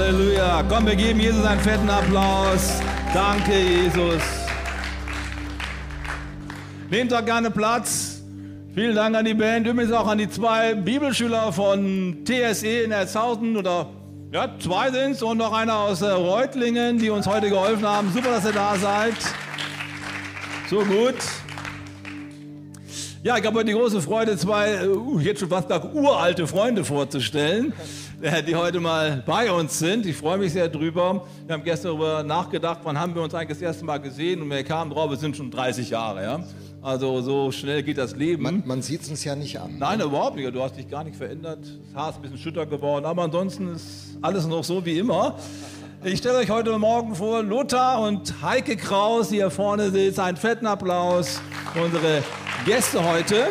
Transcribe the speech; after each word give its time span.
Halleluja. 0.00 0.64
Komm, 0.66 0.86
wir 0.86 0.96
geben 0.96 1.20
Jesus 1.20 1.44
einen 1.44 1.60
fetten 1.60 1.90
Applaus. 1.90 2.80
Danke, 3.12 3.52
Jesus. 3.52 4.22
Nehmt 6.88 7.12
doch 7.12 7.22
gerne 7.22 7.50
Platz. 7.50 8.22
Vielen 8.74 8.96
Dank 8.96 9.14
an 9.14 9.26
die 9.26 9.34
Band, 9.34 9.66
übrigens 9.66 9.92
auch 9.92 10.06
an 10.08 10.16
die 10.16 10.30
zwei 10.30 10.74
Bibelschüler 10.74 11.52
von 11.52 12.24
TSE 12.24 12.84
in 12.84 12.92
Erzhausen 12.92 13.56
oder 13.58 13.88
ja, 14.32 14.48
zwei 14.58 14.90
sind 14.90 15.12
es 15.12 15.22
und 15.22 15.36
noch 15.36 15.52
einer 15.52 15.76
aus 15.76 16.00
äh, 16.00 16.10
Reutlingen, 16.10 16.98
die 16.98 17.10
uns 17.10 17.26
heute 17.26 17.50
geholfen 17.50 17.86
haben. 17.86 18.10
Super, 18.14 18.30
dass 18.30 18.46
ihr 18.46 18.52
da 18.52 18.76
seid. 18.76 19.16
So 20.70 20.78
gut. 20.78 21.16
Ja, 23.22 23.36
ich 23.36 23.44
habe 23.44 23.58
heute 23.58 23.66
die 23.66 23.74
große 23.74 24.00
Freude, 24.00 24.38
zwei 24.38 24.88
uh, 24.88 25.18
jetzt 25.18 25.40
schon 25.40 25.50
fast 25.50 25.68
nach 25.68 25.84
uralte 25.92 26.46
Freunde 26.46 26.84
vorzustellen, 26.84 27.74
die 28.20 28.54
heute 28.54 28.80
mal 28.80 29.22
bei 29.24 29.50
uns 29.50 29.78
sind. 29.78 30.04
Ich 30.04 30.14
freue 30.14 30.36
mich 30.36 30.52
sehr 30.52 30.68
drüber. 30.68 31.24
Wir 31.46 31.54
haben 31.54 31.64
gestern 31.64 31.92
darüber 31.92 32.22
nachgedacht, 32.22 32.80
wann 32.82 32.98
haben 32.98 33.14
wir 33.14 33.22
uns 33.22 33.32
eigentlich 33.32 33.56
das 33.56 33.62
erste 33.62 33.82
Mal 33.86 33.96
gesehen 33.96 34.42
und 34.42 34.50
wir 34.50 34.62
kamen 34.62 34.90
drauf, 34.90 35.08
wir 35.08 35.16
sind 35.16 35.38
schon 35.38 35.50
30 35.50 35.88
Jahre. 35.88 36.22
Ja? 36.22 36.44
Also 36.82 37.22
so 37.22 37.50
schnell 37.50 37.82
geht 37.82 37.96
das 37.96 38.14
Leben. 38.14 38.42
Man, 38.42 38.62
man 38.66 38.82
sieht 38.82 39.00
es 39.00 39.08
uns 39.08 39.24
ja 39.24 39.34
nicht 39.34 39.58
an. 39.58 39.78
Nein, 39.78 40.02
überhaupt 40.02 40.36
nicht. 40.36 40.54
Du 40.54 40.62
hast 40.62 40.76
dich 40.76 40.86
gar 40.86 41.02
nicht 41.02 41.16
verändert. 41.16 41.60
Das 41.62 41.94
Haar 41.94 42.10
ist 42.10 42.16
ein 42.16 42.22
bisschen 42.22 42.38
schütter 42.38 42.66
geworden, 42.66 43.06
aber 43.06 43.22
ansonsten 43.22 43.74
ist 43.74 44.18
alles 44.20 44.46
noch 44.46 44.64
so 44.64 44.84
wie 44.84 44.98
immer. 44.98 45.36
Ich 46.04 46.18
stelle 46.18 46.38
euch 46.38 46.50
heute 46.50 46.78
Morgen 46.78 47.14
vor 47.14 47.42
Lothar 47.42 48.02
und 48.02 48.42
Heike 48.42 48.76
Kraus, 48.76 49.30
die 49.30 49.36
hier 49.36 49.50
vorne 49.50 49.90
sitzen. 49.90 50.20
Einen 50.20 50.36
fetten 50.36 50.66
Applaus 50.66 51.40
für 51.72 51.84
unsere 51.84 52.22
Gäste 52.66 53.02
heute. 53.02 53.46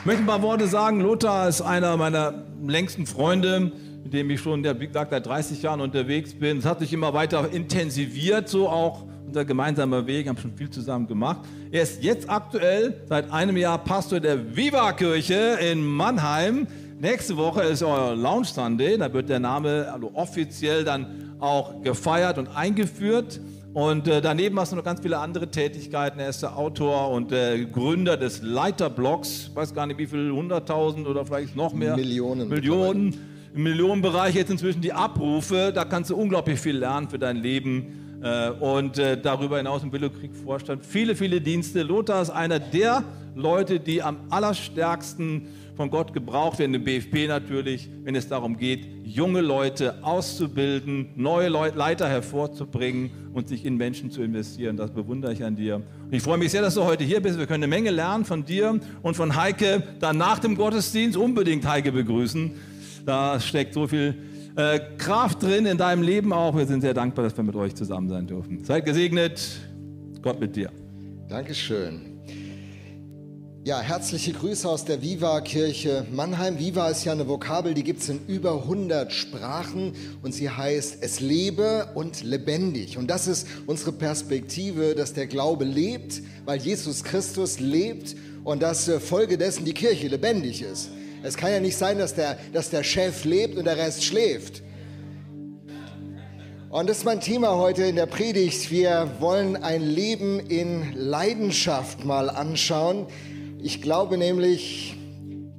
Ich 0.00 0.06
möchte 0.06 0.22
ein 0.22 0.26
paar 0.26 0.42
Worte 0.42 0.68
sagen. 0.68 1.00
Lothar 1.00 1.48
ist 1.48 1.62
einer 1.62 1.96
meiner 1.96 2.44
längsten 2.68 3.06
Freunde, 3.06 3.72
mit 4.02 4.12
dem 4.12 4.30
ich 4.30 4.40
schon, 4.40 4.64
wie 4.64 4.86
gesagt, 4.86 5.10
seit 5.10 5.26
30 5.26 5.62
Jahren 5.62 5.80
unterwegs 5.80 6.34
bin. 6.34 6.58
Es 6.58 6.64
hat 6.64 6.80
sich 6.80 6.92
immer 6.92 7.14
weiter 7.14 7.50
intensiviert, 7.52 8.48
so 8.48 8.68
auch 8.68 9.04
unser 9.26 9.44
gemeinsamer 9.44 10.06
Weg, 10.06 10.28
haben 10.28 10.38
schon 10.38 10.54
viel 10.54 10.70
zusammen 10.70 11.06
gemacht. 11.06 11.40
Er 11.70 11.82
ist 11.82 12.02
jetzt 12.02 12.30
aktuell 12.30 13.02
seit 13.08 13.32
einem 13.32 13.56
Jahr 13.56 13.78
Pastor 13.78 14.20
der 14.20 14.56
Viva-Kirche 14.56 15.58
in 15.60 15.84
Mannheim. 15.84 16.66
Nächste 17.00 17.36
Woche 17.36 17.62
ist 17.62 17.82
euer 17.82 18.14
Launch 18.14 18.48
Sunday, 18.48 18.96
da 18.96 19.12
wird 19.12 19.28
der 19.28 19.40
Name 19.40 19.90
also 19.92 20.10
offiziell 20.14 20.84
dann 20.84 21.34
auch 21.40 21.82
gefeiert 21.82 22.38
und 22.38 22.48
eingeführt. 22.54 23.40
Und 23.74 24.06
äh, 24.06 24.22
daneben 24.22 24.58
hast 24.60 24.70
du 24.70 24.76
noch 24.76 24.84
ganz 24.84 25.00
viele 25.00 25.18
andere 25.18 25.48
Tätigkeiten. 25.48 26.20
Er 26.20 26.28
ist 26.28 26.42
der 26.42 26.56
Autor 26.56 27.10
und 27.10 27.32
der 27.32 27.58
Gründer 27.64 28.16
des 28.16 28.40
Leiterblogs. 28.40 29.48
Ich 29.48 29.56
weiß 29.56 29.74
gar 29.74 29.86
nicht, 29.88 29.98
wie 29.98 30.06
viel, 30.06 30.30
100.000 30.30 31.04
oder 31.06 31.26
vielleicht 31.26 31.56
noch 31.56 31.74
mehr. 31.74 31.96
Millionen. 31.96 32.48
Millionen. 32.48 33.18
Im 33.52 33.64
Millionenbereich 33.64 34.36
jetzt 34.36 34.52
inzwischen 34.52 34.80
die 34.80 34.92
Abrufe. 34.92 35.72
Da 35.74 35.84
kannst 35.84 36.10
du 36.10 36.16
unglaublich 36.16 36.60
viel 36.60 36.76
lernen 36.76 37.08
für 37.08 37.18
dein 37.18 37.36
Leben. 37.36 38.20
Äh, 38.22 38.50
und 38.50 38.96
äh, 38.98 39.20
darüber 39.20 39.56
hinaus 39.56 39.82
im 39.82 39.90
Billowkrieg 39.90 40.30
Vorstand 40.36 40.86
viele, 40.86 41.16
viele 41.16 41.40
Dienste. 41.40 41.82
Lothar 41.82 42.22
ist 42.22 42.30
einer 42.30 42.60
der 42.60 43.02
Leute, 43.34 43.80
die 43.80 44.04
am 44.04 44.18
allerstärksten 44.30 45.48
von 45.76 45.90
Gott 45.90 46.12
gebraucht 46.12 46.58
werden, 46.58 46.74
im 46.74 46.84
BFP 46.84 47.26
natürlich, 47.26 47.88
wenn 48.02 48.14
es 48.14 48.28
darum 48.28 48.56
geht, 48.56 48.86
junge 49.04 49.40
Leute 49.40 50.02
auszubilden, 50.02 51.10
neue 51.16 51.48
Leiter 51.48 52.08
hervorzubringen 52.08 53.10
und 53.32 53.48
sich 53.48 53.64
in 53.64 53.76
Menschen 53.76 54.10
zu 54.10 54.22
investieren. 54.22 54.76
Das 54.76 54.90
bewundere 54.90 55.32
ich 55.32 55.44
an 55.44 55.56
dir. 55.56 55.76
Und 55.76 56.12
ich 56.12 56.22
freue 56.22 56.38
mich 56.38 56.52
sehr, 56.52 56.62
dass 56.62 56.74
du 56.74 56.84
heute 56.84 57.04
hier 57.04 57.20
bist. 57.20 57.38
Wir 57.38 57.46
können 57.46 57.64
eine 57.64 57.70
Menge 57.70 57.90
lernen 57.90 58.24
von 58.24 58.44
dir 58.44 58.78
und 59.02 59.16
von 59.16 59.36
Heike. 59.36 59.82
Dann 60.00 60.16
nach 60.16 60.38
dem 60.38 60.56
Gottesdienst 60.56 61.16
unbedingt 61.16 61.66
Heike 61.66 61.92
begrüßen. 61.92 62.52
Da 63.04 63.40
steckt 63.40 63.74
so 63.74 63.86
viel 63.86 64.14
äh, 64.56 64.78
Kraft 64.96 65.42
drin 65.42 65.66
in 65.66 65.76
deinem 65.76 66.02
Leben 66.02 66.32
auch. 66.32 66.56
Wir 66.56 66.66
sind 66.66 66.80
sehr 66.80 66.94
dankbar, 66.94 67.24
dass 67.24 67.36
wir 67.36 67.44
mit 67.44 67.56
euch 67.56 67.74
zusammen 67.74 68.08
sein 68.08 68.26
dürfen. 68.26 68.64
Seid 68.64 68.84
gesegnet. 68.84 69.40
Gott 70.22 70.40
mit 70.40 70.56
dir. 70.56 70.70
Dankeschön. 71.28 72.13
Ja, 73.66 73.80
herzliche 73.80 74.34
Grüße 74.34 74.68
aus 74.68 74.84
der 74.84 75.00
Viva-Kirche 75.00 76.04
Mannheim. 76.12 76.58
Viva 76.58 76.90
ist 76.90 77.06
ja 77.06 77.12
eine 77.12 77.26
Vokabel, 77.26 77.72
die 77.72 77.82
gibt 77.82 78.02
es 78.02 78.10
in 78.10 78.20
über 78.26 78.58
100 78.64 79.10
Sprachen 79.10 79.94
und 80.20 80.34
sie 80.34 80.50
heißt 80.50 80.98
es 81.00 81.20
lebe 81.20 81.88
und 81.94 82.22
lebendig. 82.22 82.98
Und 82.98 83.10
das 83.10 83.26
ist 83.26 83.46
unsere 83.66 83.92
Perspektive, 83.92 84.94
dass 84.94 85.14
der 85.14 85.26
Glaube 85.26 85.64
lebt, 85.64 86.20
weil 86.44 86.60
Jesus 86.60 87.04
Christus 87.04 87.58
lebt 87.58 88.14
und 88.44 88.62
dass 88.62 88.86
äh, 88.86 89.00
Folge 89.00 89.38
dessen 89.38 89.64
die 89.64 89.72
Kirche 89.72 90.08
lebendig 90.08 90.60
ist. 90.60 90.90
Es 91.22 91.34
kann 91.34 91.50
ja 91.50 91.58
nicht 91.58 91.78
sein, 91.78 91.96
dass 91.96 92.14
der, 92.14 92.36
dass 92.52 92.68
der 92.68 92.82
Chef 92.82 93.24
lebt 93.24 93.56
und 93.56 93.64
der 93.64 93.78
Rest 93.78 94.04
schläft. 94.04 94.62
Und 96.68 96.90
das 96.90 96.98
ist 96.98 97.04
mein 97.04 97.22
Thema 97.22 97.56
heute 97.56 97.84
in 97.84 97.96
der 97.96 98.04
Predigt. 98.04 98.70
Wir 98.70 99.10
wollen 99.20 99.56
ein 99.56 99.80
Leben 99.80 100.38
in 100.38 100.92
Leidenschaft 100.92 102.04
mal 102.04 102.28
anschauen. 102.28 103.06
Ich 103.64 103.80
glaube 103.80 104.18
nämlich, 104.18 104.94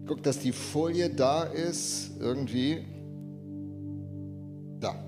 guck, 0.05 0.21
dass 0.21 0.37
die 0.37 0.51
Folie 0.51 1.09
da 1.09 1.41
ist, 1.41 2.11
irgendwie. 2.19 2.85
Da. 4.79 5.03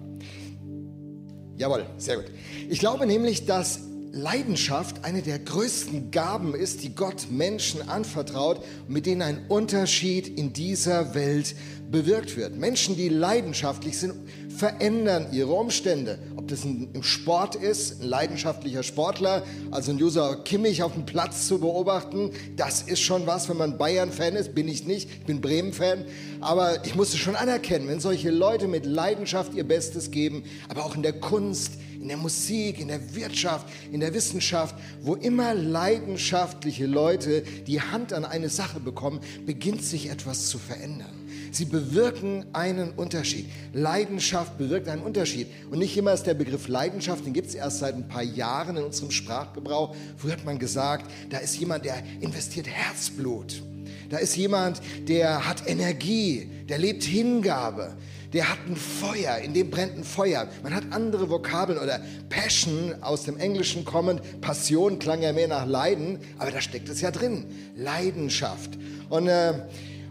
Jawohl, 1.57 1.85
sehr 1.99 2.15
gut. 2.15 2.25
Ich 2.67 2.79
glaube 2.79 3.05
nämlich, 3.05 3.45
dass 3.45 3.81
Leidenschaft 4.11 5.05
eine 5.05 5.21
der 5.21 5.37
größten 5.37 6.09
Gaben 6.09 6.55
ist, 6.55 6.81
die 6.81 6.95
Gott 6.95 7.27
Menschen 7.29 7.87
anvertraut, 7.87 8.65
mit 8.87 9.05
denen 9.05 9.21
ein 9.21 9.45
Unterschied 9.47 10.27
in 10.27 10.53
dieser 10.53 11.13
Welt 11.13 11.53
bewirkt 11.91 12.35
wird. 12.35 12.57
Menschen, 12.57 12.97
die 12.97 13.09
leidenschaftlich 13.09 13.99
sind, 13.99 14.15
verändern 14.57 15.27
ihre 15.31 15.51
Umstände. 15.51 16.17
Ob 16.35 16.47
das 16.47 16.65
im 16.65 17.03
Sport 17.03 17.55
ist, 17.55 18.01
ein 18.01 18.07
leidenschaftlicher 18.07 18.81
Sportler, 18.81 19.43
also 19.69 19.91
ein 19.91 20.01
User 20.01 20.37
Kimmich 20.43 20.81
auf 20.81 20.93
dem 20.93 21.05
Platz 21.05 21.47
zu 21.47 21.59
beobachten, 21.59 22.31
das 22.55 22.81
ist 22.81 23.01
schon 23.01 23.27
was, 23.27 23.47
wenn 23.49 23.57
man 23.57 23.77
Bayern-Fan 23.77 24.35
ist, 24.35 24.55
bin 24.55 24.67
ich 24.67 24.85
nicht, 24.85 25.09
ich 25.11 25.25
bin 25.25 25.41
Bremen-Fan, 25.41 26.05
aber 26.41 26.83
ich 26.85 26.95
muss 26.95 27.09
es 27.09 27.19
schon 27.19 27.35
anerkennen, 27.35 27.87
wenn 27.87 27.99
solche 27.99 28.31
Leute 28.31 28.67
mit 28.67 28.87
Leidenschaft 28.87 29.53
ihr 29.53 29.63
Bestes 29.63 30.09
geben, 30.09 30.43
aber 30.69 30.85
auch 30.85 30.95
in 30.95 31.03
der 31.03 31.13
Kunst, 31.13 31.73
in 32.01 32.07
der 32.07 32.17
Musik, 32.17 32.79
in 32.79 32.87
der 32.87 33.15
Wirtschaft, 33.15 33.67
in 33.91 33.99
der 33.99 34.13
Wissenschaft, 34.15 34.75
wo 35.01 35.13
immer 35.13 35.53
leidenschaftliche 35.53 36.87
Leute 36.87 37.43
die 37.67 37.81
Hand 37.81 38.11
an 38.11 38.25
eine 38.25 38.49
Sache 38.49 38.79
bekommen, 38.79 39.19
beginnt 39.45 39.83
sich 39.83 40.09
etwas 40.09 40.47
zu 40.47 40.57
verändern. 40.57 41.16
Sie 41.57 41.65
bewirken 41.65 42.45
einen 42.53 42.91
Unterschied. 42.91 43.49
Leidenschaft 43.73 44.59
bewirkt 44.59 44.87
einen 44.87 45.01
Unterschied. 45.01 45.47
Und 45.71 45.79
nicht 45.79 45.97
immer 45.97 46.13
ist 46.13 46.27
der 46.27 46.35
Begriff 46.35 46.67
Leidenschaft, 46.67 47.25
den 47.25 47.33
gibt 47.33 47.47
es 47.47 47.55
erst 47.55 47.79
seit 47.79 47.95
ein 47.95 48.07
paar 48.07 48.21
Jahren 48.21 48.77
in 48.77 48.83
unserem 48.83 49.09
Sprachgebrauch. 49.09 49.95
Früher 50.17 50.33
hat 50.33 50.45
man 50.45 50.59
gesagt, 50.59 51.09
da 51.31 51.39
ist 51.39 51.57
jemand, 51.57 51.83
der 51.83 51.95
investiert 52.19 52.67
Herzblut. 52.67 53.63
Da 54.11 54.17
ist 54.17 54.37
jemand, 54.37 54.81
der 55.07 55.47
hat 55.47 55.67
Energie, 55.67 56.47
der 56.69 56.77
lebt 56.77 57.03
Hingabe, 57.03 57.95
der 58.33 58.51
hat 58.51 58.59
ein 58.67 58.75
Feuer, 58.75 59.39
in 59.39 59.55
dem 59.55 59.71
brennt 59.71 59.97
ein 59.97 60.03
Feuer. 60.03 60.47
Man 60.61 60.75
hat 60.75 60.83
andere 60.91 61.27
Vokabeln 61.27 61.79
oder 61.79 61.99
Passion 62.29 62.93
aus 63.01 63.23
dem 63.23 63.37
Englischen 63.37 63.83
kommend. 63.83 64.21
Passion 64.41 64.99
klang 64.99 65.23
ja 65.23 65.33
mehr 65.33 65.47
nach 65.47 65.65
Leiden, 65.65 66.19
aber 66.37 66.51
da 66.51 66.61
steckt 66.61 66.87
es 66.87 67.01
ja 67.01 67.09
drin. 67.09 67.45
Leidenschaft. 67.75 68.77
Und 69.09 69.27
äh, 69.27 69.53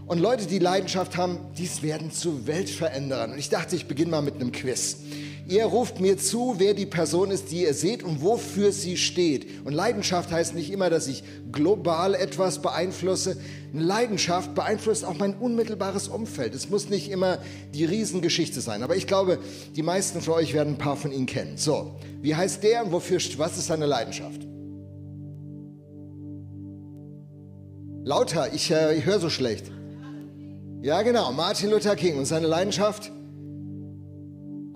und 0.06 0.20
Leute, 0.20 0.46
die 0.46 0.60
Leidenschaft 0.60 1.16
haben, 1.16 1.38
dies 1.58 1.82
werden 1.82 2.12
zu 2.12 2.46
Weltveränderern. 2.46 3.32
Und 3.32 3.38
ich 3.38 3.48
dachte, 3.48 3.74
ich 3.74 3.88
beginne 3.88 4.12
mal 4.12 4.22
mit 4.22 4.36
einem 4.36 4.52
Quiz. 4.52 4.98
Ihr 5.48 5.64
ruft 5.64 6.00
mir 6.00 6.16
zu, 6.16 6.54
wer 6.58 6.74
die 6.74 6.86
Person 6.86 7.30
ist, 7.30 7.50
die 7.50 7.62
ihr 7.62 7.74
seht 7.74 8.04
und 8.04 8.22
wofür 8.22 8.70
sie 8.70 8.96
steht. 8.96 9.64
Und 9.64 9.72
Leidenschaft 9.72 10.30
heißt 10.30 10.54
nicht 10.54 10.70
immer, 10.72 10.90
dass 10.90 11.08
ich 11.08 11.24
global 11.50 12.14
etwas 12.14 12.62
beeinflusse. 12.62 13.36
Leidenschaft 13.72 14.54
beeinflusst 14.54 15.04
auch 15.04 15.18
mein 15.18 15.34
unmittelbares 15.34 16.06
Umfeld. 16.06 16.54
Es 16.54 16.70
muss 16.70 16.88
nicht 16.88 17.10
immer 17.10 17.38
die 17.74 17.84
Riesengeschichte 17.84 18.60
sein. 18.60 18.84
Aber 18.84 18.96
ich 18.96 19.08
glaube, 19.08 19.38
die 19.74 19.82
meisten 19.82 20.20
von 20.20 20.34
euch 20.34 20.54
werden 20.54 20.74
ein 20.74 20.78
paar 20.78 20.96
von 20.96 21.10
ihnen 21.10 21.26
kennen. 21.26 21.56
So, 21.56 21.96
wie 22.20 22.34
heißt 22.34 22.62
der 22.62 22.84
und 22.84 22.92
wofür, 22.92 23.20
was 23.38 23.58
ist 23.58 23.66
seine 23.66 23.86
Leidenschaft? 23.86 24.40
Lauter, 28.04 28.54
ich, 28.54 28.70
äh, 28.70 28.96
ich 28.96 29.04
höre 29.04 29.18
so 29.18 29.30
schlecht. 29.30 29.72
Ja, 30.86 31.02
genau, 31.02 31.32
Martin 31.32 31.70
Luther 31.70 31.96
King 31.96 32.16
und 32.16 32.26
seine 32.26 32.46
Leidenschaft? 32.46 33.10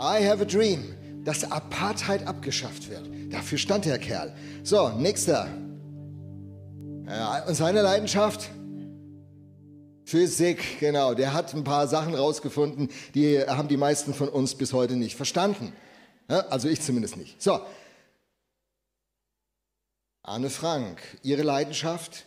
I 0.00 0.26
have 0.26 0.42
a 0.42 0.44
dream, 0.44 0.92
dass 1.22 1.48
Apartheid 1.52 2.26
abgeschafft 2.26 2.90
wird. 2.90 3.08
Dafür 3.32 3.58
stand 3.58 3.84
der 3.84 3.96
Kerl. 4.00 4.34
So, 4.64 4.88
nächster. 4.88 5.46
Und 7.46 7.54
seine 7.54 7.82
Leidenschaft? 7.82 8.50
Physik, 10.04 10.80
genau. 10.80 11.14
Der 11.14 11.32
hat 11.32 11.54
ein 11.54 11.62
paar 11.62 11.86
Sachen 11.86 12.16
rausgefunden, 12.16 12.88
die 13.14 13.38
haben 13.42 13.68
die 13.68 13.76
meisten 13.76 14.12
von 14.12 14.28
uns 14.28 14.56
bis 14.56 14.72
heute 14.72 14.96
nicht 14.96 15.14
verstanden. 15.14 15.72
Also 16.26 16.68
ich 16.68 16.80
zumindest 16.80 17.18
nicht. 17.18 17.40
So. 17.40 17.60
Anne 20.24 20.50
Frank, 20.50 21.00
Ihre 21.22 21.42
Leidenschaft? 21.44 22.24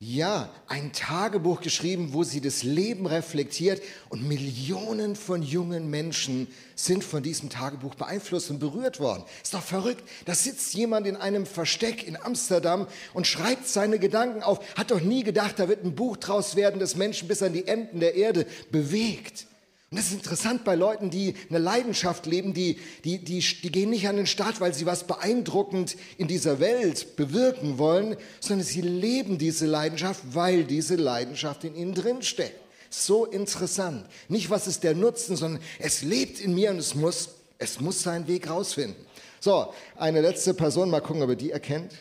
Ja, 0.00 0.48
ein 0.68 0.92
Tagebuch 0.92 1.60
geschrieben, 1.60 2.10
wo 2.12 2.22
sie 2.22 2.40
das 2.40 2.62
Leben 2.62 3.06
reflektiert 3.06 3.82
und 4.10 4.28
Millionen 4.28 5.16
von 5.16 5.42
jungen 5.42 5.90
Menschen 5.90 6.46
sind 6.76 7.02
von 7.02 7.20
diesem 7.20 7.50
Tagebuch 7.50 7.96
beeinflusst 7.96 8.48
und 8.50 8.60
berührt 8.60 9.00
worden. 9.00 9.24
Ist 9.42 9.54
doch 9.54 9.62
verrückt. 9.62 10.08
Da 10.24 10.36
sitzt 10.36 10.72
jemand 10.74 11.08
in 11.08 11.16
einem 11.16 11.46
Versteck 11.46 12.06
in 12.06 12.16
Amsterdam 12.16 12.86
und 13.12 13.26
schreibt 13.26 13.66
seine 13.66 13.98
Gedanken 13.98 14.44
auf. 14.44 14.60
Hat 14.76 14.92
doch 14.92 15.00
nie 15.00 15.24
gedacht, 15.24 15.58
da 15.58 15.68
wird 15.68 15.84
ein 15.84 15.96
Buch 15.96 16.16
draus 16.16 16.54
werden, 16.54 16.78
das 16.78 16.94
Menschen 16.94 17.26
bis 17.26 17.42
an 17.42 17.52
die 17.52 17.66
Enden 17.66 17.98
der 17.98 18.14
Erde 18.14 18.46
bewegt. 18.70 19.48
Und 19.90 19.98
das 19.98 20.08
ist 20.08 20.14
interessant 20.14 20.64
bei 20.64 20.74
Leuten, 20.74 21.08
die 21.08 21.34
eine 21.48 21.58
Leidenschaft 21.58 22.26
leben, 22.26 22.52
die, 22.52 22.78
die, 23.04 23.24
die, 23.24 23.40
die 23.40 23.72
gehen 23.72 23.88
nicht 23.88 24.06
an 24.06 24.16
den 24.16 24.26
Start, 24.26 24.60
weil 24.60 24.74
sie 24.74 24.84
was 24.84 25.06
beeindruckend 25.06 25.96
in 26.18 26.28
dieser 26.28 26.60
Welt 26.60 27.16
bewirken 27.16 27.78
wollen, 27.78 28.16
sondern 28.40 28.66
sie 28.66 28.82
leben 28.82 29.38
diese 29.38 29.64
Leidenschaft, 29.64 30.22
weil 30.32 30.64
diese 30.64 30.96
Leidenschaft 30.96 31.64
in 31.64 31.74
ihnen 31.74 31.94
drinsteckt. 31.94 32.60
So 32.90 33.24
interessant. 33.24 34.06
Nicht, 34.28 34.50
was 34.50 34.66
ist 34.66 34.84
der 34.84 34.94
Nutzen, 34.94 35.36
sondern 35.36 35.62
es 35.78 36.02
lebt 36.02 36.38
in 36.40 36.54
mir 36.54 36.70
und 36.70 36.78
es 36.78 36.94
muss, 36.94 37.30
es 37.56 37.80
muss 37.80 38.02
seinen 38.02 38.26
Weg 38.26 38.50
rausfinden. 38.50 39.06
So, 39.40 39.72
eine 39.96 40.20
letzte 40.20 40.52
Person, 40.52 40.90
mal 40.90 41.00
gucken, 41.00 41.22
ob 41.22 41.30
ihr 41.30 41.36
die 41.36 41.50
erkennt. 41.50 41.94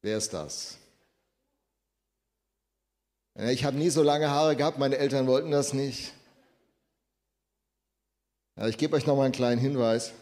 Wer 0.00 0.16
ist 0.16 0.32
das? 0.32 0.78
Ich 3.36 3.64
habe 3.64 3.76
nie 3.76 3.90
so 3.90 4.04
lange 4.04 4.30
Haare 4.30 4.54
gehabt, 4.54 4.78
meine 4.78 4.96
Eltern 4.96 5.26
wollten 5.26 5.50
das 5.50 5.72
nicht. 5.72 6.12
Ich 8.66 8.78
gebe 8.78 8.94
euch 8.94 9.06
noch 9.06 9.16
mal 9.16 9.24
einen 9.24 9.32
kleinen 9.32 9.60
Hinweis. 9.60 10.12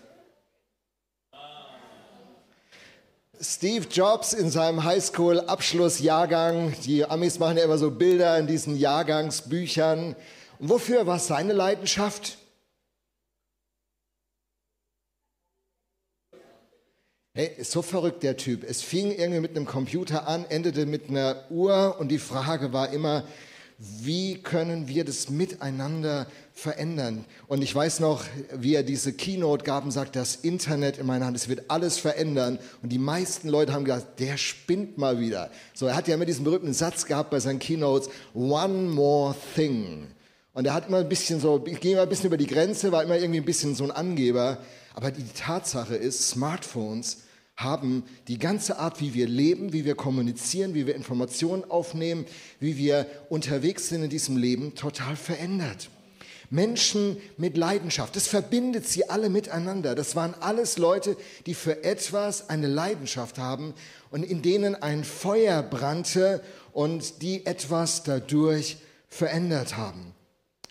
Steve 3.39 3.87
Jobs 3.91 4.33
in 4.33 4.51
seinem 4.51 4.85
Highschool-Abschlussjahrgang, 4.85 6.73
die 6.85 7.05
Amis 7.05 7.39
machen 7.39 7.59
ja 7.59 7.65
immer 7.65 7.77
so 7.77 7.91
Bilder 7.91 8.39
in 8.39 8.47
diesen 8.47 8.77
Jahrgangsbüchern. 8.77 10.17
Und 10.59 10.69
wofür 10.71 11.07
war 11.07 11.19
seine 11.19 11.53
Leidenschaft? 11.53 12.39
Hey, 17.35 17.51
ist 17.57 17.71
so 17.71 17.81
verrückt 17.81 18.23
der 18.25 18.37
Typ. 18.37 18.63
Es 18.63 18.83
fing 18.83 19.11
irgendwie 19.11 19.41
mit 19.41 19.57
einem 19.57 19.65
Computer 19.65 20.29
an, 20.29 20.45
endete 20.51 20.85
mit 20.85 21.09
einer 21.09 21.45
Uhr 21.49 21.97
und 21.99 22.09
die 22.09 22.19
Frage 22.19 22.75
war 22.75 22.93
immer, 22.93 23.25
wie 23.79 24.43
können 24.43 24.87
wir 24.87 25.07
das 25.07 25.31
miteinander 25.31 26.27
verändern? 26.53 27.25
Und 27.47 27.63
ich 27.63 27.75
weiß 27.75 28.01
noch, 28.01 28.23
wie 28.55 28.75
er 28.75 28.83
diese 28.83 29.15
Keynote 29.15 29.65
gab 29.65 29.83
und 29.83 29.93
sagt, 29.93 30.15
das 30.15 30.37
Internet 30.37 30.99
in 30.99 31.07
meiner 31.07 31.25
Hand, 31.25 31.35
es 31.39 31.49
wird 31.49 31.71
alles 31.71 31.97
verändern. 31.97 32.59
Und 32.83 32.91
die 32.91 32.99
meisten 32.99 33.49
Leute 33.49 33.73
haben 33.73 33.87
gesagt, 33.87 34.21
der 34.21 34.37
spinnt 34.37 34.99
mal 34.99 35.19
wieder. 35.19 35.51
So, 35.73 35.87
er 35.87 35.97
hat 35.97 36.09
ja 36.09 36.15
immer 36.17 36.27
diesen 36.27 36.45
berühmten 36.45 36.75
Satz 36.75 37.07
gehabt 37.07 37.31
bei 37.31 37.41
seinen 37.41 37.61
Keynotes, 37.61 38.11
one 38.35 38.91
more 38.91 39.35
thing. 39.55 40.09
Und 40.53 40.67
er 40.67 40.75
hat 40.75 40.89
immer 40.89 40.99
ein 40.99 41.09
bisschen 41.09 41.41
so, 41.41 41.61
ging 41.61 41.93
immer 41.93 42.03
ein 42.03 42.11
bisschen 42.11 42.27
über 42.27 42.37
die 42.37 42.47
Grenze, 42.47 42.93
war 42.93 43.03
immer 43.03 43.17
irgendwie 43.17 43.41
ein 43.41 43.47
bisschen 43.47 43.75
so 43.75 43.85
ein 43.85 43.91
Angeber. 43.91 44.59
Aber 44.95 45.11
die 45.11 45.27
Tatsache 45.35 45.97
ist, 45.97 46.29
Smartphones 46.29 47.23
haben 47.57 48.05
die 48.29 48.39
ganze 48.39 48.79
Art, 48.79 49.01
wie 49.01 49.15
wir 49.15 49.29
leben, 49.29 49.73
wie 49.73 49.85
wir 49.85 49.95
kommunizieren, 49.95 50.75
wie 50.75 50.87
wir 50.87 50.95
Informationen 50.95 51.65
aufnehmen, 51.71 52.27
wie 52.61 52.77
wir 52.77 53.07
unterwegs 53.29 53.89
sind 53.89 54.03
in 54.03 54.11
diesem 54.11 54.37
Leben, 54.37 54.75
total 54.75 55.17
verändert. 55.17 55.91
Menschen 56.51 57.17
mit 57.39 57.57
Leidenschaft, 57.57 58.15
das 58.15 58.27
verbindet 58.27 58.87
sie 58.87 59.09
alle 59.09 59.31
miteinander. 59.31 59.95
Das 59.95 60.17
waren 60.17 60.35
alles 60.41 60.77
Leute, 60.77 61.17
die 61.47 61.55
für 61.55 61.83
etwas 61.83 62.51
eine 62.51 62.67
Leidenschaft 62.67 63.39
haben 63.39 63.73
und 64.11 64.23
in 64.23 64.43
denen 64.43 64.75
ein 64.75 65.03
Feuer 65.03 65.63
brannte 65.63 66.43
und 66.73 67.23
die 67.23 67.47
etwas 67.47 68.03
dadurch 68.03 68.77
verändert 69.09 69.79
haben. 69.79 70.12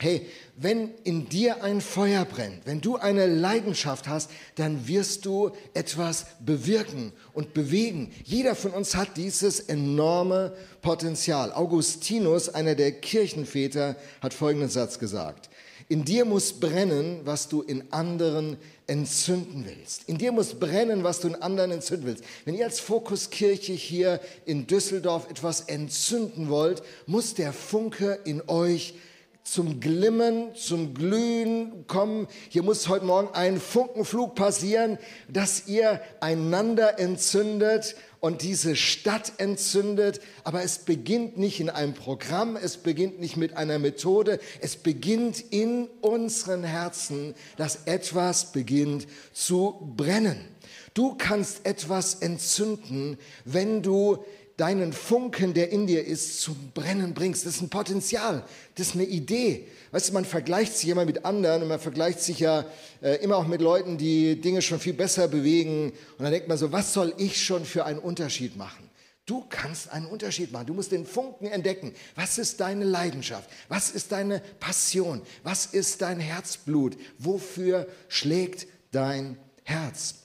Hey, 0.02 0.26
wenn 0.58 0.90
in 1.04 1.30
dir 1.30 1.64
ein 1.64 1.80
Feuer 1.80 2.26
brennt, 2.26 2.66
wenn 2.66 2.82
du 2.82 2.96
eine 2.96 3.28
Leidenschaft 3.28 4.08
hast, 4.08 4.32
dann 4.56 4.88
wirst 4.88 5.28
du 5.28 5.52
etwas 5.76 6.26
bewirken 6.40 7.14
und 7.34 7.54
bewegen. 7.54 8.12
Jeder 8.24 8.56
von 8.56 8.72
uns 8.72 8.96
hat 8.96 9.16
dieses 9.16 9.60
enorme 9.60 10.56
Potenzial. 10.82 11.52
Augustinus, 11.54 12.50
einer 12.50 12.74
der 12.74 12.94
Kirchenväter, 12.94 13.96
hat 14.22 14.34
folgenden 14.34 14.72
Satz 14.72 14.98
gesagt. 14.98 15.52
In 15.88 16.04
dir 16.04 16.26
muss 16.26 16.54
brennen, 16.54 17.20
was 17.26 17.48
du 17.48 17.62
in 17.62 17.94
anderen 17.94 18.58
entzünden 18.88 19.68
willst. 19.68 20.10
In 20.10 20.18
dir 20.18 20.32
muss 20.32 20.56
brennen, 20.56 21.04
was 21.04 21.20
du 21.20 21.28
in 21.28 21.36
anderen 21.36 21.70
entzünden 21.70 22.08
willst. 22.08 22.24
Wenn 22.46 22.56
ihr 22.56 22.66
als 22.66 22.80
Fokuskirche 22.80 23.74
hier 23.74 24.20
in 24.48 24.66
Düsseldorf 24.66 25.30
etwas 25.30 25.62
entzünden 25.62 26.50
wollt, 26.50 26.82
muss 27.06 27.36
der 27.36 27.54
Funke 27.54 28.18
in 28.24 28.42
euch 28.48 28.94
brennen 28.94 29.11
zum 29.44 29.80
Glimmen, 29.80 30.56
zum 30.56 30.94
Glühen 30.94 31.86
kommen. 31.88 32.28
Hier 32.50 32.64
muss 32.64 32.88
heute 32.88 33.06
Morgen 33.06 33.34
ein 33.34 33.60
Funkenflug 33.60 34.36
passieren, 34.36 34.98
dass 35.28 35.68
ihr 35.68 36.02
einander 36.20 37.00
entzündet 37.00 37.96
und 38.20 38.44
diese 38.44 38.76
Stadt 38.76 39.34
entzündet. 39.38 40.22
Aber 40.44 40.64
es 40.64 40.80
beginnt 40.80 41.38
nicht 41.38 41.60
in 41.60 41.70
einem 41.70 41.94
Programm, 41.94 42.56
es 42.56 42.78
beginnt 42.78 43.20
nicht 43.20 43.36
mit 43.36 43.58
einer 43.58 43.80
Methode, 43.80 44.40
es 44.62 44.76
beginnt 44.76 45.44
in 45.50 45.88
unseren 46.02 46.64
Herzen, 46.64 47.34
dass 47.58 47.86
etwas 47.86 48.52
beginnt 48.52 49.08
zu 49.34 49.94
brennen. 49.98 50.48
Du 50.94 51.16
kannst 51.18 51.66
etwas 51.66 52.16
entzünden, 52.16 53.18
wenn 53.46 53.82
du 53.82 54.24
deinen 54.58 54.94
Funken, 54.94 55.54
der 55.54 55.72
in 55.72 55.88
dir 55.88 56.06
ist, 56.06 56.42
zum 56.42 56.72
Brennen 56.74 57.14
bringst. 57.14 57.46
Das 57.46 57.56
ist 57.56 57.62
ein 57.62 57.70
Potenzial, 57.70 58.44
das 58.76 58.88
ist 58.88 58.96
eine 58.96 59.06
Idee. 59.06 59.68
Weißt 59.92 60.10
du, 60.10 60.14
man 60.14 60.26
vergleicht 60.26 60.78
sich 60.78 60.90
immer 60.90 61.06
mit 61.06 61.26
anderen 61.26 61.64
und 61.64 61.68
man 61.68 61.80
vergleicht 61.80 62.22
sich 62.22 62.40
ja 62.40 62.66
äh, 63.02 63.16
immer 63.24 63.38
auch 63.38 63.48
mit 63.48 63.62
Leuten, 63.62 63.98
die 63.98 64.40
Dinge 64.40 64.62
schon 64.62 64.80
viel 64.80 64.94
besser 64.94 65.28
bewegen. 65.28 65.92
Und 66.18 66.24
dann 66.24 66.32
denkt 66.32 66.48
man 66.48 66.58
so, 66.58 66.72
was 66.72 66.94
soll 66.94 67.14
ich 67.18 67.44
schon 67.44 67.66
für 67.66 67.86
einen 67.86 68.00
Unterschied 68.00 68.56
machen? 68.56 68.90
Du 69.26 69.46
kannst 69.48 69.92
einen 69.92 70.08
Unterschied 70.08 70.52
machen. 70.52 70.68
Du 70.68 70.74
musst 70.74 70.92
den 70.92 71.06
Funken 71.06 71.48
entdecken. 71.48 71.94
Was 72.16 72.38
ist 72.38 72.60
deine 72.60 72.86
Leidenschaft? 72.86 73.50
Was 73.68 73.92
ist 73.92 74.12
deine 74.12 74.42
Passion? 74.60 75.22
Was 75.44 75.68
ist 75.68 76.02
dein 76.02 76.20
Herzblut? 76.20 76.98
Wofür 77.18 77.88
schlägt 78.08 78.68
dein 78.92 79.38
Herz? 79.64 80.16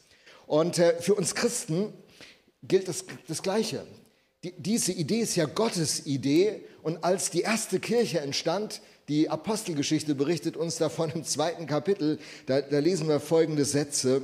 Und 0.46 0.78
äh, 0.78 1.00
für 1.00 1.14
uns 1.14 1.34
Christen 1.34 1.93
gilt 2.62 2.88
das, 2.88 3.05
das 3.28 3.43
Gleiche 3.43 3.87
diese 4.58 4.92
Idee 4.92 5.20
ist 5.20 5.36
ja 5.36 5.46
Gottes 5.46 6.06
Idee 6.06 6.62
und 6.82 7.04
als 7.04 7.30
die 7.30 7.40
erste 7.40 7.80
Kirche 7.80 8.20
entstand, 8.20 8.80
die 9.08 9.30
Apostelgeschichte 9.30 10.14
berichtet 10.14 10.56
uns 10.56 10.76
davon 10.76 11.10
im 11.10 11.24
zweiten 11.24 11.66
Kapitel, 11.66 12.18
da, 12.46 12.60
da 12.60 12.78
lesen 12.80 13.08
wir 13.08 13.20
folgende 13.20 13.64
Sätze. 13.64 14.22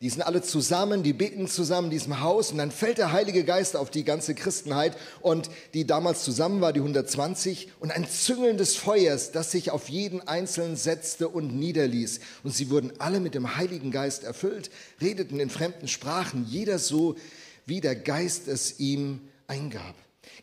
Die 0.00 0.10
sind 0.10 0.22
alle 0.22 0.42
zusammen, 0.42 1.02
die 1.02 1.12
beten 1.12 1.48
zusammen 1.48 1.86
in 1.86 1.92
diesem 1.92 2.20
Haus 2.20 2.52
und 2.52 2.58
dann 2.58 2.70
fällt 2.70 2.98
der 2.98 3.12
Heilige 3.12 3.42
Geist 3.42 3.76
auf 3.76 3.90
die 3.90 4.04
ganze 4.04 4.34
Christenheit 4.34 4.96
und 5.22 5.48
die 5.72 5.86
damals 5.86 6.24
zusammen 6.24 6.60
war, 6.60 6.72
die 6.72 6.80
120 6.80 7.68
und 7.80 7.90
ein 7.90 8.06
Züngeln 8.06 8.58
des 8.58 8.76
Feuers, 8.76 9.32
das 9.32 9.50
sich 9.50 9.70
auf 9.70 9.88
jeden 9.88 10.20
Einzelnen 10.20 10.76
setzte 10.76 11.28
und 11.28 11.56
niederließ. 11.56 12.20
Und 12.42 12.54
sie 12.54 12.70
wurden 12.70 12.92
alle 12.98 13.18
mit 13.18 13.34
dem 13.34 13.56
Heiligen 13.56 13.90
Geist 13.90 14.24
erfüllt, 14.24 14.70
redeten 15.00 15.40
in 15.40 15.48
fremden 15.48 15.88
Sprachen, 15.88 16.44
jeder 16.46 16.78
so, 16.78 17.16
wie 17.66 17.80
der 17.80 17.96
Geist 17.96 18.48
es 18.48 18.78
ihm 18.80 19.20
eingab. 19.46 19.94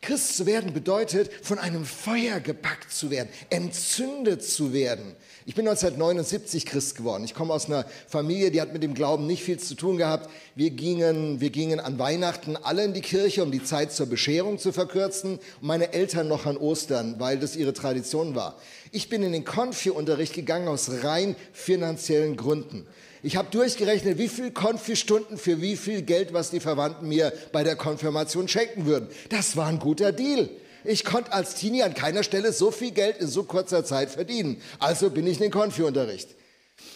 Christ 0.01 0.37
zu 0.37 0.45
werden 0.45 0.73
bedeutet, 0.73 1.31
von 1.43 1.59
einem 1.59 1.85
Feuer 1.85 2.39
gepackt 2.39 2.91
zu 2.91 3.11
werden, 3.11 3.29
entzündet 3.49 4.43
zu 4.43 4.73
werden. 4.73 5.15
Ich 5.45 5.55
bin 5.55 5.67
1979 5.67 6.65
Christ 6.65 6.95
geworden. 6.95 7.23
Ich 7.23 7.33
komme 7.33 7.53
aus 7.53 7.65
einer 7.65 7.85
Familie, 8.07 8.51
die 8.51 8.61
hat 8.61 8.73
mit 8.73 8.83
dem 8.83 8.93
Glauben 8.93 9.25
nicht 9.25 9.43
viel 9.43 9.59
zu 9.59 9.75
tun 9.75 9.97
gehabt. 9.97 10.29
Wir 10.55 10.69
gingen, 10.69 11.41
wir 11.41 11.49
gingen 11.49 11.79
an 11.79 11.97
Weihnachten 11.97 12.55
alle 12.55 12.83
in 12.83 12.93
die 12.93 13.01
Kirche, 13.01 13.43
um 13.43 13.51
die 13.51 13.63
Zeit 13.63 13.91
zur 13.91 14.05
Bescherung 14.05 14.59
zu 14.59 14.71
verkürzen. 14.71 15.33
Und 15.33 15.67
meine 15.67 15.93
Eltern 15.93 16.27
noch 16.27 16.45
an 16.45 16.57
Ostern, 16.57 17.19
weil 17.19 17.39
das 17.39 17.55
ihre 17.55 17.73
Tradition 17.73 18.35
war. 18.35 18.55
Ich 18.91 19.09
bin 19.09 19.23
in 19.23 19.31
den 19.31 19.45
Konfi-Unterricht 19.45 20.33
gegangen 20.33 20.67
aus 20.67 20.89
rein 21.03 21.35
finanziellen 21.53 22.37
Gründen. 22.37 22.87
Ich 23.23 23.35
habe 23.35 23.49
durchgerechnet, 23.51 24.17
wie 24.17 24.27
viel 24.27 24.49
Konfi-Stunden 24.49 25.37
für 25.37 25.61
wie 25.61 25.75
viel 25.75 26.01
Geld, 26.01 26.33
was 26.33 26.49
die 26.49 26.59
Verwandten 26.59 27.07
mir 27.07 27.31
bei 27.51 27.63
der 27.63 27.75
Konfirmation 27.75 28.47
schenken 28.47 28.85
würden. 28.87 29.09
Das 29.29 29.55
war 29.55 29.67
ein 29.67 29.77
guter 29.77 30.11
Deal. 30.11 30.49
Ich 30.83 31.05
konnte 31.05 31.31
als 31.31 31.53
Teenie 31.53 31.83
an 31.83 31.93
keiner 31.93 32.23
Stelle 32.23 32.51
so 32.51 32.71
viel 32.71 32.89
Geld 32.89 33.17
in 33.17 33.27
so 33.27 33.43
kurzer 33.43 33.85
Zeit 33.85 34.09
verdienen. 34.09 34.59
Also 34.79 35.11
bin 35.11 35.27
ich 35.27 35.37
in 35.37 35.43
den 35.43 35.51
Konfi-Unterricht. 35.51 36.29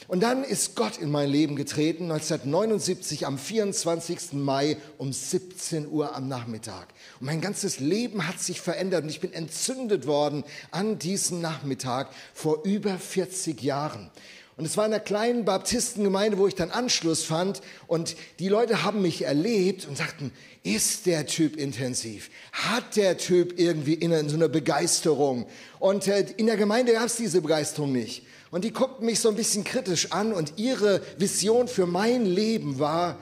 Und 0.08 0.22
dann 0.22 0.44
ist 0.44 0.75
Gott 0.75 0.98
in 0.98 1.10
mein 1.10 1.29
Leben 1.29 1.55
getreten, 1.55 2.12
1979 2.12 3.25
am 3.25 3.38
24. 3.38 4.34
Mai 4.34 4.77
um 4.98 5.12
17 5.12 5.88
Uhr 5.88 6.15
am 6.15 6.27
Nachmittag. 6.27 6.88
Und 7.20 7.25
mein 7.25 7.41
ganzes 7.41 7.79
Leben 7.79 8.27
hat 8.27 8.39
sich 8.39 8.62
verändert 8.62 9.03
und 9.03 9.10
ich 9.10 9.20
bin 9.20 9.34
entzündet 9.34 10.05
worden 10.05 10.44
an 10.72 11.00
diesem 11.00 11.41
Nachmittag 11.41 12.10
vor 12.34 12.63
über 12.63 12.98
40 12.98 13.62
Jahren. 13.62 14.12
Und 14.58 14.66
es 14.66 14.78
war 14.78 14.86
in 14.86 14.94
einer 14.94 15.04
kleinen 15.04 15.44
Baptistengemeinde, 15.44 16.38
wo 16.38 16.48
ich 16.48 16.56
dann 16.56 16.72
Anschluss 16.72 17.24
fand. 17.24 17.62
Und 17.88 18.16
die 18.40 18.48
Leute 18.48 18.84
haben 18.84 19.02
mich 19.02 19.24
erlebt 19.24 19.86
und 19.86 19.98
sagten, 19.98 20.32
ist 20.64 21.06
der 21.06 21.26
Typ 21.26 21.58
intensiv? 21.58 22.30
Hat 22.54 22.96
der 22.96 23.18
Typ 23.18 23.60
irgendwie 23.60 23.96
in 23.96 24.30
so 24.30 24.36
eine 24.36 24.48
Begeisterung? 24.48 25.46
Und 25.80 26.08
äh, 26.08 26.26
in 26.38 26.46
der 26.46 26.56
Gemeinde 26.56 26.94
gab 26.94 27.06
es 27.06 27.18
diese 27.18 27.42
Begeisterung 27.42 27.92
nicht. 27.92 28.26
Und 28.50 28.64
die 28.64 28.72
guckten 28.72 29.06
mich 29.06 29.20
so 29.20 29.28
ein 29.28 29.36
bisschen 29.36 29.66
kritisch 29.66 30.14
an 30.14 30.32
und 30.32 30.54
ihre 30.58 31.02
Vision 31.18 31.68
für 31.68 31.86
mein 31.86 32.26
Leben 32.26 32.80
war, 32.80 33.18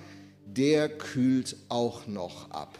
der 0.45 0.87
kühlt 0.87 1.55
auch 1.69 2.05
noch 2.05 2.51
ab. 2.51 2.77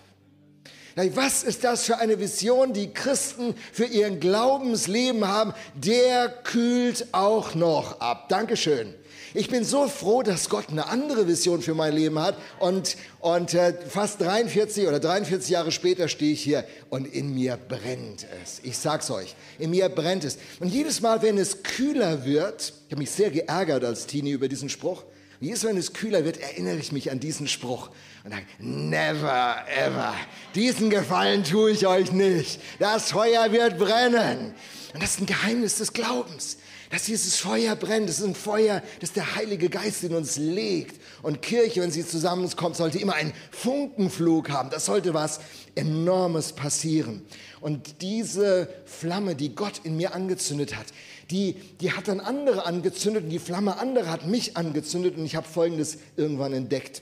Was 0.96 1.44
ist 1.44 1.64
das 1.64 1.86
für 1.86 1.98
eine 1.98 2.20
Vision, 2.20 2.72
die 2.72 2.94
Christen 2.94 3.56
für 3.72 3.86
ihr 3.86 4.12
Glaubensleben 4.12 5.28
haben? 5.28 5.54
Der 5.74 6.30
kühlt 6.30 7.08
auch 7.14 7.56
noch 7.56 8.00
ab. 8.00 8.30
Dankeschön. 8.30 8.94
Ich 9.36 9.50
bin 9.50 9.64
so 9.64 9.88
froh, 9.88 10.22
dass 10.22 10.48
Gott 10.48 10.70
eine 10.70 10.88
andere 10.90 11.28
Vision 11.28 11.64
für 11.64 11.74
mein 11.74 11.96
Leben 11.96 12.20
hat. 12.20 12.38
Und, 12.60 12.96
und 13.20 13.56
äh, 13.56 13.74
fast 13.90 14.22
43 14.22 14.88
oder 14.88 15.00
43 15.00 15.50
Jahre 15.50 15.72
später 15.72 16.08
stehe 16.08 16.34
ich 16.34 16.44
hier 16.44 16.64
und 16.92 17.12
in 17.12 17.34
mir 17.34 17.58
brennt 17.58 18.28
es. 18.44 18.60
Ich 18.62 18.78
sag's 18.78 19.10
euch, 19.10 19.36
in 19.58 19.72
mir 19.72 19.90
brennt 19.90 20.24
es. 20.24 20.38
Und 20.60 20.68
jedes 20.68 21.02
Mal, 21.02 21.24
wenn 21.24 21.40
es 21.40 21.64
kühler 21.64 22.26
wird, 22.26 22.74
ich 22.86 22.92
habe 22.92 23.02
mich 23.02 23.10
sehr 23.10 23.32
geärgert 23.32 23.84
als 23.84 24.06
Teenie 24.06 24.34
über 24.34 24.48
diesen 24.48 24.70
Spruch, 24.70 25.04
jedes 25.40 25.64
Mal, 25.64 25.72
wenn 25.72 25.78
es 25.78 25.94
kühler 25.94 26.24
wird, 26.24 26.38
erinnere 26.38 26.78
ich 26.78 26.92
mich 26.92 27.10
an 27.10 27.20
diesen 27.20 27.48
Spruch 27.48 27.90
und 28.24 28.32
sage, 28.32 28.46
never 28.60 29.58
ever, 29.68 30.14
diesen 30.56 30.90
Gefallen 30.90 31.44
tue 31.44 31.72
ich 31.72 31.88
euch 31.88 32.12
nicht. 32.12 32.62
Das 32.80 33.12
Feuer 33.12 33.52
wird 33.52 33.78
brennen. 33.78 34.54
Und 34.94 35.04
das 35.04 35.12
ist 35.12 35.22
ein 35.22 35.26
Geheimnis 35.26 35.78
des 35.78 35.94
Glaubens 35.94 36.58
dass 36.94 37.06
dieses 37.06 37.38
Feuer 37.38 37.76
brennt. 37.76 38.08
Das 38.08 38.20
ist 38.20 38.26
ein 38.26 38.36
Feuer, 38.36 38.84
das 39.00 39.14
der 39.14 39.36
Heilige 39.36 39.68
Geist 39.68 40.04
in 40.04 40.14
uns 40.14 40.38
legt. 40.38 41.02
Und 41.24 41.42
Kirche, 41.42 41.82
wenn 41.82 41.90
sie 41.90 42.06
zusammenkommt, 42.06 42.76
sollte 42.76 43.00
immer 43.00 43.16
einen 43.16 43.34
Funkenflug 43.50 44.52
haben. 44.52 44.70
Das 44.70 44.86
sollte 44.86 45.16
was 45.16 45.40
Enormes 45.74 46.54
passieren. 46.54 47.26
Und 47.62 48.04
diese 48.04 48.70
Flamme, 48.86 49.36
die 49.36 49.56
Gott 49.56 49.82
in 49.84 49.98
mir 49.98 50.14
angezündet 50.14 50.76
hat, 50.76 50.86
die, 51.32 51.56
die 51.82 51.94
hat 51.94 52.08
dann 52.08 52.20
andere 52.20 52.68
angezündet 52.68 53.24
und 53.24 53.32
die 53.32 53.40
Flamme 53.40 53.80
andere 53.80 54.12
hat 54.12 54.28
mich 54.28 54.56
angezündet 54.56 55.18
und 55.18 55.26
ich 55.26 55.36
habe 55.36 55.48
Folgendes 55.48 55.98
irgendwann 56.16 56.54
entdeckt. 56.54 57.02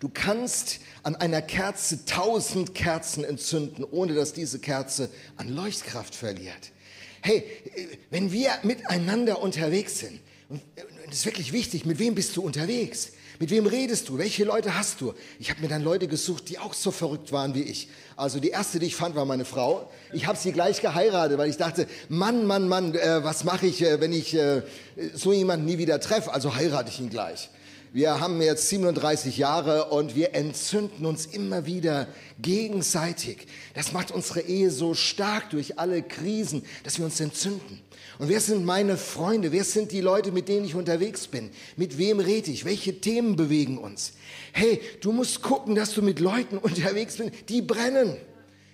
Du 0.00 0.08
kannst 0.08 0.78
an 1.02 1.16
einer 1.16 1.42
Kerze 1.42 2.04
tausend 2.04 2.74
Kerzen 2.74 3.24
entzünden, 3.24 3.84
ohne 3.84 4.14
dass 4.14 4.32
diese 4.32 4.60
Kerze 4.60 5.10
an 5.36 5.48
Leuchtkraft 5.48 6.14
verliert. 6.14 6.70
Hey, 7.20 7.44
wenn 8.10 8.30
wir 8.30 8.50
miteinander 8.62 9.42
unterwegs 9.42 9.98
sind, 9.98 10.20
und 10.48 10.62
es 11.10 11.18
ist 11.18 11.26
wirklich 11.26 11.52
wichtig, 11.52 11.84
mit 11.84 11.98
wem 11.98 12.14
bist 12.14 12.36
du 12.36 12.42
unterwegs? 12.42 13.12
Mit 13.40 13.50
wem 13.50 13.66
redest 13.66 14.08
du? 14.08 14.18
Welche 14.18 14.44
Leute 14.44 14.76
hast 14.76 15.00
du? 15.00 15.14
Ich 15.38 15.50
habe 15.50 15.60
mir 15.60 15.68
dann 15.68 15.82
Leute 15.82 16.08
gesucht, 16.08 16.48
die 16.48 16.58
auch 16.58 16.74
so 16.74 16.90
verrückt 16.90 17.30
waren 17.30 17.54
wie 17.54 17.62
ich. 17.62 17.88
Also 18.16 18.40
die 18.40 18.48
erste, 18.48 18.80
die 18.80 18.86
ich 18.86 18.96
fand, 18.96 19.14
war 19.14 19.24
meine 19.24 19.44
Frau. 19.44 19.90
Ich 20.12 20.26
habe 20.26 20.36
sie 20.36 20.52
gleich 20.52 20.80
geheiratet, 20.80 21.38
weil 21.38 21.48
ich 21.48 21.56
dachte, 21.56 21.86
Mann, 22.08 22.46
Mann, 22.46 22.66
Mann, 22.66 22.94
äh, 22.94 23.22
was 23.22 23.44
mache 23.44 23.66
ich, 23.66 23.82
äh, 23.82 24.00
wenn 24.00 24.12
ich 24.12 24.34
äh, 24.34 24.62
so 25.14 25.32
jemanden 25.32 25.66
nie 25.66 25.78
wieder 25.78 26.00
treffe? 26.00 26.32
Also 26.32 26.56
heirate 26.56 26.90
ich 26.90 26.98
ihn 26.98 27.10
gleich. 27.10 27.48
Wir 27.92 28.20
haben 28.20 28.42
jetzt 28.42 28.68
37 28.68 29.38
Jahre 29.38 29.86
und 29.86 30.14
wir 30.14 30.34
entzünden 30.34 31.06
uns 31.06 31.24
immer 31.24 31.64
wieder 31.64 32.06
gegenseitig. 32.38 33.46
Das 33.72 33.92
macht 33.92 34.10
unsere 34.10 34.42
Ehe 34.42 34.70
so 34.70 34.92
stark 34.92 35.48
durch 35.50 35.78
alle 35.78 36.02
Krisen, 36.02 36.64
dass 36.84 36.98
wir 36.98 37.06
uns 37.06 37.18
entzünden. 37.18 37.80
Und 38.18 38.28
wer 38.28 38.40
sind 38.40 38.66
meine 38.66 38.98
Freunde? 38.98 39.52
Wer 39.52 39.64
sind 39.64 39.90
die 39.92 40.02
Leute, 40.02 40.32
mit 40.32 40.48
denen 40.48 40.66
ich 40.66 40.74
unterwegs 40.74 41.28
bin? 41.28 41.50
Mit 41.76 41.96
wem 41.96 42.20
rede 42.20 42.50
ich? 42.50 42.66
Welche 42.66 43.00
Themen 43.00 43.36
bewegen 43.36 43.78
uns? 43.78 44.12
Hey, 44.52 44.82
du 45.00 45.12
musst 45.12 45.40
gucken, 45.40 45.74
dass 45.74 45.94
du 45.94 46.02
mit 46.02 46.20
Leuten 46.20 46.58
unterwegs 46.58 47.16
bist, 47.16 47.32
die 47.48 47.62
brennen. 47.62 48.18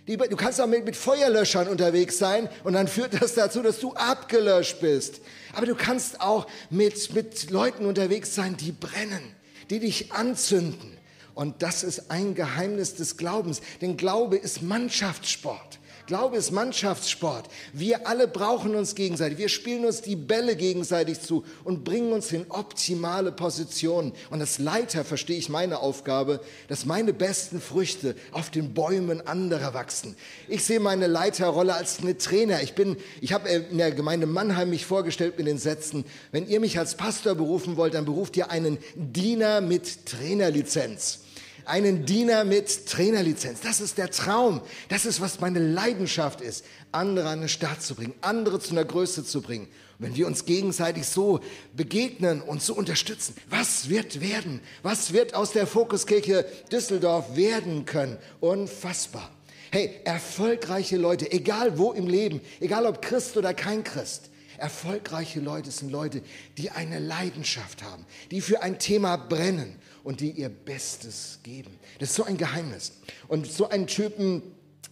Du 0.06 0.36
kannst 0.36 0.60
auch 0.60 0.66
mit, 0.66 0.84
mit 0.84 0.96
Feuerlöschern 0.96 1.66
unterwegs 1.66 2.18
sein 2.18 2.50
und 2.62 2.74
dann 2.74 2.88
führt 2.88 3.22
das 3.22 3.34
dazu, 3.34 3.62
dass 3.62 3.80
du 3.80 3.94
abgelöscht 3.94 4.80
bist. 4.80 5.20
Aber 5.54 5.64
du 5.64 5.74
kannst 5.74 6.20
auch 6.20 6.46
mit, 6.68 7.14
mit 7.14 7.50
Leuten 7.50 7.86
unterwegs 7.86 8.34
sein, 8.34 8.56
die 8.56 8.72
brennen, 8.72 9.34
die 9.70 9.80
dich 9.80 10.12
anzünden. 10.12 10.98
Und 11.34 11.62
das 11.62 11.82
ist 11.82 12.10
ein 12.10 12.34
Geheimnis 12.34 12.94
des 12.94 13.16
Glaubens. 13.16 13.62
Denn 13.80 13.96
Glaube 13.96 14.36
ist 14.36 14.62
Mannschaftssport. 14.62 15.78
Glaube 16.06 16.36
ist 16.36 16.50
Mannschaftssport. 16.50 17.48
Wir 17.72 18.06
alle 18.06 18.28
brauchen 18.28 18.74
uns 18.74 18.94
gegenseitig. 18.94 19.38
Wir 19.38 19.48
spielen 19.48 19.86
uns 19.86 20.02
die 20.02 20.16
Bälle 20.16 20.54
gegenseitig 20.54 21.20
zu 21.20 21.44
und 21.64 21.82
bringen 21.82 22.12
uns 22.12 22.30
in 22.30 22.44
optimale 22.50 23.32
Positionen. 23.32 24.12
Und 24.28 24.42
als 24.42 24.58
Leiter 24.58 25.02
verstehe 25.04 25.38
ich 25.38 25.48
meine 25.48 25.78
Aufgabe, 25.78 26.40
dass 26.68 26.84
meine 26.84 27.14
besten 27.14 27.58
Früchte 27.58 28.16
auf 28.32 28.50
den 28.50 28.74
Bäumen 28.74 29.26
anderer 29.26 29.72
wachsen. 29.72 30.14
Ich 30.46 30.64
sehe 30.64 30.78
meine 30.78 31.06
Leiterrolle 31.06 31.74
als 31.74 32.00
eine 32.00 32.18
Trainer. 32.18 32.62
Ich 32.62 32.74
bin, 32.74 32.98
ich 33.22 33.32
habe 33.32 33.48
in 33.48 33.78
der 33.78 33.90
Gemeinde 33.90 34.26
Mannheim 34.26 34.68
mich 34.68 34.84
vorgestellt 34.84 35.38
mit 35.38 35.46
den 35.46 35.58
Sätzen, 35.58 36.04
wenn 36.32 36.46
ihr 36.46 36.60
mich 36.60 36.78
als 36.78 36.96
Pastor 36.96 37.34
berufen 37.34 37.78
wollt, 37.78 37.94
dann 37.94 38.04
beruft 38.04 38.36
ihr 38.36 38.50
einen 38.50 38.76
Diener 38.94 39.62
mit 39.62 40.04
Trainerlizenz 40.04 41.23
einen 41.66 42.06
Diener 42.06 42.44
mit 42.44 42.86
Trainerlizenz. 42.86 43.60
Das 43.60 43.80
ist 43.80 43.98
der 43.98 44.10
Traum. 44.10 44.60
Das 44.88 45.04
ist, 45.04 45.20
was 45.20 45.40
meine 45.40 45.58
Leidenschaft 45.58 46.40
ist, 46.40 46.64
andere 46.92 47.28
an 47.28 47.40
den 47.40 47.48
Start 47.48 47.82
zu 47.82 47.94
bringen, 47.94 48.14
andere 48.20 48.60
zu 48.60 48.72
einer 48.72 48.84
Größe 48.84 49.24
zu 49.24 49.42
bringen. 49.42 49.66
Und 49.98 50.06
wenn 50.06 50.16
wir 50.16 50.26
uns 50.26 50.44
gegenseitig 50.44 51.06
so 51.06 51.40
begegnen 51.74 52.42
und 52.42 52.62
so 52.62 52.74
unterstützen, 52.74 53.34
was 53.48 53.88
wird 53.88 54.20
werden? 54.20 54.60
Was 54.82 55.12
wird 55.12 55.34
aus 55.34 55.52
der 55.52 55.66
Fokuskirche 55.66 56.46
Düsseldorf 56.72 57.36
werden 57.36 57.84
können? 57.84 58.18
Unfassbar. 58.40 59.30
Hey, 59.70 60.00
erfolgreiche 60.04 60.96
Leute, 60.96 61.30
egal 61.32 61.78
wo 61.78 61.92
im 61.92 62.06
Leben, 62.06 62.40
egal 62.60 62.86
ob 62.86 63.02
Christ 63.02 63.36
oder 63.36 63.54
kein 63.54 63.82
Christ, 63.82 64.30
erfolgreiche 64.58 65.40
Leute 65.40 65.70
sind 65.70 65.90
Leute, 65.90 66.22
die 66.58 66.70
eine 66.70 67.00
Leidenschaft 67.00 67.82
haben, 67.82 68.04
die 68.30 68.40
für 68.40 68.62
ein 68.62 68.78
Thema 68.78 69.16
brennen 69.16 69.76
und 70.04 70.20
die 70.20 70.30
ihr 70.30 70.50
Bestes 70.50 71.40
geben. 71.42 71.78
Das 71.98 72.10
ist 72.10 72.16
so 72.16 72.24
ein 72.24 72.36
Geheimnis. 72.36 72.92
Und 73.26 73.50
so 73.50 73.68
einen 73.68 73.86
Typen, 73.86 74.42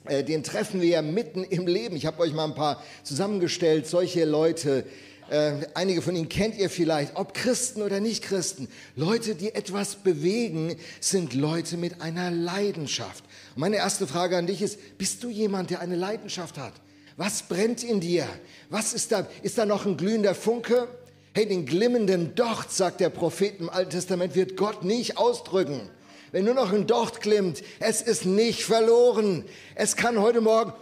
äh, 0.06 0.24
den 0.24 0.42
treffen 0.42 0.80
wir 0.80 0.88
ja 0.88 1.02
mitten 1.02 1.44
im 1.44 1.66
Leben. 1.66 1.94
Ich 1.94 2.06
habe 2.06 2.20
euch 2.20 2.32
mal 2.32 2.46
ein 2.46 2.54
paar 2.54 2.82
zusammengestellt, 3.04 3.86
solche 3.86 4.24
Leute. 4.24 4.84
Äh, 5.30 5.66
einige 5.74 6.02
von 6.02 6.16
ihnen 6.16 6.28
kennt 6.28 6.56
ihr 6.56 6.68
vielleicht, 6.68 7.16
ob 7.16 7.34
Christen 7.34 7.82
oder 7.82 8.00
nicht 8.00 8.24
Christen. 8.24 8.68
Leute, 8.96 9.34
die 9.34 9.54
etwas 9.54 9.96
bewegen, 9.96 10.76
sind 11.00 11.34
Leute 11.34 11.76
mit 11.76 12.00
einer 12.00 12.30
Leidenschaft. 12.30 13.24
Und 13.54 13.60
meine 13.60 13.76
erste 13.76 14.06
Frage 14.06 14.36
an 14.36 14.46
dich 14.46 14.62
ist, 14.62 14.98
bist 14.98 15.22
du 15.22 15.28
jemand, 15.28 15.70
der 15.70 15.80
eine 15.80 15.96
Leidenschaft 15.96 16.58
hat? 16.58 16.72
Was 17.18 17.42
brennt 17.42 17.84
in 17.84 18.00
dir? 18.00 18.26
Was 18.70 18.94
ist 18.94 19.12
da? 19.12 19.28
Ist 19.42 19.58
da 19.58 19.66
noch 19.66 19.84
ein 19.84 19.98
glühender 19.98 20.34
Funke? 20.34 20.88
Hey, 21.34 21.48
den 21.48 21.64
glimmenden 21.64 22.34
Docht, 22.34 22.70
sagt 22.72 23.00
der 23.00 23.08
Prophet 23.08 23.58
im 23.58 23.70
Alten 23.70 23.88
Testament, 23.88 24.34
wird 24.34 24.54
Gott 24.54 24.84
nicht 24.84 25.16
ausdrücken. 25.16 25.88
Wenn 26.30 26.44
nur 26.44 26.52
noch 26.52 26.74
ein 26.74 26.86
Docht 26.86 27.22
glimmt, 27.22 27.62
es 27.80 28.02
ist 28.02 28.26
nicht 28.26 28.64
verloren. 28.64 29.46
Es 29.74 29.96
kann 29.96 30.20
heute 30.20 30.42
Morgen 30.42 30.74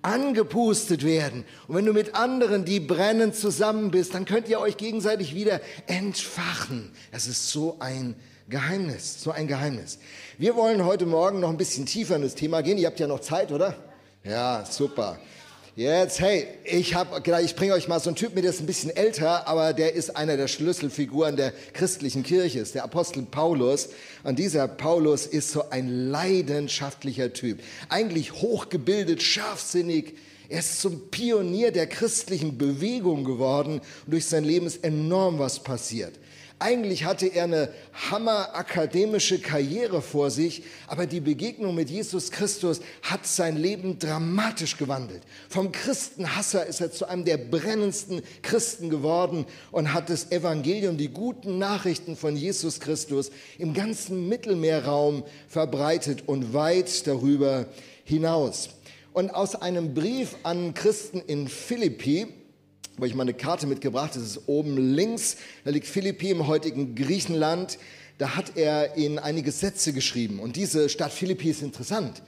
angepustet 0.00 1.04
werden. 1.04 1.44
Und 1.68 1.76
wenn 1.76 1.84
du 1.84 1.92
mit 1.92 2.14
anderen, 2.14 2.64
die 2.64 2.80
brennen, 2.80 3.34
zusammen 3.34 3.90
bist, 3.90 4.14
dann 4.14 4.24
könnt 4.24 4.48
ihr 4.48 4.60
euch 4.60 4.78
gegenseitig 4.78 5.34
wieder 5.34 5.60
entfachen. 5.88 6.92
Das 7.12 7.26
ist 7.26 7.50
so 7.50 7.76
ein 7.80 8.14
Geheimnis, 8.48 9.22
so 9.22 9.30
ein 9.30 9.46
Geheimnis. 9.46 9.98
Wir 10.38 10.56
wollen 10.56 10.86
heute 10.86 11.04
Morgen 11.04 11.40
noch 11.40 11.50
ein 11.50 11.58
bisschen 11.58 11.84
tiefer 11.84 12.16
in 12.16 12.22
das 12.22 12.34
Thema 12.34 12.62
gehen. 12.62 12.78
Ihr 12.78 12.86
habt 12.86 12.98
ja 12.98 13.06
noch 13.06 13.20
Zeit, 13.20 13.52
oder? 13.52 13.76
Ja, 14.24 14.64
super. 14.64 15.18
Jetzt, 15.76 16.20
hey, 16.20 16.46
ich 16.62 16.94
habe 16.94 17.20
gedacht, 17.20 17.42
ich 17.42 17.56
bringe 17.56 17.72
euch 17.72 17.88
mal 17.88 17.98
so 17.98 18.08
einen 18.08 18.14
Typ 18.14 18.36
mit, 18.36 18.44
der 18.44 18.52
ist 18.52 18.60
ein 18.60 18.66
bisschen 18.66 18.94
älter, 18.94 19.48
aber 19.48 19.72
der 19.72 19.94
ist 19.94 20.16
einer 20.16 20.36
der 20.36 20.46
Schlüsselfiguren 20.46 21.34
der 21.34 21.52
christlichen 21.72 22.22
Kirche, 22.22 22.60
ist 22.60 22.76
der 22.76 22.84
Apostel 22.84 23.24
Paulus. 23.24 23.88
Und 24.22 24.38
dieser 24.38 24.68
Paulus 24.68 25.26
ist 25.26 25.50
so 25.50 25.70
ein 25.70 26.10
leidenschaftlicher 26.10 27.32
Typ. 27.32 27.58
Eigentlich 27.88 28.34
hochgebildet, 28.34 29.20
scharfsinnig. 29.20 30.14
Er 30.48 30.60
ist 30.60 30.80
zum 30.80 31.10
Pionier 31.10 31.72
der 31.72 31.88
christlichen 31.88 32.56
Bewegung 32.56 33.24
geworden 33.24 33.80
und 34.06 34.12
durch 34.12 34.26
sein 34.26 34.44
Leben 34.44 34.66
ist 34.68 34.84
enorm 34.84 35.40
was 35.40 35.60
passiert. 35.60 36.14
Eigentlich 36.64 37.04
hatte 37.04 37.26
er 37.26 37.44
eine 37.44 37.68
hammerakademische 37.92 39.38
Karriere 39.38 40.00
vor 40.00 40.30
sich, 40.30 40.62
aber 40.86 41.04
die 41.04 41.20
Begegnung 41.20 41.74
mit 41.74 41.90
Jesus 41.90 42.30
Christus 42.30 42.80
hat 43.02 43.26
sein 43.26 43.58
Leben 43.58 43.98
dramatisch 43.98 44.78
gewandelt. 44.78 45.20
Vom 45.50 45.72
Christenhasser 45.72 46.64
ist 46.64 46.80
er 46.80 46.90
zu 46.90 47.06
einem 47.06 47.26
der 47.26 47.36
brennendsten 47.36 48.22
Christen 48.40 48.88
geworden 48.88 49.44
und 49.72 49.92
hat 49.92 50.08
das 50.08 50.32
Evangelium, 50.32 50.96
die 50.96 51.10
guten 51.10 51.58
Nachrichten 51.58 52.16
von 52.16 52.34
Jesus 52.34 52.80
Christus 52.80 53.30
im 53.58 53.74
ganzen 53.74 54.26
Mittelmeerraum 54.30 55.22
verbreitet 55.46 56.26
und 56.26 56.54
weit 56.54 57.06
darüber 57.06 57.66
hinaus. 58.04 58.70
Und 59.12 59.28
aus 59.34 59.54
einem 59.54 59.92
Brief 59.92 60.34
an 60.44 60.72
Christen 60.72 61.20
in 61.26 61.46
Philippi, 61.46 62.26
habe 62.96 63.06
ich 63.06 63.14
mal 63.14 63.22
eine 63.22 63.34
Karte 63.34 63.66
mitgebracht, 63.66 64.14
das 64.14 64.22
ist 64.22 64.40
oben 64.46 64.76
links, 64.76 65.36
da 65.64 65.70
liegt 65.70 65.86
Philippi 65.86 66.30
im 66.30 66.46
heutigen 66.46 66.94
Griechenland. 66.94 67.78
Da 68.18 68.36
hat 68.36 68.56
er 68.56 68.94
in 68.94 69.18
einige 69.18 69.50
Sätze 69.50 69.92
geschrieben. 69.92 70.38
Und 70.38 70.54
diese 70.54 70.88
Stadt 70.88 71.12
Philippi 71.12 71.50
ist 71.50 71.62
interessant. 71.62 72.22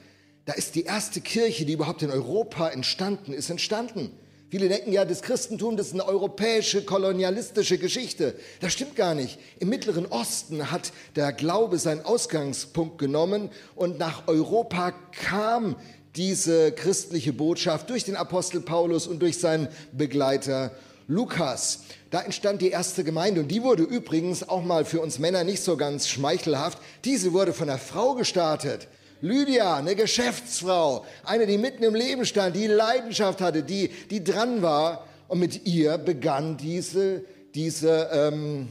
Da 0.44 0.52
ist 0.54 0.75
die 0.75 0.82
erste 0.82 1.20
Kirche, 1.20 1.64
die 1.64 1.75
überhaupt 1.75 2.02
in 2.02 2.11
Europa 2.11 2.68
entstanden 2.68 3.32
ist, 3.32 3.50
entstanden. 3.50 4.11
Viele 4.49 4.68
denken 4.68 4.92
ja, 4.92 5.04
das 5.04 5.23
Christentum, 5.23 5.76
das 5.76 5.88
ist 5.88 5.92
eine 5.94 6.06
europäische, 6.06 6.82
kolonialistische 6.82 7.78
Geschichte. 7.78 8.35
Das 8.61 8.73
stimmt 8.73 8.94
gar 8.94 9.14
nicht. 9.14 9.38
Im 9.58 9.68
Mittleren 9.68 10.06
Osten 10.06 10.70
hat 10.70 10.92
der 11.16 11.32
Glaube 11.32 11.78
seinen 11.78 12.04
Ausgangspunkt 12.04 12.99
genommen 12.99 13.50
und 13.75 13.99
nach 13.99 14.28
Europa 14.28 14.92
kam 15.12 15.76
diese 16.16 16.73
christliche 16.73 17.32
Botschaft 17.32 17.90
durch 17.90 18.04
den 18.04 18.16
Apostel 18.16 18.61
Paulus 18.61 19.06
und 19.06 19.20
durch 19.20 19.38
seinen 19.38 19.68
Begleiter 19.92 20.73
Lukas. 21.08 21.80
Da 22.11 22.23
entstand 22.23 22.62
die 22.62 22.70
erste 22.70 23.04
Gemeinde 23.04 23.40
und 23.40 23.49
die 23.49 23.62
wurde 23.62 23.82
übrigens 23.82 24.49
auch 24.49 24.64
mal 24.64 24.85
für 24.85 25.00
uns 25.00 25.18
Männer 25.18 25.44
nicht 25.44 25.62
so 25.62 25.76
ganz 25.76 26.08
schmeichelhaft. 26.08 26.78
Diese 27.04 27.32
wurde 27.32 27.52
von 27.52 27.68
einer 27.68 27.78
Frau 27.78 28.14
gestartet. 28.14 28.88
Lydia, 29.20 29.76
eine 29.76 29.96
Geschäftsfrau, 29.96 31.04
eine, 31.25 31.46
die 31.46 31.58
mitten 31.58 31.82
im 31.85 31.94
Leben 31.94 32.26
stand, 32.26 32.54
die 32.54 32.66
Leidenschaft 32.66 33.40
hatte, 33.40 33.62
die, 33.62 33.88
die 34.11 34.23
dran 34.23 34.62
war. 34.62 35.06
Und 35.28 35.40
mit 35.40 35.66
ihr 35.66 35.99
begann 35.99 36.56
diese, 36.56 37.25
diese 37.54 38.08
ähm, 38.12 38.68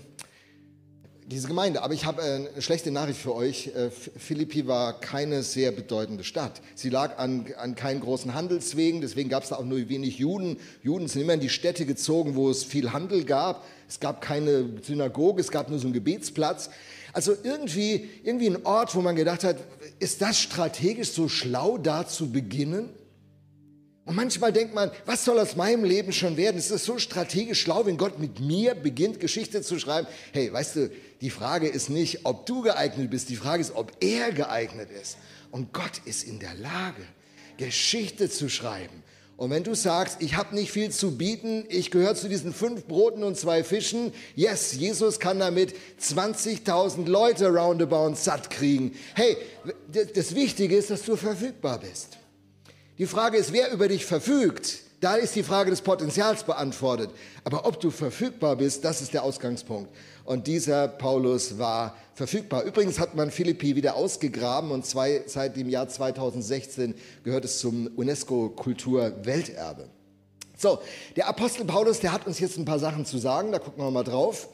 diese 1.28 1.48
Gemeinde. 1.48 1.82
Aber 1.82 1.94
ich 1.94 2.06
habe 2.06 2.22
äh, 2.22 2.50
eine 2.50 2.62
schlechte 2.62 2.92
Nachricht 2.92 3.20
für 3.20 3.34
euch. 3.34 3.68
Äh, 3.68 3.90
Philippi 3.90 4.68
war 4.68 5.00
keine 5.00 5.44
sehr 5.44 5.72
bedeutende 5.72 6.24
Stadt. 6.24 6.62
Sie 6.76 6.90
lag 6.90 7.18
an, 7.18 7.48
an 7.58 7.76
keinen 7.76 8.02
großen 8.02 8.34
Handelswegen, 8.34 9.02
deswegen 9.02 9.30
gab 9.30 9.44
es 9.44 9.50
da 9.50 9.56
auch 9.56 9.66
nur 9.66 9.90
wenig 9.90 10.20
Juden. 10.20 10.58
Juden 10.84 11.08
sind 11.08 11.22
immer 11.22 11.34
in 11.34 11.40
die 11.40 11.50
Städte 11.50 11.86
gezogen, 11.86 12.36
wo 12.36 12.50
es 12.50 12.64
viel 12.64 12.94
Handel 12.94 13.24
gab. 13.24 13.66
Es 13.88 14.00
gab 14.00 14.22
keine 14.22 14.70
Synagoge, 14.84 15.42
es 15.42 15.52
gab 15.52 15.70
nur 15.70 15.80
so 15.80 15.88
einen 15.88 15.94
Gebetsplatz. 15.94 16.70
Also 17.14 17.34
irgendwie, 17.44 18.10
irgendwie 18.24 18.48
ein 18.48 18.66
Ort, 18.66 18.94
wo 18.94 19.02
man 19.02 19.16
gedacht 19.16 19.44
hat, 19.44 19.58
ist 20.00 20.22
das 20.22 20.40
strategisch 20.40 21.12
so 21.12 21.30
schlau, 21.30 21.78
da 21.78 22.08
zu 22.08 22.32
beginnen? 22.32 22.90
Und 24.06 24.16
manchmal 24.16 24.54
denkt 24.54 24.76
man, 24.76 24.92
was 25.06 25.26
soll 25.26 25.40
aus 25.40 25.56
meinem 25.56 25.84
Leben 25.84 26.14
schon 26.14 26.38
werden? 26.38 26.58
Es 26.58 26.70
ist 26.70 26.86
so 26.86 27.00
strategisch 27.00 27.62
schlau, 27.62 27.88
wenn 27.88 27.98
Gott 27.98 28.20
mit 28.20 28.40
mir 28.40 28.76
beginnt, 28.76 29.20
Geschichte 29.20 29.64
zu 29.64 29.80
schreiben. 29.80 30.08
Hey, 30.32 30.54
weißt 30.54 30.76
du, 30.76 30.92
die 31.22 31.32
Frage 31.32 31.68
ist 31.68 31.90
nicht, 31.90 32.20
ob 32.24 32.46
du 32.46 32.62
geeignet 32.62 33.10
bist, 33.10 33.30
die 33.30 33.36
Frage 33.36 33.62
ist, 33.62 33.76
ob 33.76 33.92
er 34.02 34.32
geeignet 34.32 34.90
ist. 34.92 35.18
Und 35.50 35.74
Gott 35.74 36.02
ist 36.06 36.24
in 36.24 36.38
der 36.40 36.54
Lage, 36.54 37.02
Geschichte 37.58 38.30
zu 38.30 38.48
schreiben. 38.48 39.04
Und 39.38 39.50
wenn 39.50 39.64
du 39.64 39.74
sagst, 39.76 40.22
ich 40.22 40.36
habe 40.36 40.56
nicht 40.56 40.72
viel 40.72 40.92
zu 40.92 41.18
bieten, 41.18 41.66
ich 41.68 41.90
gehöre 41.90 42.16
zu 42.16 42.30
diesen 42.30 42.54
fünf 42.54 42.86
Broten 42.86 43.24
und 43.24 43.36
zwei 43.38 43.64
Fischen, 43.64 44.14
yes, 44.36 44.74
Jesus 44.74 45.20
kann 45.20 45.40
damit 45.40 45.76
20.000 46.00 47.08
Leute 47.08 47.48
roundabout 47.48 48.16
satt 48.16 48.50
kriegen. 48.50 48.94
Hey, 49.16 49.36
das 50.14 50.36
Wichtige 50.36 50.78
ist, 50.78 50.90
dass 50.90 51.02
du 51.02 51.16
verfügbar 51.16 51.80
bist. 51.80 52.18
Die 52.98 53.08
Frage 53.08 53.38
ist, 53.38 53.52
wer 53.52 53.72
über 53.72 53.90
dich 53.90 54.06
verfügt. 54.06 54.80
Da 55.02 55.16
ist 55.16 55.36
die 55.36 55.44
Frage 55.44 55.70
des 55.70 55.82
Potenzials 55.82 56.44
beantwortet. 56.44 57.12
Aber 57.44 57.66
ob 57.66 57.80
du 57.82 57.92
verfügbar 57.92 58.56
bist, 58.56 58.86
das 58.86 59.02
ist 59.02 59.14
der 59.14 59.24
Ausgangspunkt. 59.24 59.92
Und 60.24 60.48
dieser 60.48 60.88
Paulus 60.88 61.60
war 61.60 61.98
verfügbar. 62.14 62.64
Übrigens 62.64 62.98
hat 62.98 63.14
man 63.14 63.30
Philippi 63.30 63.76
wieder 63.76 63.96
ausgegraben 63.96 64.72
und 64.72 64.86
zwei, 64.86 65.24
seit 65.28 65.58
dem 65.58 65.70
Jahr 65.70 65.90
2016 65.90 66.96
gehört 67.24 67.44
es 67.44 67.60
zum 67.60 67.88
UNESCO-Kulturwelterbe. 67.96 69.90
So, 70.58 70.80
der 71.18 71.28
Apostel 71.28 71.66
Paulus, 71.66 72.00
der 72.00 72.14
hat 72.14 72.26
uns 72.26 72.40
jetzt 72.40 72.58
ein 72.58 72.64
paar 72.64 72.80
Sachen 72.80 73.06
zu 73.06 73.18
sagen, 73.18 73.52
da 73.52 73.60
gucken 73.60 73.84
wir 73.84 73.92
mal 73.92 74.04
drauf. 74.04 74.48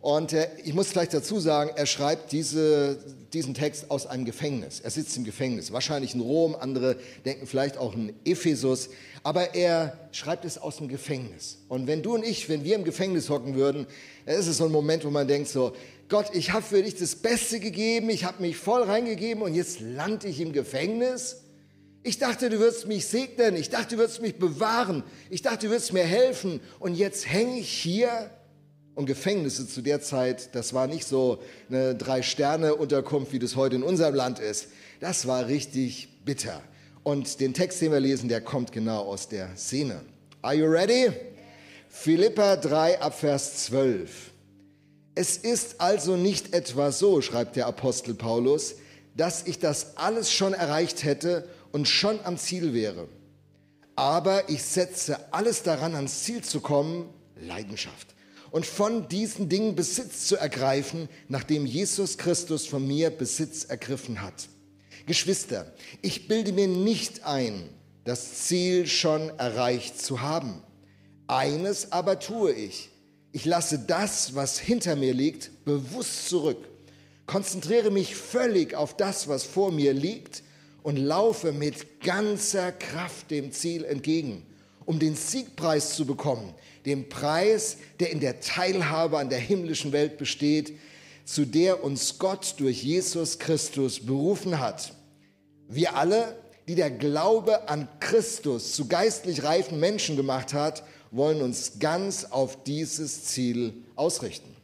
Und 0.00 0.32
äh, 0.32 0.48
ich 0.64 0.74
muss 0.74 0.90
gleich 0.90 1.08
dazu 1.08 1.40
sagen, 1.40 1.70
er 1.74 1.86
schreibt 1.86 2.30
diese, 2.30 2.98
diesen 3.32 3.54
Text 3.54 3.90
aus 3.90 4.06
einem 4.06 4.24
Gefängnis. 4.24 4.80
Er 4.80 4.90
sitzt 4.90 5.16
im 5.16 5.24
Gefängnis, 5.24 5.72
wahrscheinlich 5.72 6.14
in 6.14 6.20
Rom, 6.20 6.54
andere 6.54 6.96
denken 7.24 7.46
vielleicht 7.46 7.76
auch 7.76 7.94
in 7.94 8.14
Ephesus, 8.24 8.90
aber 9.24 9.54
er 9.54 9.98
schreibt 10.12 10.44
es 10.44 10.56
aus 10.56 10.76
dem 10.76 10.88
Gefängnis. 10.88 11.58
Und 11.68 11.88
wenn 11.88 12.02
du 12.02 12.14
und 12.14 12.24
ich, 12.24 12.48
wenn 12.48 12.62
wir 12.62 12.76
im 12.76 12.84
Gefängnis 12.84 13.28
hocken 13.28 13.56
würden, 13.56 13.86
dann 14.24 14.36
ist 14.36 14.46
es 14.46 14.58
so 14.58 14.66
ein 14.66 14.72
Moment, 14.72 15.04
wo 15.04 15.10
man 15.10 15.26
denkt 15.26 15.48
so, 15.48 15.72
Gott, 16.08 16.30
ich 16.32 16.52
habe 16.52 16.62
für 16.62 16.82
dich 16.82 16.94
das 16.94 17.16
Beste 17.16 17.58
gegeben, 17.58 18.08
ich 18.08 18.24
habe 18.24 18.40
mich 18.40 18.56
voll 18.56 18.84
reingegeben 18.84 19.42
und 19.42 19.54
jetzt 19.54 19.80
lande 19.80 20.28
ich 20.28 20.40
im 20.40 20.52
Gefängnis. 20.52 21.42
Ich 22.04 22.18
dachte, 22.18 22.48
du 22.48 22.60
würdest 22.60 22.86
mich 22.86 23.06
segnen, 23.06 23.56
ich 23.56 23.68
dachte, 23.68 23.96
du 23.96 23.98
würdest 23.98 24.22
mich 24.22 24.36
bewahren, 24.36 25.02
ich 25.28 25.42
dachte, 25.42 25.66
du 25.66 25.72
würdest 25.72 25.92
mir 25.92 26.04
helfen. 26.04 26.60
Und 26.78 26.94
jetzt 26.94 27.28
hänge 27.28 27.58
ich 27.58 27.68
hier 27.68 28.30
und 28.98 29.06
Gefängnisse 29.06 29.68
zu 29.68 29.80
der 29.80 30.00
Zeit, 30.00 30.56
das 30.56 30.74
war 30.74 30.88
nicht 30.88 31.06
so 31.06 31.38
eine 31.70 31.94
Drei-Sterne-Unterkunft, 31.94 33.32
wie 33.32 33.38
das 33.38 33.54
heute 33.54 33.76
in 33.76 33.84
unserem 33.84 34.16
Land 34.16 34.40
ist. 34.40 34.66
Das 34.98 35.28
war 35.28 35.46
richtig 35.46 36.08
bitter. 36.24 36.60
Und 37.04 37.38
den 37.38 37.54
Text, 37.54 37.80
den 37.80 37.92
wir 37.92 38.00
lesen, 38.00 38.28
der 38.28 38.40
kommt 38.40 38.72
genau 38.72 39.02
aus 39.02 39.28
der 39.28 39.56
Szene. 39.56 40.00
Are 40.42 40.56
you 40.56 40.66
ready? 40.66 41.12
Philippa 41.88 42.56
3 42.56 43.00
Abvers 43.00 43.66
12. 43.66 44.32
Es 45.14 45.36
ist 45.36 45.80
also 45.80 46.16
nicht 46.16 46.52
etwa 46.52 46.90
so, 46.90 47.20
schreibt 47.20 47.54
der 47.54 47.68
Apostel 47.68 48.14
Paulus, 48.14 48.74
dass 49.16 49.46
ich 49.46 49.60
das 49.60 49.96
alles 49.96 50.32
schon 50.32 50.54
erreicht 50.54 51.04
hätte 51.04 51.48
und 51.70 51.86
schon 51.86 52.18
am 52.24 52.36
Ziel 52.36 52.74
wäre. 52.74 53.06
Aber 53.94 54.50
ich 54.50 54.64
setze 54.64 55.32
alles 55.32 55.62
daran, 55.62 55.94
ans 55.94 56.24
Ziel 56.24 56.42
zu 56.42 56.60
kommen, 56.60 57.08
Leidenschaft 57.40 58.17
und 58.50 58.66
von 58.66 59.08
diesen 59.08 59.48
Dingen 59.48 59.74
Besitz 59.74 60.26
zu 60.26 60.36
ergreifen, 60.36 61.08
nachdem 61.28 61.66
Jesus 61.66 62.18
Christus 62.18 62.66
von 62.66 62.86
mir 62.86 63.10
Besitz 63.10 63.64
ergriffen 63.64 64.22
hat. 64.22 64.48
Geschwister, 65.06 65.72
ich 66.02 66.28
bilde 66.28 66.52
mir 66.52 66.68
nicht 66.68 67.24
ein, 67.24 67.68
das 68.04 68.46
Ziel 68.46 68.86
schon 68.86 69.30
erreicht 69.38 70.00
zu 70.00 70.20
haben. 70.20 70.62
Eines 71.26 71.92
aber 71.92 72.18
tue 72.18 72.52
ich. 72.52 72.90
Ich 73.32 73.44
lasse 73.44 73.78
das, 73.78 74.34
was 74.34 74.58
hinter 74.58 74.96
mir 74.96 75.12
liegt, 75.12 75.64
bewusst 75.64 76.28
zurück, 76.28 76.68
konzentriere 77.26 77.90
mich 77.90 78.16
völlig 78.16 78.74
auf 78.74 78.96
das, 78.96 79.28
was 79.28 79.44
vor 79.44 79.70
mir 79.70 79.92
liegt 79.92 80.42
und 80.82 80.96
laufe 80.96 81.52
mit 81.52 82.00
ganzer 82.00 82.72
Kraft 82.72 83.30
dem 83.30 83.52
Ziel 83.52 83.84
entgegen, 83.84 84.46
um 84.86 84.98
den 84.98 85.14
Siegpreis 85.14 85.94
zu 85.94 86.06
bekommen, 86.06 86.54
dem 86.86 87.08
Preis, 87.08 87.78
der 88.00 88.10
in 88.10 88.20
der 88.20 88.40
Teilhabe 88.40 89.18
an 89.18 89.30
der 89.30 89.38
himmlischen 89.38 89.92
Welt 89.92 90.18
besteht, 90.18 90.78
zu 91.24 91.44
der 91.44 91.84
uns 91.84 92.18
Gott 92.18 92.54
durch 92.58 92.82
Jesus 92.82 93.38
Christus 93.38 94.00
berufen 94.00 94.58
hat. 94.58 94.94
Wir 95.68 95.96
alle, 95.96 96.36
die 96.68 96.74
der 96.74 96.90
Glaube 96.90 97.68
an 97.68 97.88
Christus 98.00 98.72
zu 98.72 98.88
geistlich 98.88 99.42
reifen 99.42 99.78
Menschen 99.80 100.16
gemacht 100.16 100.54
hat, 100.54 100.82
wollen 101.10 101.42
uns 101.42 101.78
ganz 101.78 102.24
auf 102.24 102.64
dieses 102.64 103.24
Ziel 103.24 103.74
ausrichten. 103.96 104.54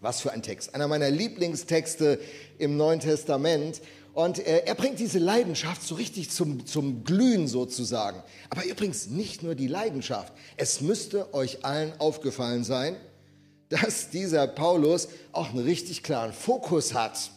Was 0.00 0.20
für 0.20 0.32
ein 0.32 0.42
Text. 0.42 0.74
Einer 0.74 0.88
meiner 0.88 1.10
Lieblingstexte 1.10 2.18
im 2.58 2.76
Neuen 2.76 2.98
Testament. 2.98 3.80
Und 4.14 4.38
er, 4.38 4.66
er 4.66 4.74
bringt 4.74 4.98
diese 4.98 5.18
Leidenschaft 5.18 5.82
so 5.82 5.94
richtig 5.94 6.30
zum, 6.30 6.66
zum 6.66 7.04
Glühen 7.04 7.48
sozusagen. 7.48 8.22
Aber 8.50 8.64
übrigens 8.64 9.06
nicht 9.06 9.42
nur 9.42 9.54
die 9.54 9.68
Leidenschaft. 9.68 10.32
Es 10.56 10.80
müsste 10.80 11.32
euch 11.32 11.64
allen 11.64 11.92
aufgefallen 11.98 12.64
sein, 12.64 12.96
dass 13.68 14.10
dieser 14.10 14.46
Paulus 14.46 15.08
auch 15.32 15.50
einen 15.50 15.64
richtig 15.64 16.02
klaren 16.02 16.32
Fokus 16.32 16.92
hat. 16.92 17.30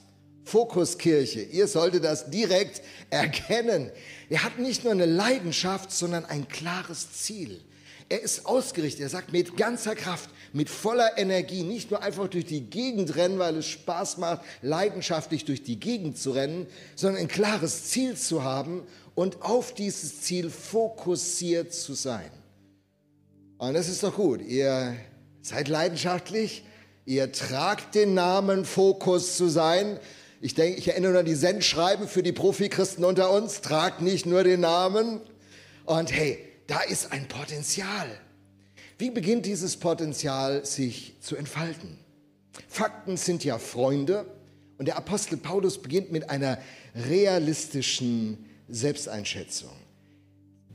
Fokuskirche. 0.44 1.42
Ihr 1.42 1.68
solltet 1.68 2.04
das 2.04 2.30
direkt 2.30 2.82
erkennen. 3.10 3.90
Er 4.30 4.44
hat 4.44 4.60
nicht 4.60 4.84
nur 4.84 4.94
eine 4.94 5.06
Leidenschaft, 5.06 5.92
sondern 5.92 6.26
ein 6.26 6.48
klares 6.48 7.14
Ziel. 7.14 7.62
Er 8.08 8.22
ist 8.22 8.46
ausgerichtet. 8.46 9.02
Er 9.02 9.10
sagt 9.10 9.34
mit 9.34 9.58
ganzer 9.58 9.96
Kraft, 9.96 10.30
mit 10.54 10.70
voller 10.70 11.18
Energie, 11.18 11.64
nicht 11.64 11.90
nur 11.90 12.04
einfach 12.04 12.28
durch 12.28 12.46
die 12.46 12.62
Gegend 12.62 13.16
rennen, 13.16 13.40
weil 13.40 13.58
es 13.58 13.66
Spaß 13.66 14.18
macht, 14.18 14.42
leidenschaftlich 14.62 15.46
durch 15.46 15.64
die 15.64 15.80
Gegend 15.80 16.18
zu 16.18 16.32
rennen, 16.32 16.68
sondern 16.96 17.22
ein 17.22 17.28
klares 17.28 17.86
Ziel 17.86 18.16
zu 18.16 18.44
haben 18.44 18.84
und 19.16 19.42
auf 19.42 19.74
dieses 19.74 20.22
Ziel 20.22 20.52
fokussiert 20.52 21.74
zu 21.74 21.94
sein. 21.94 22.30
Und 23.58 23.74
das 23.74 23.88
ist 23.88 24.04
doch 24.04 24.16
gut. 24.16 24.42
Ihr 24.42 24.96
seid 25.42 25.68
leidenschaftlich, 25.68 26.64
ihr 27.06 27.32
tragt 27.32 27.96
den 27.96 28.14
Namen 28.14 28.66
Fokus 28.66 29.36
zu 29.38 29.48
sein. 29.48 30.00
Ich 30.42 30.54
denke, 30.54 30.78
ich 30.78 30.90
erinnere 30.90 31.20
an 31.20 31.26
die 31.26 31.34
Sendschreiben 31.34 32.08
für 32.08 32.22
die 32.22 32.34
Profi-Christen 32.34 33.04
unter 33.04 33.32
uns. 33.32 33.62
Tragt 33.62 34.02
nicht 34.02 34.26
nur 34.26 34.44
den 34.44 34.60
Namen. 34.60 35.22
Und 35.86 36.12
hey, 36.12 36.38
da 36.68 36.82
ist 36.82 37.12
ein 37.12 37.28
Potenzial. 37.28 38.08
Wie 38.98 39.10
beginnt 39.10 39.46
dieses 39.46 39.78
Potenzial 39.78 40.66
sich 40.66 41.16
zu 41.22 41.36
entfalten? 41.36 41.98
Fakten 42.68 43.18
sind 43.18 43.44
ja 43.44 43.58
Freunde 43.58 44.26
und 44.78 44.88
der 44.88 44.98
Apostel 44.98 45.38
Paulus 45.38 45.82
beginnt 45.82 46.12
mit 46.12 46.30
einer 46.30 46.58
realistischen 46.96 48.46
Selbsteinschätzung. 48.68 49.72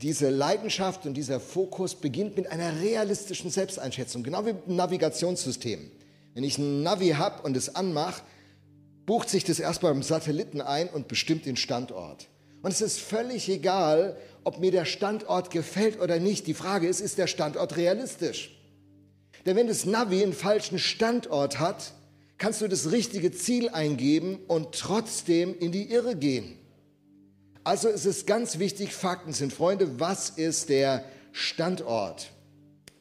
diese 0.01 0.29
Leidenschaft 0.29 1.05
und 1.05 1.13
dieser 1.13 1.39
Fokus 1.39 1.95
beginnt 1.95 2.35
mit 2.35 2.51
einer 2.51 2.79
realistischen 2.81 3.51
Selbsteinschätzung, 3.51 4.23
genau 4.23 4.45
wie 4.45 4.49
ein 4.49 4.75
Navigationssystem. 4.75 5.91
Wenn 6.33 6.43
ich 6.43 6.57
ein 6.57 6.81
Navi 6.81 7.09
habe 7.09 7.43
und 7.43 7.55
es 7.55 7.75
anmache, 7.75 8.23
bucht 9.05 9.29
sich 9.29 9.43
das 9.43 9.59
erst 9.59 9.81
beim 9.81 10.01
Satelliten 10.01 10.61
ein 10.61 10.89
und 10.89 11.07
bestimmt 11.07 11.45
den 11.45 11.55
Standort. 11.55 12.27
Und 12.61 12.71
es 12.71 12.81
ist 12.81 12.99
völlig 12.99 13.49
egal, 13.49 14.17
ob 14.43 14.59
mir 14.59 14.71
der 14.71 14.85
Standort 14.85 15.51
gefällt 15.51 15.99
oder 15.99 16.19
nicht. 16.19 16.47
Die 16.47 16.53
Frage 16.53 16.87
ist, 16.87 17.01
ist 17.01 17.17
der 17.17 17.27
Standort 17.27 17.77
realistisch? 17.77 18.57
Denn 19.45 19.55
wenn 19.55 19.67
das 19.67 19.85
Navi 19.85 20.21
einen 20.21 20.33
falschen 20.33 20.77
Standort 20.77 21.59
hat, 21.59 21.93
kannst 22.37 22.61
du 22.61 22.67
das 22.67 22.91
richtige 22.91 23.31
Ziel 23.31 23.69
eingeben 23.69 24.39
und 24.47 24.73
trotzdem 24.73 25.57
in 25.57 25.71
die 25.71 25.91
Irre 25.91 26.15
gehen. 26.15 26.57
Also 27.63 27.89
es 27.89 28.05
ist 28.05 28.25
ganz 28.25 28.57
wichtig, 28.57 28.93
Fakten 28.93 29.33
sind 29.33 29.53
Freunde, 29.53 29.99
was 29.99 30.31
ist 30.31 30.69
der 30.69 31.05
Standort? 31.31 32.31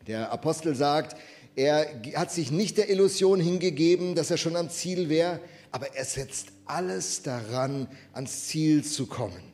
Der 0.07 0.31
Apostel 0.31 0.75
sagt, 0.75 1.17
er 1.57 2.03
hat 2.15 2.31
sich 2.31 2.51
nicht 2.51 2.77
der 2.77 2.91
Illusion 2.91 3.41
hingegeben, 3.41 4.15
dass 4.15 4.31
er 4.31 4.37
schon 4.37 4.57
am 4.57 4.69
Ziel 4.69 5.09
wäre, 5.09 5.41
aber 5.71 5.95
er 5.95 6.05
setzt 6.05 6.49
alles 6.67 7.23
daran, 7.23 7.89
ans 8.13 8.49
Ziel 8.49 8.85
zu 8.85 9.07
kommen. 9.07 9.50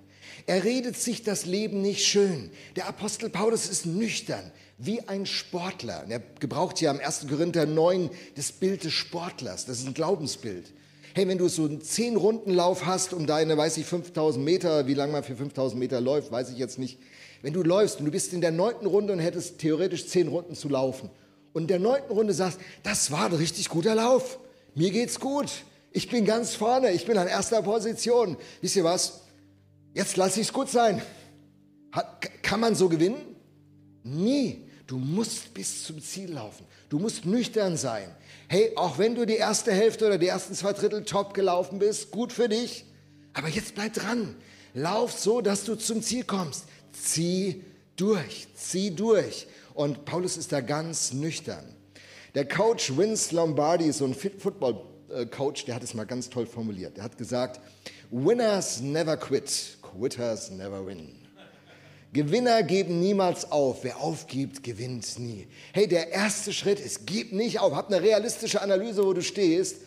Er 0.46 0.64
redet 0.64 0.96
sich 0.96 1.22
das 1.22 1.44
Leben 1.44 1.82
nicht 1.82 2.06
schön. 2.06 2.50
Der 2.76 2.86
Apostel 2.86 3.28
Paulus 3.28 3.68
ist 3.68 3.84
nüchtern, 3.84 4.52
wie 4.78 5.00
ein 5.02 5.26
Sportler. 5.26 6.04
Er 6.08 6.20
gebraucht 6.40 6.80
ja 6.80 6.90
am 6.90 7.00
1. 7.00 7.26
Korinther 7.28 7.66
9 7.66 8.10
das 8.36 8.52
Bild 8.52 8.84
des 8.84 8.92
Sportlers. 8.92 9.66
Das 9.66 9.80
ist 9.80 9.86
ein 9.86 9.94
Glaubensbild 9.94 10.72
hey, 11.16 11.26
wenn 11.28 11.38
du 11.38 11.48
so 11.48 11.64
einen 11.64 11.80
10-Runden-Lauf 11.80 12.84
hast 12.84 13.14
um 13.14 13.26
deine, 13.26 13.56
weiß 13.56 13.78
ich, 13.78 13.86
5000 13.86 14.44
Meter, 14.44 14.86
wie 14.86 14.92
lange 14.92 15.12
man 15.12 15.24
für 15.24 15.34
5000 15.34 15.80
Meter 15.80 15.98
läuft, 15.98 16.30
weiß 16.30 16.50
ich 16.50 16.58
jetzt 16.58 16.78
nicht. 16.78 16.98
Wenn 17.40 17.54
du 17.54 17.62
läufst 17.62 18.00
und 18.00 18.04
du 18.04 18.10
bist 18.10 18.34
in 18.34 18.42
der 18.42 18.50
neunten 18.50 18.86
Runde 18.86 19.14
und 19.14 19.18
hättest 19.20 19.58
theoretisch 19.58 20.06
10 20.08 20.28
Runden 20.28 20.54
zu 20.54 20.68
laufen 20.68 21.08
und 21.54 21.62
in 21.62 21.68
der 21.68 21.78
neunten 21.78 22.12
Runde 22.12 22.34
sagst, 22.34 22.60
das 22.82 23.10
war 23.10 23.26
ein 23.26 23.32
richtig 23.32 23.70
guter 23.70 23.94
Lauf, 23.94 24.38
mir 24.74 24.90
geht's 24.90 25.18
gut, 25.18 25.46
ich 25.90 26.10
bin 26.10 26.26
ganz 26.26 26.54
vorne, 26.54 26.92
ich 26.92 27.06
bin 27.06 27.16
an 27.16 27.28
erster 27.28 27.62
Position. 27.62 28.36
Wisst 28.60 28.76
ihr 28.76 28.84
was? 28.84 29.22
Jetzt 29.96 30.18
lass 30.18 30.36
ich's 30.36 30.52
gut 30.52 30.68
sein. 30.68 31.00
Kann 32.42 32.60
man 32.60 32.74
so 32.74 32.90
gewinnen? 32.90 33.34
Nie. 34.02 34.68
Du 34.86 34.98
musst 34.98 35.54
bis 35.54 35.84
zum 35.84 36.02
Ziel 36.02 36.34
laufen. 36.34 36.66
Du 36.90 36.98
musst 36.98 37.24
nüchtern 37.24 37.78
sein. 37.78 38.14
Hey, 38.46 38.72
auch 38.76 38.98
wenn 38.98 39.14
du 39.14 39.24
die 39.24 39.36
erste 39.36 39.72
Hälfte 39.72 40.06
oder 40.06 40.18
die 40.18 40.26
ersten 40.26 40.54
zwei 40.54 40.74
Drittel 40.74 41.06
top 41.06 41.32
gelaufen 41.32 41.78
bist, 41.78 42.10
gut 42.10 42.30
für 42.30 42.50
dich. 42.50 42.84
Aber 43.32 43.48
jetzt 43.48 43.74
bleib 43.74 43.94
dran. 43.94 44.36
Lauf 44.74 45.12
so, 45.12 45.40
dass 45.40 45.64
du 45.64 45.76
zum 45.76 46.02
Ziel 46.02 46.24
kommst. 46.24 46.66
Zieh 46.92 47.64
durch, 47.96 48.48
zieh 48.54 48.94
durch. 48.94 49.46
Und 49.72 50.04
Paulus 50.04 50.36
ist 50.36 50.52
da 50.52 50.60
ganz 50.60 51.14
nüchtern. 51.14 51.74
Der 52.34 52.46
Coach 52.46 52.94
Vince 52.98 53.34
Lombardi, 53.34 53.90
so 53.92 54.04
ein 54.04 54.14
Football-Coach, 54.14 55.64
der 55.64 55.74
hat 55.74 55.82
es 55.82 55.94
mal 55.94 56.04
ganz 56.04 56.28
toll 56.28 56.44
formuliert. 56.44 56.98
Der 56.98 57.04
hat 57.04 57.16
gesagt, 57.16 57.60
Winners 58.10 58.80
never 58.80 59.16
quit, 59.16 59.75
quitters 59.96 60.50
never 60.50 60.84
win. 60.86 61.26
Gewinner 62.12 62.62
geben 62.62 63.00
niemals 63.00 63.50
auf. 63.50 63.84
Wer 63.84 64.00
aufgibt, 64.00 64.62
gewinnt 64.62 65.18
nie. 65.18 65.46
Hey, 65.72 65.86
der 65.86 66.12
erste 66.12 66.52
Schritt 66.52 66.80
ist, 66.80 67.06
gib 67.06 67.32
nicht 67.32 67.60
auf. 67.60 67.74
Hab 67.74 67.88
eine 67.88 68.00
realistische 68.00 68.62
Analyse, 68.62 69.04
wo 69.04 69.12
du 69.12 69.22
stehst. 69.22 69.82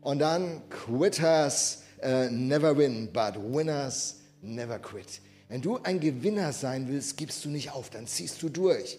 Und 0.00 0.20
dann, 0.20 0.62
quitters 0.68 1.82
uh, 2.04 2.28
never 2.30 2.76
win, 2.76 3.08
but 3.12 3.34
winners 3.36 4.16
never 4.42 4.78
quit. 4.78 5.20
Wenn 5.48 5.60
du 5.60 5.78
ein 5.82 6.00
Gewinner 6.00 6.52
sein 6.52 6.88
willst, 6.88 7.16
gibst 7.16 7.44
du 7.44 7.48
nicht 7.48 7.72
auf, 7.72 7.90
dann 7.90 8.06
ziehst 8.06 8.42
du 8.42 8.48
durch. 8.48 8.98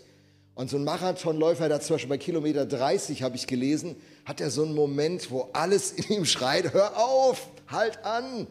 Und 0.55 0.69
so 0.69 0.77
ein 0.77 0.83
Marathonläufer, 0.83 1.67
der 1.67 1.81
zum 1.81 1.95
Beispiel 1.95 2.09
bei 2.09 2.17
Kilometer 2.17 2.65
30, 2.65 3.23
habe 3.23 3.35
ich 3.35 3.47
gelesen, 3.47 3.95
hat 4.23 4.39
er 4.39 4.51
so 4.51 4.63
einen 4.63 4.75
Moment, 4.75 5.31
wo 5.31 5.49
alles 5.53 5.91
in 5.91 6.17
ihm 6.17 6.25
schreit, 6.25 6.73
hör 6.73 6.97
auf, 6.97 7.47
halt 7.67 8.03
an. 8.05 8.47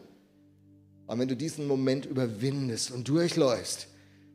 Und 1.07 1.19
wenn 1.19 1.27
du 1.27 1.35
diesen 1.35 1.67
Moment 1.67 2.05
überwindest 2.05 2.91
und 2.91 3.07
durchläufst, 3.07 3.87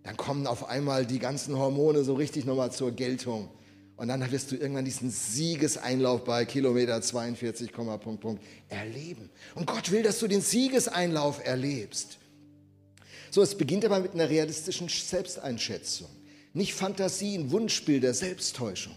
dann 0.02 0.16
kommen 0.16 0.46
auf 0.46 0.68
einmal 0.68 1.06
die 1.06 1.18
ganzen 1.18 1.58
Hormone 1.58 2.04
so 2.04 2.14
richtig 2.14 2.44
nochmal 2.44 2.72
zur 2.72 2.92
Geltung. 2.92 3.50
Und 3.96 4.08
dann 4.08 4.30
wirst 4.30 4.52
du 4.52 4.56
irgendwann 4.56 4.84
diesen 4.84 5.10
Siegeseinlauf 5.10 6.24
bei 6.24 6.44
Kilometer 6.44 7.02
42, 7.02 7.72
Punkt, 7.72 8.20
Punkt 8.20 8.42
erleben. 8.68 9.28
Und 9.56 9.66
Gott 9.66 9.90
will, 9.90 10.02
dass 10.02 10.20
du 10.20 10.28
den 10.28 10.40
Siegeseinlauf 10.40 11.44
erlebst. 11.44 12.18
So, 13.30 13.42
es 13.42 13.56
beginnt 13.56 13.84
aber 13.84 13.98
mit 13.98 14.14
einer 14.14 14.30
realistischen 14.30 14.88
Selbsteinschätzung. 14.88 16.08
Nicht 16.54 16.74
Fantasien, 16.74 17.50
Wunschbilder, 17.50 18.14
Selbsttäuschung. 18.14 18.94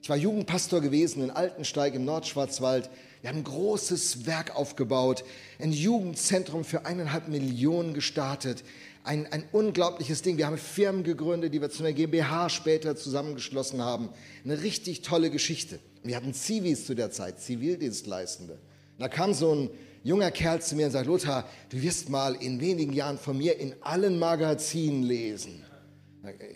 Ich 0.00 0.08
war 0.08 0.16
Jugendpastor 0.16 0.80
gewesen 0.80 1.22
in 1.24 1.30
Altensteig 1.30 1.94
im 1.94 2.04
Nordschwarzwald. 2.04 2.90
Wir 3.24 3.30
haben 3.30 3.38
ein 3.38 3.44
großes 3.44 4.26
Werk 4.26 4.54
aufgebaut, 4.54 5.24
ein 5.58 5.72
Jugendzentrum 5.72 6.62
für 6.62 6.84
eineinhalb 6.84 7.28
Millionen 7.28 7.94
gestartet 7.94 8.62
ein, 9.02 9.26
ein 9.32 9.44
unglaubliches 9.50 10.20
Ding. 10.20 10.36
Wir 10.36 10.44
haben 10.46 10.58
Firmen 10.58 11.04
gegründet, 11.04 11.54
die 11.54 11.62
wir 11.62 11.70
zu 11.70 11.82
einer 11.82 11.94
GmbH 11.94 12.50
später 12.50 12.96
zusammengeschlossen 12.96 13.80
haben. 13.80 14.10
Eine 14.44 14.60
richtig 14.62 15.00
tolle 15.00 15.30
Geschichte. 15.30 15.78
Wir 16.02 16.16
hatten 16.16 16.34
Zivis 16.34 16.84
zu 16.84 16.94
der 16.94 17.10
Zeit, 17.12 17.40
Zivildienstleistende. 17.40 18.58
Da 18.98 19.08
kam 19.08 19.32
so 19.32 19.54
ein 19.54 19.70
junger 20.02 20.30
Kerl 20.30 20.60
zu 20.60 20.76
mir 20.76 20.84
und 20.84 20.92
sagt, 20.92 21.06
Lothar, 21.06 21.48
du 21.70 21.80
wirst 21.80 22.10
mal 22.10 22.34
in 22.34 22.60
wenigen 22.60 22.92
Jahren 22.92 23.16
von 23.16 23.38
mir 23.38 23.58
in 23.58 23.74
allen 23.80 24.18
Magazinen 24.18 25.02
lesen. 25.02 25.64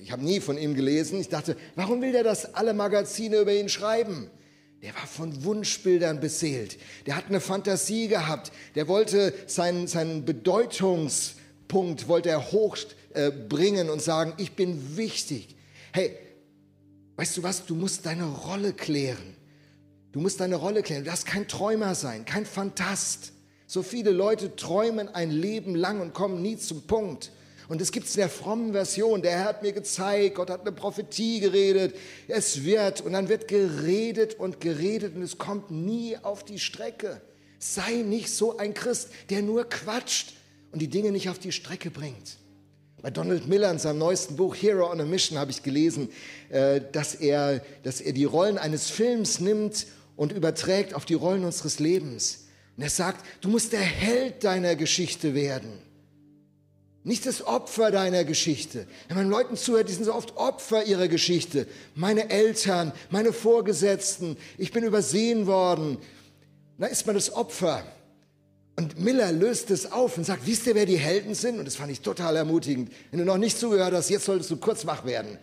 Ich 0.02 0.12
habe 0.12 0.22
nie 0.22 0.40
von 0.40 0.58
ihm 0.58 0.74
gelesen. 0.74 1.18
Ich 1.18 1.30
dachte, 1.30 1.56
warum 1.76 2.02
will 2.02 2.12
der 2.12 2.24
das 2.24 2.54
alle 2.54 2.74
Magazine 2.74 3.38
über 3.38 3.54
ihn 3.54 3.70
schreiben? 3.70 4.30
Der 4.82 4.94
war 4.94 5.06
von 5.06 5.44
Wunschbildern 5.44 6.20
beseelt. 6.20 6.78
Der 7.06 7.16
hat 7.16 7.26
eine 7.26 7.40
Fantasie 7.40 8.08
gehabt. 8.08 8.52
Der 8.76 8.86
wollte 8.86 9.34
seinen, 9.46 9.88
seinen 9.88 10.24
Bedeutungs, 10.24 11.34
Punkt 11.66 12.08
wollte 12.08 12.30
er 12.30 12.52
hochbringen 12.52 13.90
und 13.90 14.00
sagen, 14.00 14.34
ich 14.38 14.52
bin 14.52 14.96
wichtig. 14.96 15.56
Hey, 15.92 16.16
weißt 17.16 17.36
du 17.36 17.42
was, 17.42 17.66
du 17.66 17.74
musst 17.74 18.06
deine 18.06 18.24
Rolle 18.24 18.72
klären. 18.72 19.36
Du 20.12 20.20
musst 20.20 20.40
deine 20.40 20.56
Rolle 20.56 20.82
klären. 20.82 21.04
Du 21.04 21.10
darfst 21.10 21.26
kein 21.26 21.46
Träumer 21.48 21.94
sein, 21.94 22.24
kein 22.24 22.46
Fantast. 22.46 23.32
So 23.66 23.82
viele 23.82 24.10
Leute 24.10 24.56
träumen 24.56 25.08
ein 25.08 25.30
Leben 25.30 25.74
lang 25.74 26.00
und 26.00 26.14
kommen 26.14 26.40
nie 26.40 26.56
zum 26.56 26.86
Punkt. 26.86 27.32
Und 27.68 27.82
es 27.82 27.92
gibt 27.92 28.06
es 28.06 28.14
in 28.16 28.20
der 28.20 28.30
frommen 28.30 28.72
Version. 28.72 29.20
Der 29.20 29.32
Herr 29.32 29.44
hat 29.44 29.62
mir 29.62 29.72
gezeigt, 29.72 30.36
Gott 30.36 30.48
hat 30.48 30.62
eine 30.62 30.72
Prophetie 30.72 31.40
geredet. 31.40 31.94
Es 32.26 32.64
wird 32.64 33.02
und 33.02 33.12
dann 33.12 33.28
wird 33.28 33.46
geredet 33.46 34.34
und 34.34 34.60
geredet 34.60 35.14
und 35.14 35.22
es 35.22 35.36
kommt 35.36 35.70
nie 35.70 36.16
auf 36.16 36.44
die 36.44 36.58
Strecke. 36.58 37.20
Sei 37.58 37.96
nicht 37.96 38.30
so 38.30 38.56
ein 38.56 38.72
Christ, 38.72 39.10
der 39.28 39.42
nur 39.42 39.68
quatscht 39.68 40.32
und 40.72 40.80
die 40.80 40.88
Dinge 40.88 41.12
nicht 41.12 41.28
auf 41.28 41.38
die 41.38 41.52
Strecke 41.52 41.90
bringt. 41.90 42.38
Bei 43.02 43.10
Donald 43.10 43.46
Miller 43.46 43.70
in 43.70 43.78
seinem 43.78 43.98
neuesten 43.98 44.34
Buch 44.34 44.56
Hero 44.56 44.90
on 44.90 45.00
a 45.00 45.04
Mission 45.04 45.38
habe 45.38 45.50
ich 45.50 45.62
gelesen, 45.62 46.08
äh, 46.48 46.80
dass 46.92 47.14
er, 47.14 47.62
dass 47.84 48.00
er 48.00 48.12
die 48.12 48.24
Rollen 48.24 48.58
eines 48.58 48.90
Films 48.90 49.40
nimmt 49.40 49.86
und 50.16 50.32
überträgt 50.32 50.94
auf 50.94 51.04
die 51.04 51.14
Rollen 51.14 51.44
unseres 51.44 51.78
Lebens. 51.78 52.46
Und 52.76 52.82
er 52.82 52.90
sagt, 52.90 53.24
du 53.40 53.50
musst 53.50 53.72
der 53.72 53.80
Held 53.80 54.42
deiner 54.42 54.74
Geschichte 54.74 55.34
werden. 55.34 55.87
Nicht 57.08 57.24
das 57.24 57.46
Opfer 57.46 57.90
deiner 57.90 58.22
Geschichte. 58.24 58.86
Wenn 59.08 59.16
man 59.16 59.30
Leuten 59.30 59.56
zuhört, 59.56 59.88
die 59.88 59.94
sind 59.94 60.04
so 60.04 60.12
oft 60.12 60.36
Opfer 60.36 60.84
ihrer 60.84 61.08
Geschichte. 61.08 61.66
Meine 61.94 62.28
Eltern, 62.28 62.92
meine 63.08 63.32
Vorgesetzten, 63.32 64.36
ich 64.58 64.72
bin 64.72 64.84
übersehen 64.84 65.46
worden. 65.46 65.96
Da 66.76 66.84
ist 66.84 67.06
man 67.06 67.14
das 67.14 67.32
Opfer. 67.32 67.82
Und 68.76 69.00
Miller 69.00 69.32
löst 69.32 69.70
es 69.70 69.90
auf 69.90 70.18
und 70.18 70.24
sagt, 70.24 70.46
wisst 70.46 70.66
ihr, 70.66 70.74
wer 70.74 70.84
die 70.84 70.98
Helden 70.98 71.34
sind? 71.34 71.58
Und 71.58 71.64
das 71.64 71.76
fand 71.76 71.90
ich 71.90 72.02
total 72.02 72.36
ermutigend. 72.36 72.92
Wenn 73.10 73.20
du 73.20 73.24
noch 73.24 73.38
nicht 73.38 73.58
zugehört 73.58 73.94
hast, 73.94 74.10
jetzt 74.10 74.26
solltest 74.26 74.50
du 74.50 74.58
kurz 74.58 74.84
wach 74.84 75.06
werden. 75.06 75.38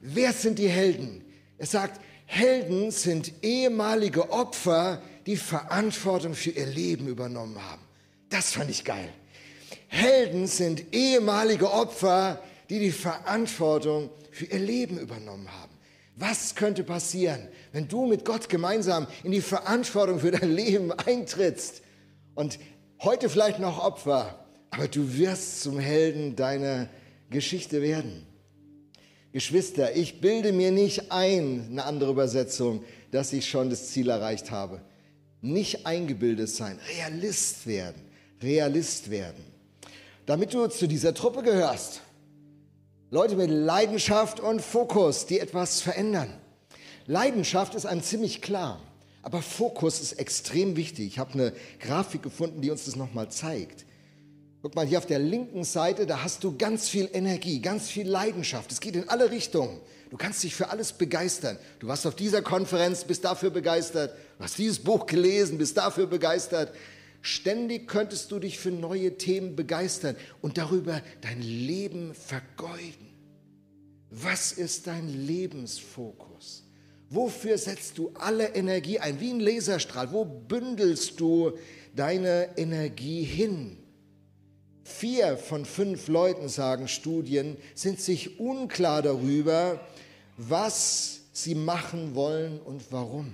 Wer 0.00 0.32
sind 0.32 0.58
die 0.58 0.68
Helden? 0.68 1.24
Er 1.56 1.66
sagt, 1.66 2.00
Helden 2.26 2.90
sind 2.90 3.30
ehemalige 3.42 4.32
Opfer, 4.32 5.00
die 5.24 5.36
Verantwortung 5.36 6.34
für 6.34 6.50
ihr 6.50 6.66
Leben 6.66 7.06
übernommen 7.06 7.62
haben. 7.62 7.82
Das 8.28 8.50
fand 8.50 8.70
ich 8.70 8.84
geil. 8.84 9.08
Helden 9.92 10.46
sind 10.46 10.94
ehemalige 10.94 11.70
Opfer, 11.70 12.42
die 12.68 12.78
die 12.78 12.92
Verantwortung 12.92 14.10
für 14.30 14.46
ihr 14.46 14.58
Leben 14.58 14.98
übernommen 14.98 15.48
haben. 15.60 15.72
Was 16.16 16.54
könnte 16.54 16.84
passieren, 16.84 17.48
wenn 17.72 17.88
du 17.88 18.06
mit 18.06 18.24
Gott 18.24 18.48
gemeinsam 18.48 19.06
in 19.22 19.32
die 19.32 19.40
Verantwortung 19.40 20.20
für 20.20 20.30
dein 20.30 20.52
Leben 20.52 20.92
eintrittst? 20.92 21.82
und 22.34 22.58
heute 23.02 23.28
vielleicht 23.28 23.58
noch 23.58 23.84
Opfer, 23.84 24.46
aber 24.70 24.88
du 24.88 25.16
wirst 25.18 25.62
zum 25.62 25.78
Helden 25.78 26.36
deiner 26.36 26.88
Geschichte 27.28 27.82
werden. 27.82 28.26
Geschwister, 29.32 29.94
ich 29.94 30.20
bilde 30.20 30.52
mir 30.52 30.72
nicht 30.72 31.12
ein, 31.12 31.68
eine 31.70 31.84
andere 31.84 32.12
Übersetzung, 32.12 32.82
dass 33.10 33.32
ich 33.32 33.48
schon 33.48 33.70
das 33.70 33.90
Ziel 33.90 34.08
erreicht 34.08 34.50
habe. 34.50 34.80
Nicht 35.42 35.86
eingebildet 35.86 36.48
sein, 36.48 36.80
Realist 36.96 37.66
werden, 37.66 38.02
Realist 38.42 39.10
werden. 39.10 39.44
Damit 40.30 40.54
du 40.54 40.64
zu 40.68 40.86
dieser 40.86 41.12
Truppe 41.12 41.42
gehörst, 41.42 42.02
Leute 43.10 43.34
mit 43.34 43.50
Leidenschaft 43.50 44.38
und 44.38 44.62
Fokus, 44.62 45.26
die 45.26 45.40
etwas 45.40 45.80
verändern. 45.80 46.32
Leidenschaft 47.06 47.74
ist 47.74 47.84
einem 47.84 48.00
ziemlich 48.00 48.40
klar, 48.40 48.78
aber 49.22 49.42
Fokus 49.42 50.00
ist 50.00 50.12
extrem 50.20 50.76
wichtig. 50.76 51.08
Ich 51.08 51.18
habe 51.18 51.32
eine 51.32 51.52
Grafik 51.80 52.22
gefunden, 52.22 52.60
die 52.60 52.70
uns 52.70 52.84
das 52.84 52.94
nochmal 52.94 53.28
zeigt. 53.28 53.86
Guck 54.62 54.76
mal, 54.76 54.86
hier 54.86 54.98
auf 54.98 55.06
der 55.06 55.18
linken 55.18 55.64
Seite, 55.64 56.06
da 56.06 56.22
hast 56.22 56.44
du 56.44 56.56
ganz 56.56 56.88
viel 56.88 57.10
Energie, 57.12 57.60
ganz 57.60 57.88
viel 57.88 58.08
Leidenschaft. 58.08 58.70
Es 58.70 58.78
geht 58.78 58.94
in 58.94 59.08
alle 59.08 59.32
Richtungen. 59.32 59.80
Du 60.10 60.16
kannst 60.16 60.44
dich 60.44 60.54
für 60.54 60.70
alles 60.70 60.92
begeistern. 60.92 61.58
Du 61.80 61.88
warst 61.88 62.06
auf 62.06 62.14
dieser 62.14 62.42
Konferenz, 62.42 63.02
bist 63.02 63.24
dafür 63.24 63.50
begeistert. 63.50 64.14
Du 64.38 64.44
hast 64.44 64.58
dieses 64.58 64.78
Buch 64.78 65.06
gelesen, 65.06 65.58
bist 65.58 65.76
dafür 65.76 66.06
begeistert. 66.06 66.72
Ständig 67.22 67.86
könntest 67.86 68.30
du 68.30 68.38
dich 68.38 68.58
für 68.58 68.70
neue 68.70 69.18
Themen 69.18 69.56
begeistern 69.56 70.16
und 70.40 70.56
darüber 70.58 71.02
dein 71.20 71.42
Leben 71.42 72.14
vergeuden. 72.14 73.10
Was 74.10 74.52
ist 74.52 74.86
dein 74.86 75.08
Lebensfokus? 75.08 76.64
Wofür 77.10 77.58
setzt 77.58 77.98
du 77.98 78.12
alle 78.14 78.54
Energie 78.54 78.98
ein? 78.98 79.20
Wie 79.20 79.30
ein 79.30 79.40
Laserstrahl. 79.40 80.12
Wo 80.12 80.24
bündelst 80.24 81.20
du 81.20 81.52
deine 81.94 82.56
Energie 82.56 83.22
hin? 83.22 83.76
Vier 84.84 85.36
von 85.36 85.64
fünf 85.64 86.08
Leuten, 86.08 86.48
sagen 86.48 86.88
Studien, 86.88 87.56
sind 87.74 88.00
sich 88.00 88.40
unklar 88.40 89.02
darüber, 89.02 89.80
was 90.36 91.20
sie 91.32 91.54
machen 91.54 92.14
wollen 92.14 92.60
und 92.60 92.90
warum. 92.90 93.32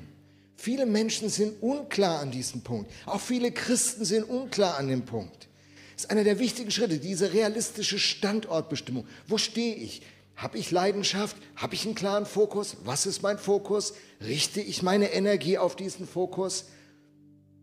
Viele 0.57 0.87
Menschen 0.87 1.29
sind 1.29 1.63
unklar 1.63 2.21
an 2.21 2.31
diesem 2.31 2.63
Punkt. 2.63 2.91
Auch 3.05 3.21
viele 3.21 3.53
Christen 3.53 4.05
sind 4.05 4.25
unklar 4.25 4.79
an 4.79 4.89
dem 4.89 5.05
Punkt. 5.05 5.49
Das 5.95 6.05
ist 6.05 6.11
einer 6.11 6.25
der 6.25 6.39
wichtigen 6.39 6.71
Schritte, 6.71 6.99
diese 6.99 7.33
realistische 7.33 7.99
Standortbestimmung. 7.99 9.07
Wo 9.27 9.39
stehe 9.39 9.75
ich? 9.75 10.03
Habe 10.35 10.59
ich 10.59 10.71
Leidenschaft? 10.71 11.37
Habe 11.57 11.75
ich 11.75 11.87
einen 11.87 11.95
klaren 11.95 12.27
Fokus? 12.27 12.77
Was 12.85 13.07
ist 13.07 13.23
mein 13.23 13.39
Fokus? 13.39 13.95
Richte 14.21 14.61
ich 14.61 14.83
meine 14.83 15.13
Energie 15.13 15.57
auf 15.59 15.77
diesen 15.77 16.07
Fokus? 16.07 16.67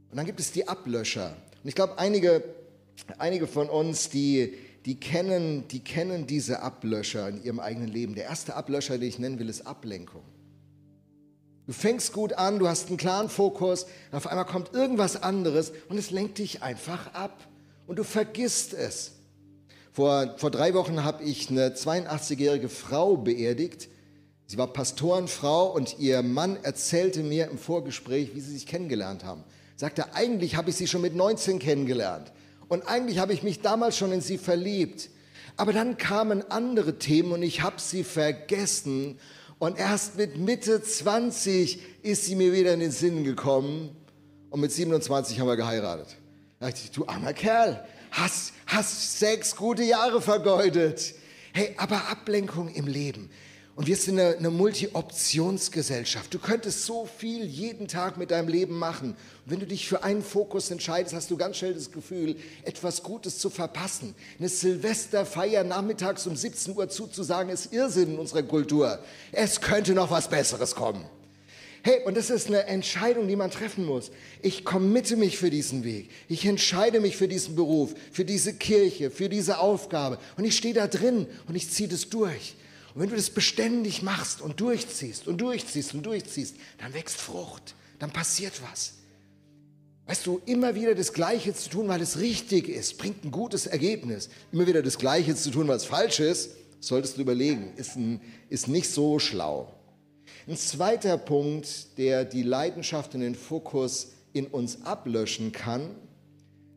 Und 0.09 0.17
dann 0.17 0.25
gibt 0.25 0.39
es 0.39 0.51
die 0.51 0.67
Ablöscher. 0.67 1.35
Und 1.63 1.69
ich 1.69 1.75
glaube, 1.75 1.99
einige 1.99 2.43
einige 3.17 3.47
von 3.47 3.69
uns, 3.69 4.09
die, 4.09 4.53
die, 4.85 4.99
kennen, 4.99 5.67
die 5.69 5.79
kennen 5.79 6.27
diese 6.27 6.61
Ablöscher 6.61 7.29
in 7.29 7.43
ihrem 7.43 7.59
eigenen 7.59 7.87
Leben. 7.87 8.15
Der 8.15 8.25
erste 8.25 8.55
Ablöscher, 8.55 8.97
den 8.97 9.09
ich 9.09 9.19
nennen 9.19 9.39
will, 9.39 9.49
ist 9.49 9.65
Ablenkung. 9.65 10.23
Du 11.65 11.71
fängst 11.71 12.11
gut 12.11 12.33
an, 12.33 12.59
du 12.59 12.67
hast 12.67 12.89
einen 12.89 12.97
klaren 12.97 13.29
Fokus, 13.29 13.85
und 14.11 14.17
auf 14.17 14.27
einmal 14.27 14.45
kommt 14.45 14.73
irgendwas 14.73 15.21
anderes 15.21 15.71
und 15.87 15.97
es 15.97 16.11
lenkt 16.11 16.37
dich 16.37 16.61
einfach 16.61 17.13
ab 17.13 17.47
und 17.87 17.99
du 17.99 18.03
vergisst 18.03 18.73
es. 18.73 19.13
Vor, 19.93 20.35
vor 20.37 20.51
drei 20.51 20.73
Wochen 20.73 21.03
habe 21.03 21.23
ich 21.23 21.49
eine 21.49 21.69
82-jährige 21.69 22.67
Frau 22.67 23.15
beerdigt. 23.15 23.87
Sie 24.47 24.57
war 24.57 24.67
Pastorenfrau 24.67 25.71
und 25.71 25.99
ihr 25.99 26.21
Mann 26.21 26.57
erzählte 26.63 27.23
mir 27.23 27.49
im 27.49 27.57
Vorgespräch, 27.57 28.35
wie 28.35 28.41
sie 28.41 28.53
sich 28.53 28.65
kennengelernt 28.65 29.23
haben. 29.23 29.43
Sagte, 29.75 30.15
eigentlich 30.15 30.55
habe 30.55 30.71
ich 30.71 30.75
sie 30.75 30.87
schon 30.87 31.01
mit 31.01 31.15
19 31.15 31.59
kennengelernt. 31.59 32.31
Und 32.67 32.87
eigentlich 32.87 33.19
habe 33.19 33.33
ich 33.33 33.43
mich 33.43 33.61
damals 33.61 33.97
schon 33.97 34.11
in 34.11 34.21
sie 34.21 34.37
verliebt. 34.37 35.09
Aber 35.57 35.73
dann 35.73 35.97
kamen 35.97 36.43
andere 36.49 36.97
Themen 36.97 37.31
und 37.31 37.43
ich 37.43 37.61
habe 37.61 37.79
sie 37.79 38.03
vergessen. 38.03 39.19
Und 39.63 39.79
erst 39.79 40.17
mit 40.17 40.35
Mitte 40.35 40.83
20 40.83 41.81
ist 42.01 42.25
sie 42.25 42.35
mir 42.35 42.51
wieder 42.51 42.73
in 42.73 42.81
den 42.81 42.91
Sinn 42.91 43.23
gekommen. 43.23 43.95
Und 44.49 44.59
mit 44.59 44.73
27 44.73 45.39
haben 45.39 45.47
wir 45.47 45.55
geheiratet. 45.55 46.17
Da 46.59 46.67
dachte 46.67 46.81
ich, 46.83 46.91
du 46.91 47.07
armer 47.07 47.31
Kerl, 47.31 47.81
hast, 48.11 48.51
hast 48.67 49.19
sechs 49.19 49.55
gute 49.55 49.83
Jahre 49.83 50.21
vergeudet. 50.21 51.15
Hey, 51.53 51.75
aber 51.77 52.09
Ablenkung 52.09 52.67
im 52.73 52.87
Leben. 52.87 53.29
Und 53.75 53.87
wir 53.87 53.95
sind 53.95 54.19
eine, 54.19 54.37
eine 54.37 54.51
Multi-Optionsgesellschaft. 54.51 56.31
Du 56.31 56.37
könntest 56.37 56.85
so 56.85 57.07
viel 57.17 57.43
jeden 57.45 57.87
Tag 57.87 58.17
mit 58.17 58.29
deinem 58.29 58.47
Leben 58.47 58.77
machen. 58.77 59.09
Und 59.11 59.51
wenn 59.51 59.59
du 59.59 59.65
dich 59.65 59.87
für 59.87 60.03
einen 60.03 60.21
Fokus 60.21 60.69
entscheidest, 60.69 61.15
hast 61.15 61.31
du 61.31 61.37
ganz 61.37 61.57
schnell 61.57 61.73
das 61.73 61.91
Gefühl, 61.91 62.35
etwas 62.65 63.01
Gutes 63.01 63.39
zu 63.39 63.49
verpassen. 63.49 64.13
Eine 64.37 64.49
Silvesterfeier 64.49 65.63
nachmittags 65.63 66.27
um 66.27 66.35
17 66.35 66.75
Uhr 66.75 66.87
zuzusagen, 66.87 67.51
ist 67.51 67.73
Irrsinn 67.73 68.13
in 68.13 68.19
unserer 68.19 68.43
Kultur. 68.43 68.99
Es 69.31 69.59
könnte 69.59 69.93
noch 69.93 70.11
was 70.11 70.29
Besseres 70.29 70.75
kommen. 70.75 71.03
Hey, 71.81 72.03
und 72.05 72.15
das 72.15 72.29
ist 72.29 72.47
eine 72.47 72.67
Entscheidung, 72.67 73.27
die 73.27 73.35
man 73.35 73.49
treffen 73.49 73.85
muss. 73.85 74.11
Ich 74.43 74.63
committe 74.63 75.17
mich 75.17 75.37
für 75.37 75.49
diesen 75.49 75.83
Weg. 75.83 76.11
Ich 76.29 76.45
entscheide 76.45 76.99
mich 76.99 77.17
für 77.17 77.27
diesen 77.27 77.55
Beruf, 77.55 77.95
für 78.11 78.23
diese 78.23 78.53
Kirche, 78.53 79.09
für 79.09 79.29
diese 79.29 79.57
Aufgabe. 79.57 80.19
Und 80.37 80.45
ich 80.45 80.55
stehe 80.55 80.75
da 80.75 80.87
drin 80.87 81.27
und 81.47 81.55
ich 81.55 81.71
ziehe 81.71 81.89
das 81.89 82.07
durch. 82.07 82.55
Und 82.93 83.01
wenn 83.01 83.09
du 83.09 83.15
das 83.15 83.29
beständig 83.29 84.03
machst 84.03 84.41
und 84.41 84.59
durchziehst 84.59 85.27
und 85.27 85.41
durchziehst 85.41 85.93
und 85.93 86.05
durchziehst, 86.05 86.55
dann 86.77 86.93
wächst 86.93 87.17
Frucht, 87.17 87.75
dann 87.99 88.11
passiert 88.11 88.61
was. 88.71 88.93
Weißt 90.05 90.27
du, 90.27 90.41
immer 90.45 90.75
wieder 90.75 90.95
das 90.95 91.13
Gleiche 91.13 91.53
zu 91.55 91.69
tun, 91.69 91.87
weil 91.87 92.01
es 92.01 92.19
richtig 92.19 92.67
ist, 92.67 92.97
bringt 92.97 93.23
ein 93.23 93.31
gutes 93.31 93.67
Ergebnis. 93.67 94.29
Immer 94.51 94.67
wieder 94.67 94.81
das 94.81 94.97
Gleiche 94.97 95.33
zu 95.33 95.49
tun, 95.49 95.67
weil 95.67 95.77
es 95.77 95.85
falsch 95.85 96.19
ist, 96.19 96.51
solltest 96.81 97.17
du 97.17 97.21
überlegen, 97.21 97.73
ist, 97.77 97.95
ein, 97.95 98.21
ist 98.49 98.67
nicht 98.67 98.89
so 98.89 99.17
schlau. 99.17 99.73
Ein 100.45 100.57
zweiter 100.57 101.17
Punkt, 101.17 101.97
der 101.97 102.25
die 102.25 102.43
Leidenschaft 102.43 103.15
und 103.15 103.21
den 103.21 103.35
Fokus 103.35 104.11
in 104.33 104.47
uns 104.47 104.85
ablöschen 104.85 105.53
kann, 105.53 105.95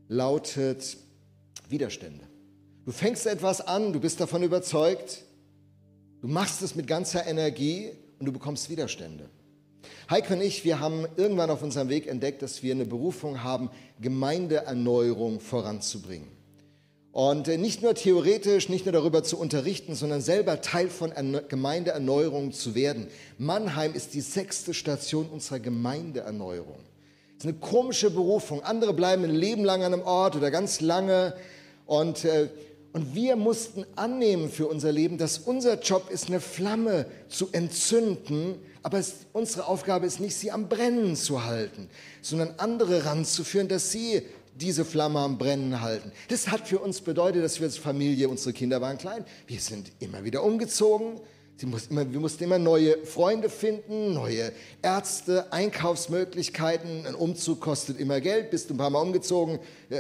lautet 0.09 0.97
Widerstände. 1.69 2.25
Du 2.85 2.93
fängst 2.93 3.27
etwas 3.27 3.61
an, 3.61 3.93
du 3.93 3.99
bist 3.99 4.21
davon 4.21 4.45
überzeugt, 4.45 5.25
Du 6.21 6.29
machst 6.29 6.63
es 6.63 6.75
mit 6.75 6.87
ganzer 6.87 7.27
Energie 7.27 7.91
und 8.19 8.27
du 8.27 8.33
bekommst 8.33 8.71
Widerstände. 8.71 9.29
Heike 10.09 10.35
und 10.35 10.41
ich, 10.41 10.65
wir 10.65 10.81
haben 10.81 11.07
irgendwann 11.17 11.51
auf 11.51 11.63
unserem 11.63 11.89
Weg 11.89 12.07
entdeckt, 12.07 12.43
dass 12.43 12.63
wir 12.63 12.75
eine 12.75 12.87
Berufung 12.87 13.43
haben, 13.43 13.71
Gemeindeerneuerung 14.01 15.41
voranzubringen. 15.41 16.29
Und 17.13 17.49
äh, 17.49 17.57
nicht 17.57 17.83
nur 17.83 17.95
theoretisch, 17.95 18.69
nicht 18.69 18.85
nur 18.85 18.93
darüber 18.93 19.23
zu 19.23 19.39
unterrichten, 19.39 19.95
sondern 19.95 20.21
selber 20.21 20.61
Teil 20.61 20.91
von 20.91 21.13
Gemeindeerneuerung 21.49 22.53
zu 22.53 22.75
werden. 22.75 23.09
Mannheim 23.39 23.95
ist 23.95 24.15
die 24.15 24.21
sechste 24.21 24.75
Station 24.75 25.27
unserer 25.29 25.59
Gemeindeerneuerung. 25.59 26.79
Das 27.37 27.47
ist 27.47 27.51
eine 27.51 27.59
komische 27.59 28.11
Berufung. 28.11 28.63
Andere 28.63 28.93
bleiben 28.93 29.25
ein 29.25 29.35
Leben 29.35 29.65
lang 29.65 29.83
an 29.83 29.95
einem 29.95 30.03
Ort 30.03 30.37
oder 30.37 30.51
ganz 30.51 30.81
lange. 30.81 31.35
Und 31.87 32.25
äh, 32.25 32.49
und 32.97 33.15
wir 33.15 33.37
mussten 33.37 33.85
annehmen 33.95 34.49
für 34.49 34.69
unser 34.69 34.91
Leben, 34.91 35.19
dass 35.19 35.37
unser 35.37 35.79
Job 35.83 36.09
ist, 36.09 36.29
eine 36.29 36.41
Flamme 36.41 37.05
zu 37.29 37.51
entzünden, 37.53 38.55
aber 38.83 38.99
es, 38.99 39.27
unsere 39.35 39.67
Aufgabe 39.67 40.07
ist 40.07 40.19
nicht, 40.19 40.35
sie 40.35 40.51
am 40.51 40.71
Brennen 40.71 41.15
zu 41.15 41.45
halten, 41.45 41.91
sondern 42.23 42.55
andere 42.57 43.05
ranzuführen, 43.05 43.69
dass 43.69 43.93
sie 43.93 44.23
diese 44.55 44.87
Flamme 44.87 45.19
am 45.19 45.37
Brennen 45.37 45.83
halten. 45.83 46.11
Das 46.29 46.49
hat 46.49 46.67
für 46.67 46.79
uns 46.79 47.03
bedeutet, 47.03 47.45
dass 47.45 47.61
wir 47.61 47.67
als 47.67 47.77
Familie, 47.77 48.31
unsere 48.31 48.55
Kinder 48.55 48.81
waren 48.81 48.97
klein, 48.97 49.27
wir 49.47 49.61
sind 49.61 49.93
immer 50.01 50.25
wieder 50.25 50.43
umgezogen, 50.43 51.21
immer, 51.63 51.79
wir 52.13 52.21
mussten 52.21 52.45
immer 52.45 52.59
neue 52.59 53.05
Freunde 53.07 53.49
finden, 53.49 54.13
neue 54.13 54.53
Ärzte, 54.83 55.53
Einkaufsmöglichkeiten. 55.53 57.07
Ein 57.07 57.15
Umzug 57.15 57.61
kostet 57.61 57.99
immer 57.99 58.21
Geld. 58.21 58.51
Bist 58.51 58.69
du 58.69 58.75
ein 58.75 58.77
paar 58.77 58.91
Mal 58.91 59.01
umgezogen, 59.01 59.59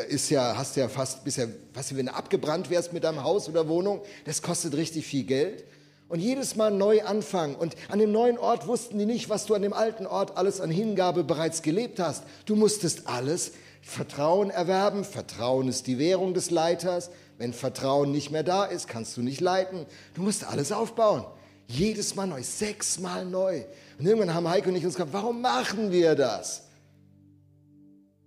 ist 0.09 0.29
ja, 0.29 0.57
hast 0.57 0.77
ja 0.77 0.89
fast 0.89 1.25
bisher, 1.25 1.49
was, 1.73 1.97
wenn 1.97 2.07
du 2.07 2.15
abgebrannt 2.15 2.69
wärst 2.69 2.93
mit 2.93 3.05
deinem 3.05 3.23
Haus 3.23 3.49
oder 3.49 3.69
Wohnung, 3.69 4.03
das 4.27 4.43
kostet 4.43 4.77
richtig 4.77 5.07
viel 5.07 5.25
Geld. 5.25 5.65
Und 6.09 6.21
jedes 6.21 6.55
Mal 6.55 6.71
neu 6.71 7.03
anfangen. 7.03 7.57
Und 7.57 7.75
an 7.89 7.99
dem 7.99 8.13
neuen 8.13 8.39
Ort 8.39 8.69
wussten 8.69 8.99
die 8.99 9.07
nicht, 9.07 9.29
was 9.29 9.47
du 9.47 9.55
an 9.55 9.63
dem 9.63 9.73
alten 9.73 10.07
Ort 10.07 10.37
alles 10.37 10.61
an 10.61 10.71
Hingabe 10.71 11.25
bereits 11.25 11.63
gelebt 11.63 11.99
hast. 11.99 12.23
Du 12.45 12.55
musstest 12.55 13.09
alles 13.09 13.53
Vertrauen 13.83 14.51
erwerben. 14.51 15.05
Vertrauen 15.05 15.69
ist 15.69 15.89
die 15.89 15.99
Währung 15.99 16.33
des 16.33 16.51
Leiters. 16.51 17.11
Wenn 17.39 17.53
Vertrauen 17.53 18.13
nicht 18.13 18.31
mehr 18.31 18.45
da 18.45 18.65
ist, 18.65 18.87
kannst 18.87 19.17
du 19.17 19.23
nicht 19.23 19.41
leiten. 19.41 19.85
Du 20.15 20.23
musst 20.23 20.45
alles 20.45 20.71
aufbauen. 20.71 21.25
Jedes 21.69 22.15
Mal 22.15 22.27
neu, 22.27 22.43
sechsmal 22.43 23.25
neu. 23.25 23.65
Und 23.99 24.07
irgendwann 24.07 24.33
haben 24.33 24.49
Heiko 24.49 24.69
und 24.69 24.77
ich 24.77 24.85
uns 24.85 24.95
gefragt, 24.95 25.13
warum 25.13 25.41
machen 25.41 25.91
wir 25.91 26.15
das? 26.15 26.63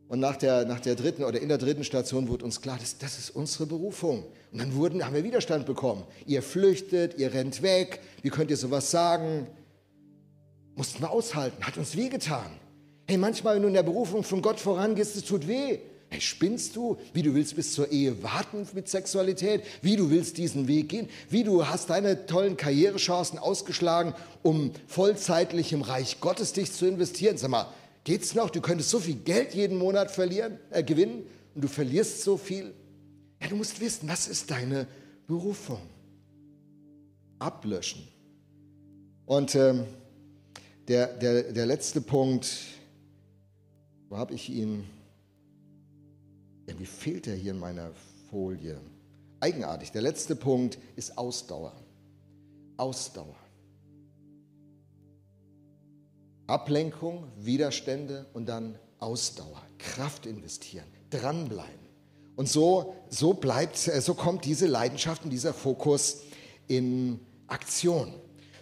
Und 0.09 0.19
nach 0.19 0.37
der, 0.37 0.65
nach 0.65 0.79
der 0.79 0.95
dritten 0.95 1.23
oder 1.23 1.39
in 1.39 1.49
der 1.49 1.59
dritten 1.59 1.83
Station 1.83 2.27
wurde 2.27 2.43
uns 2.43 2.61
klar, 2.61 2.77
das, 2.79 2.97
das 2.97 3.19
ist 3.19 3.29
unsere 3.29 3.67
Berufung. 3.67 4.25
Und 4.51 4.59
dann 4.59 4.73
wurden, 4.73 5.05
haben 5.05 5.13
wir 5.13 5.23
Widerstand 5.23 5.67
bekommen. 5.67 6.03
Ihr 6.25 6.41
flüchtet, 6.41 7.17
ihr 7.19 7.31
rennt 7.31 7.61
weg, 7.61 8.01
wie 8.23 8.29
könnt 8.29 8.49
ihr 8.49 8.57
sowas 8.57 8.89
sagen? 8.89 9.47
Mussten 10.75 11.01
wir 11.01 11.11
aushalten, 11.11 11.63
hat 11.63 11.77
uns 11.77 11.95
wehgetan. 11.95 12.49
Hey, 13.07 13.17
manchmal, 13.17 13.55
wenn 13.55 13.61
du 13.61 13.67
in 13.67 13.73
der 13.75 13.83
Berufung 13.83 14.23
von 14.23 14.41
Gott 14.41 14.59
vorangehst, 14.59 15.15
es 15.15 15.23
tut 15.25 15.47
weh. 15.47 15.79
Hey, 16.09 16.21
spinnst 16.21 16.75
du? 16.75 16.97
Wie 17.13 17.21
du 17.21 17.35
willst 17.35 17.55
bis 17.55 17.73
zur 17.73 17.91
Ehe 17.91 18.23
warten 18.23 18.67
mit 18.73 18.89
Sexualität? 18.89 19.63
Wie 19.81 19.95
du 19.95 20.09
willst 20.09 20.37
diesen 20.37 20.67
Weg 20.67 20.89
gehen? 20.89 21.07
Wie 21.29 21.43
du 21.43 21.67
hast 21.67 21.89
deine 21.89 22.25
tollen 22.25 22.57
Karrierechancen 22.57 23.37
ausgeschlagen, 23.37 24.13
um 24.41 24.71
vollzeitlich 24.87 25.71
im 25.71 25.81
Reich 25.81 26.19
Gottes 26.19 26.53
dich 26.53 26.71
zu 26.71 26.87
investieren? 26.87 27.37
Sag 27.37 27.51
mal, 27.51 27.67
geht's 28.03 28.33
noch? 28.33 28.49
Du 28.49 28.61
könntest 28.61 28.89
so 28.89 28.99
viel 28.99 29.15
Geld 29.15 29.53
jeden 29.53 29.77
Monat 29.77 30.09
verlieren, 30.09 30.57
äh, 30.71 30.83
gewinnen 30.83 31.23
und 31.53 31.63
du 31.63 31.67
verlierst 31.67 32.23
so 32.23 32.37
viel. 32.37 32.73
Ja, 33.41 33.47
du 33.47 33.55
musst 33.55 33.79
wissen, 33.79 34.09
was 34.09 34.27
ist 34.27 34.49
deine 34.49 34.87
Berufung? 35.27 35.79
ablöschen. 37.39 38.07
Und 39.25 39.55
ähm, 39.55 39.85
der, 40.87 41.07
der, 41.07 41.53
der 41.53 41.65
letzte 41.65 42.01
Punkt, 42.01 42.49
wo 44.09 44.17
habe 44.17 44.33
ich 44.33 44.49
ihn? 44.49 44.83
Irgendwie 46.69 46.85
fehlt 46.85 47.25
er 47.25 47.35
hier 47.35 47.51
in 47.51 47.59
meiner 47.59 47.89
Folie. 48.29 48.79
Eigenartig. 49.39 49.91
Der 49.91 50.03
letzte 50.03 50.35
Punkt 50.35 50.77
ist 50.95 51.17
Ausdauer. 51.17 51.73
Ausdauer. 52.77 53.35
Ablenkung, 56.45 57.27
Widerstände 57.39 58.27
und 58.33 58.47
dann 58.47 58.77
Ausdauer, 58.99 59.61
Kraft 59.79 60.25
investieren, 60.25 60.85
dranbleiben. 61.09 61.89
Und 62.35 62.47
so, 62.47 62.95
so 63.09 63.33
bleibt, 63.33 63.87
äh, 63.87 63.99
so 64.01 64.13
kommt 64.13 64.45
diese 64.45 64.67
Leidenschaft 64.67 65.23
und 65.23 65.31
dieser 65.31 65.53
Fokus 65.53 66.21
in 66.67 67.19
Aktion. 67.47 68.13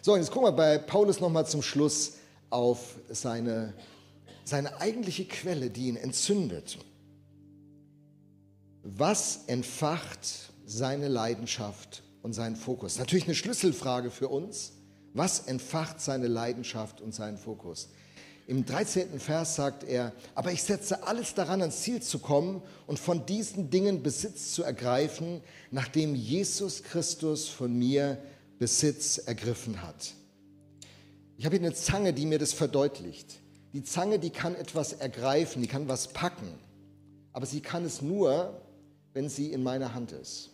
So, 0.01 0.15
jetzt 0.15 0.31
gucken 0.31 0.47
wir 0.47 0.53
bei 0.53 0.77
Paulus 0.77 1.19
nochmal 1.19 1.45
zum 1.45 1.61
Schluss 1.61 2.13
auf 2.49 2.97
seine, 3.09 3.73
seine 4.45 4.79
eigentliche 4.79 5.25
Quelle, 5.25 5.69
die 5.69 5.87
ihn 5.87 5.97
entzündet. 5.97 6.77
Was 8.95 9.41
entfacht 9.47 10.52
seine 10.65 11.10
Leidenschaft 11.10 12.04
und 12.21 12.32
seinen 12.32 12.56
Fokus? 12.56 12.97
Natürlich 12.97 13.26
eine 13.26 13.36
Schlüsselfrage 13.36 14.12
für 14.12 14.30
uns. 14.30 14.71
Was 15.13 15.41
entfacht 15.41 16.00
seine 16.00 16.28
Leidenschaft 16.28 17.02
und 17.02 17.13
seinen 17.13 17.38
Fokus? 17.38 17.89
Im 18.47 18.65
13. 18.65 19.19
Vers 19.19 19.56
sagt 19.56 19.84
er, 19.84 20.13
aber 20.36 20.54
ich 20.54 20.63
setze 20.63 21.06
alles 21.06 21.34
daran, 21.34 21.60
ans 21.60 21.82
Ziel 21.82 22.02
zu 22.02 22.19
kommen 22.19 22.62
und 22.86 22.97
von 22.97 23.26
diesen 23.26 23.69
Dingen 23.69 24.04
Besitz 24.04 24.54
zu 24.54 24.63
ergreifen, 24.63 25.41
nachdem 25.69 26.15
Jesus 26.15 26.82
Christus 26.82 27.50
von 27.50 27.78
mir 27.78 28.17
Besitz 28.58 29.17
ergriffen 29.17 29.82
hat. 29.82 30.13
Ich 31.38 31.45
habe 31.45 31.58
hier 31.58 31.65
eine 31.65 31.76
Zange, 31.76 32.13
die 32.13 32.26
mir 32.26 32.39
das 32.39 32.54
verdeutlicht. 32.54 33.41
Die 33.73 33.84
Zange, 33.84 34.17
die 34.17 34.30
kann 34.30 34.56
etwas 34.56 34.93
ergreifen, 34.93 35.62
die 35.62 35.67
kann 35.67 35.89
was 35.89 36.08
packen, 36.13 36.54
aber 37.34 37.45
sie 37.45 37.60
kann 37.60 37.84
es 37.84 38.02
nur, 38.02 38.62
wenn 39.17 39.30
sie 39.30 39.51
in 39.51 39.63
meiner 39.63 39.95
Hand 39.95 40.12
ist. 40.12 40.51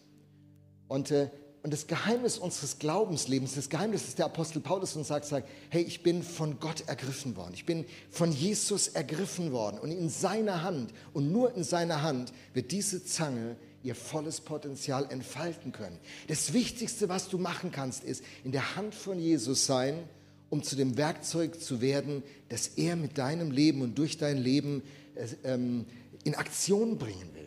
Und 0.88 1.12
äh, 1.12 1.30
und 1.64 1.72
das 1.72 1.88
Geheimnis 1.88 2.38
unseres 2.38 2.78
Glaubenslebens, 2.78 3.56
das 3.56 3.70
Geheimnis 3.70 4.10
ist 4.10 4.20
der 4.20 4.26
Apostel 4.26 4.60
Paulus 4.60 4.98
und 4.98 5.06
sagt, 5.06 5.26
sagt, 5.26 5.48
hey, 5.70 5.82
ich 5.82 6.04
bin 6.04 6.22
von 6.22 6.60
Gott 6.60 6.84
ergriffen 6.88 7.38
worden. 7.38 7.54
Ich 7.54 7.66
bin 7.66 7.86
von 8.10 8.34
Jesus 8.34 8.90
ergriffen 8.90 9.54
worden. 9.54 9.80
Und 9.80 9.90
in 9.92 10.10
seiner 10.10 10.62
Hand 10.62 10.94
und 11.14 11.32
nur 11.32 11.56
in 11.56 11.64
seiner 11.64 12.02
Hand 12.02 12.34
wird 12.54 12.74
diese 12.74 13.06
Zange 13.06 13.56
ihr 13.82 13.96
volles 13.96 14.42
Potenzial 14.42 15.08
entfalten 15.10 15.72
können. 15.72 15.98
Das 16.28 16.52
Wichtigste, 16.52 17.08
was 17.08 17.30
du 17.30 17.38
machen 17.38 17.72
kannst, 17.72 18.04
ist 18.04 18.26
in 18.44 18.52
der 18.52 18.76
Hand 18.76 18.94
von 18.94 19.18
Jesus 19.18 19.66
sein, 19.66 20.04
um 20.50 20.64
zu 20.64 20.76
dem 20.76 20.98
Werkzeug 20.98 21.62
zu 21.62 21.80
werden, 21.80 22.24
das 22.50 22.68
er 22.68 22.98
mit 22.98 23.18
deinem 23.18 23.52
Leben 23.52 23.82
und 23.82 23.98
durch 23.98 24.18
dein 24.18 24.38
Leben 24.38 24.84
äh, 25.16 25.54
ähm, 25.54 25.86
in 26.26 26.36
Aktion 26.36 26.98
bringen 26.98 27.34
will. 27.34 27.43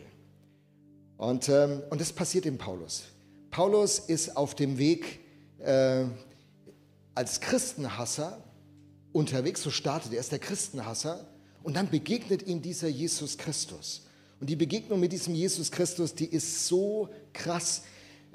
Und, 1.17 1.49
ähm, 1.49 1.81
und 1.89 1.99
das 1.99 2.13
passiert 2.13 2.45
in 2.45 2.57
Paulus. 2.57 3.03
Paulus 3.49 3.99
ist 3.99 4.37
auf 4.37 4.55
dem 4.55 4.77
Weg 4.77 5.19
äh, 5.59 6.05
als 7.15 7.41
Christenhasser 7.41 8.43
unterwegs, 9.11 9.63
so 9.63 9.71
startet 9.71 10.13
er, 10.13 10.19
ist 10.19 10.31
der 10.31 10.39
Christenhasser 10.39 11.27
und 11.63 11.75
dann 11.75 11.89
begegnet 11.89 12.45
ihm 12.45 12.61
dieser 12.61 12.87
Jesus 12.87 13.37
Christus. 13.37 14.03
Und 14.39 14.49
die 14.49 14.55
Begegnung 14.55 14.99
mit 14.99 15.11
diesem 15.11 15.33
Jesus 15.33 15.71
Christus, 15.71 16.13
die 16.13 16.27
ist 16.27 16.67
so 16.67 17.09
krass. 17.33 17.81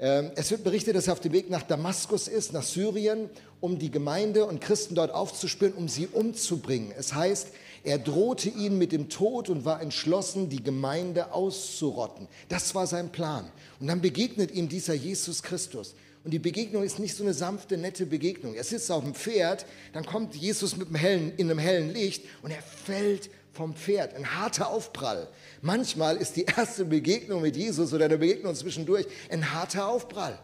Ähm, 0.03 0.31
es 0.35 0.51
wird 0.51 0.65
berichtet, 0.65 0.97
dass 0.97 1.07
er 1.07 1.13
auf 1.13 1.21
dem 1.21 1.31
Weg 1.31 1.49
nach 1.49 1.63
Damaskus 1.63 2.27
ist, 2.27 2.51
nach 2.51 2.63
Syrien, 2.63 3.29
um 3.61 3.79
die 3.79 3.89
Gemeinde 3.89 4.45
und 4.45 4.59
Christen 4.59 4.95
dort 4.95 5.11
aufzuspüren, 5.11 5.73
um 5.73 5.87
sie 5.87 6.07
umzubringen. 6.07 6.91
Es 6.97 7.13
heißt, 7.13 7.47
er 7.85 7.99
drohte 7.99 8.49
ihnen 8.49 8.77
mit 8.77 8.91
dem 8.91 9.07
Tod 9.07 9.47
und 9.47 9.63
war 9.63 9.81
entschlossen, 9.81 10.49
die 10.49 10.61
Gemeinde 10.61 11.31
auszurotten. 11.31 12.27
Das 12.49 12.75
war 12.75 12.85
sein 12.85 13.13
Plan. 13.13 13.49
Und 13.79 13.87
dann 13.87 14.01
begegnet 14.01 14.51
ihm 14.51 14.67
dieser 14.67 14.93
Jesus 14.93 15.41
Christus. 15.41 15.95
Und 16.25 16.31
die 16.31 16.39
Begegnung 16.39 16.83
ist 16.83 16.99
nicht 16.99 17.15
so 17.15 17.23
eine 17.23 17.33
sanfte, 17.33 17.77
nette 17.77 18.05
Begegnung. 18.05 18.55
Er 18.55 18.65
sitzt 18.65 18.91
auf 18.91 19.05
dem 19.05 19.13
Pferd, 19.13 19.65
dann 19.93 20.05
kommt 20.05 20.35
Jesus 20.35 20.75
mit 20.75 20.87
einem 20.87 20.95
hellen, 20.97 21.33
in 21.37 21.49
einem 21.49 21.59
hellen 21.59 21.93
Licht 21.93 22.25
und 22.41 22.51
er 22.51 22.61
fällt 22.61 23.29
vom 23.53 23.75
Pferd. 23.75 24.15
Ein 24.15 24.35
harter 24.35 24.69
Aufprall. 24.69 25.27
Manchmal 25.61 26.17
ist 26.17 26.35
die 26.35 26.45
erste 26.45 26.85
Begegnung 26.85 27.41
mit 27.41 27.55
Jesus 27.55 27.93
oder 27.93 28.05
eine 28.05 28.17
Begegnung 28.17 28.53
zwischendurch 28.55 29.05
ein 29.29 29.53
harter 29.53 29.87
Aufprall. 29.87 30.37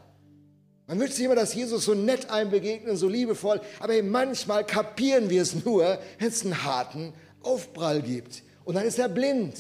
Man 0.88 1.00
wünscht 1.00 1.15
sich 1.15 1.26
immer, 1.26 1.36
dass 1.36 1.54
Jesus 1.54 1.86
so 1.86 1.93
nett 1.93 2.30
einem 2.32 2.50
begegnet, 2.50 2.98
so 2.98 3.08
liebevoll, 3.08 3.62
aber 3.80 4.02
manchmal 4.02 4.65
kapieren 4.65 5.30
wir 5.30 5.41
es 5.41 5.65
nur, 5.65 6.00
wenn 6.17 6.28
es 6.28 6.43
einen 6.43 6.63
harten 6.63 7.13
Aufprall 7.41 8.02
gibt. 8.02 8.43
Und 8.63 8.76
dann 8.76 8.86
ist 8.86 8.98
er 8.98 9.10
blind. 9.10 9.56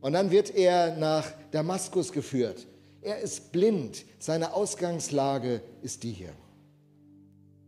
Und 0.00 0.12
dann 0.12 0.30
wird 0.30 0.54
er 0.54 0.96
nach 0.96 1.32
Damaskus 1.50 2.12
geführt. 2.12 2.66
Er 3.00 3.18
ist 3.18 3.52
blind. 3.52 4.04
Seine 4.18 4.52
Ausgangslage 4.52 5.62
ist 5.82 6.02
die 6.02 6.12
hier. 6.12 6.32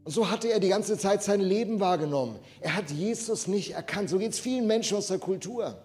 Und 0.04 0.12
so 0.12 0.30
hatte 0.30 0.48
er 0.48 0.60
die 0.60 0.68
ganze 0.68 0.96
Zeit 0.96 1.22
sein 1.22 1.40
Leben 1.40 1.80
wahrgenommen. 1.80 2.38
Er 2.60 2.76
hat 2.76 2.90
Jesus 2.90 3.46
nicht 3.46 3.72
erkannt. 3.72 4.08
So 4.08 4.18
geht 4.18 4.32
es 4.32 4.38
vielen 4.38 4.66
Menschen 4.66 4.96
aus 4.96 5.08
der 5.08 5.18
Kultur. 5.18 5.76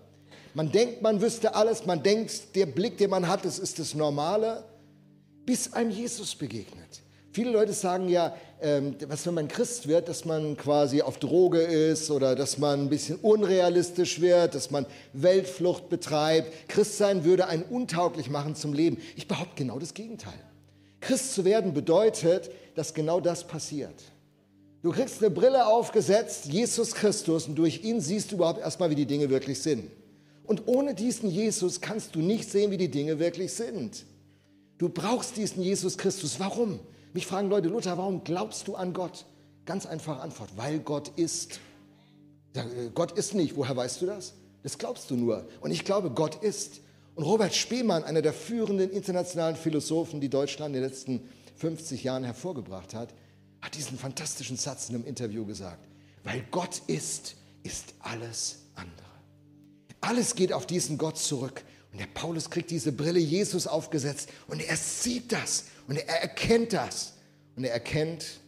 Man 0.54 0.72
denkt, 0.72 1.02
man 1.02 1.22
wüsste 1.22 1.54
alles. 1.56 1.86
Man 1.86 2.02
denkt, 2.02 2.56
der 2.56 2.66
Blick, 2.66 2.98
den 2.98 3.10
man 3.10 3.28
hat, 3.28 3.44
das 3.44 3.60
ist 3.60 3.78
das 3.78 3.94
Normale, 3.94 4.64
bis 5.46 5.74
einem 5.74 5.92
Jesus 5.92 6.34
begegnet. 6.36 7.02
Viele 7.34 7.52
Leute 7.52 7.74
sagen 7.74 8.08
ja, 8.08 8.34
ähm, 8.62 8.96
was 9.10 9.28
wenn 9.28 9.34
man 9.34 9.50
Christ 9.50 9.90
wird, 9.90 10.08
dass 10.08 10.24
man 10.24 10.56
quasi 10.56 11.02
auf 11.02 11.20
Droge 11.20 11.60
ist 11.60 12.10
oder 12.10 12.34
dass 12.34 12.58
man 12.58 12.84
ein 12.84 12.90
bisschen 12.90 13.18
unrealistisch 13.18 14.22
wird, 14.22 14.56
dass 14.56 14.72
man 14.72 14.86
Weltflucht 15.12 15.90
betreibt. 15.90 16.70
Christsein 16.70 17.26
würde 17.26 17.48
einen 17.48 17.64
untauglich 17.64 18.30
machen 18.30 18.56
zum 18.56 18.72
Leben. 18.72 18.98
Ich 19.18 19.28
behaupte 19.28 19.56
genau 19.58 19.78
das 19.78 19.94
Gegenteil. 19.94 20.40
Christ 21.06 21.34
zu 21.34 21.46
werden 21.46 21.74
bedeutet, 21.74 22.50
dass 22.74 22.94
genau 22.94 23.20
das 23.20 23.46
passiert. 23.46 23.94
Du 24.82 24.92
kriegst 24.92 25.20
eine 25.20 25.30
Brille 25.30 25.68
aufgesetzt, 25.68 26.46
Jesus 26.46 26.94
Christus, 26.96 27.48
und 27.48 27.56
durch 27.56 27.84
ihn 27.84 28.02
siehst 28.02 28.32
du 28.32 28.36
überhaupt 28.36 28.60
erstmal, 28.60 28.90
wie 28.90 28.96
die 28.96 29.06
Dinge 29.06 29.30
wirklich 29.30 29.62
sind. 29.62 29.92
Und 30.46 30.68
ohne 30.68 30.96
diesen 30.96 31.30
Jesus 31.30 31.80
kannst 31.80 32.16
du 32.16 32.20
nicht 32.20 32.50
sehen, 32.50 32.72
wie 32.72 32.78
die 32.78 32.90
Dinge 32.90 33.20
wirklich 33.20 33.54
sind. 33.54 34.06
Du 34.80 34.90
brauchst 34.90 35.38
diesen 35.38 35.62
Jesus 35.62 35.98
Christus. 35.98 36.40
Warum? 36.40 36.80
Mich 37.14 37.28
fragen 37.28 37.50
Leute, 37.50 37.70
Luther, 37.70 37.98
warum 37.98 38.24
glaubst 38.24 38.68
du 38.68 38.76
an 38.76 38.94
Gott? 38.94 39.26
Ganz 39.66 39.86
einfache 39.86 40.22
Antwort, 40.22 40.50
weil 40.56 40.80
Gott 40.80 41.12
ist. 41.16 41.60
Äh, 42.54 42.64
Gott 42.94 43.12
ist 43.12 43.34
nicht. 43.34 43.56
Woher 43.56 43.76
weißt 43.76 44.02
du 44.02 44.08
das? 44.08 44.34
Das 44.64 44.78
glaubst 44.78 45.10
du 45.12 45.16
nur. 45.16 45.48
Und 45.62 45.70
ich 45.72 45.86
glaube, 45.86 46.10
Gott 46.10 46.44
ist. 46.44 46.82
Und 47.16 47.24
Robert 47.24 47.56
Spemann, 47.56 48.04
einer 48.04 48.22
der 48.22 48.34
führenden 48.34 48.92
internationalen 48.92 49.56
Philosophen, 49.56 50.20
die 50.20 50.30
Deutschland 50.30 50.76
in 50.76 50.82
den 50.82 50.90
letzten 50.90 51.30
50 51.56 52.04
Jahren 52.04 52.24
hervorgebracht 52.24 52.94
hat, 52.94 53.14
hat 53.62 53.76
diesen 53.76 53.98
fantastischen 53.98 54.58
Satz 54.58 54.90
in 54.90 54.96
einem 54.96 55.06
Interview 55.06 55.46
gesagt. 55.46 55.88
Weil 56.24 56.44
Gott 56.52 56.82
ist, 56.88 57.36
ist 57.64 57.94
alles 58.00 58.60
andere. 58.76 58.92
Alles 60.02 60.36
geht 60.36 60.52
auf 60.52 60.68
diesen 60.68 60.98
Gott 60.98 61.18
zurück. 61.18 61.64
Und 61.92 62.00
der 62.00 62.08
Paulus 62.08 62.50
kriegt 62.50 62.72
diese 62.72 62.92
Brille 62.92 63.20
Jesus 63.20 63.68
aufgesetzt 63.68 64.30
und 64.48 64.62
er 64.62 64.76
sieht 64.76 65.32
das 65.32 65.66
und 65.88 65.96
er 65.96 66.22
erkennt 66.22 66.74
das. 66.74 67.14
Und 67.56 67.64
er 67.64 67.72
erkennt, 67.72 68.42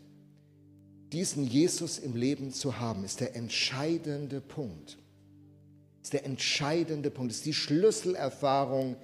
diesen 1.13 1.47
Jesus 1.47 1.97
im 1.97 2.15
Leben 2.17 2.51
zu 2.51 2.77
haben, 2.77 3.05
ist 3.05 3.21
der 3.21 3.37
entscheidende 3.37 4.41
Punkt. 4.41 4.97
Ist 6.07 6.13
der 6.13 6.25
entscheidende 6.25 7.11
Punkt, 7.11 7.33
ist 7.33 7.45
die 7.45 7.53
Schlüsselerfahrung 7.53 8.95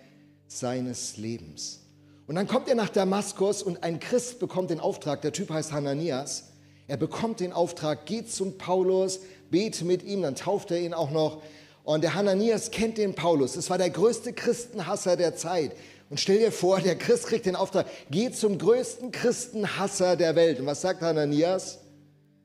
seines 0.47 1.17
Lebens. 1.17 1.81
Und 2.27 2.35
dann 2.35 2.47
kommt 2.47 2.69
er 2.69 2.75
nach 2.75 2.87
Damaskus 2.87 3.61
und 3.61 3.83
ein 3.83 3.99
Christ 3.99 4.39
bekommt 4.39 4.69
den 4.69 4.79
Auftrag, 4.79 5.21
der 5.21 5.33
Typ 5.33 5.49
heißt 5.49 5.73
Hananias. 5.73 6.53
Er 6.87 6.95
bekommt 6.95 7.41
den 7.41 7.51
Auftrag, 7.51 8.05
geht 8.05 8.31
zum 8.31 8.57
Paulus, 8.57 9.19
bete 9.51 9.83
mit 9.83 10.01
ihm, 10.03 10.21
dann 10.21 10.35
tauft 10.35 10.71
er 10.71 10.79
ihn 10.79 10.93
auch 10.93 11.11
noch 11.11 11.41
und 11.83 12.05
der 12.05 12.13
Hananias 12.13 12.71
kennt 12.71 12.97
den 12.97 13.15
Paulus. 13.15 13.57
Es 13.57 13.69
war 13.69 13.77
der 13.77 13.89
größte 13.89 14.31
Christenhasser 14.31 15.17
der 15.17 15.35
Zeit. 15.35 15.73
Und 16.09 16.21
stell 16.21 16.39
dir 16.39 16.53
vor, 16.53 16.79
der 16.79 16.97
Christ 16.97 17.27
kriegt 17.27 17.45
den 17.45 17.57
Auftrag, 17.57 17.85
geh 18.11 18.31
zum 18.31 18.57
größten 18.57 19.11
Christenhasser 19.11 20.15
der 20.15 20.37
Welt. 20.37 20.57
Und 20.57 20.67
was 20.67 20.79
sagt 20.79 21.01
Hananias? 21.01 21.79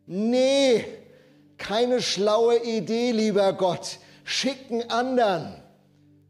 Nee, 0.05 0.85
keine 1.59 2.03
schlaue 2.03 2.61
Idee, 2.65 3.13
lieber 3.13 3.53
Gott. 3.53 4.01
Schicken 4.29 4.83
anderen. 4.91 5.55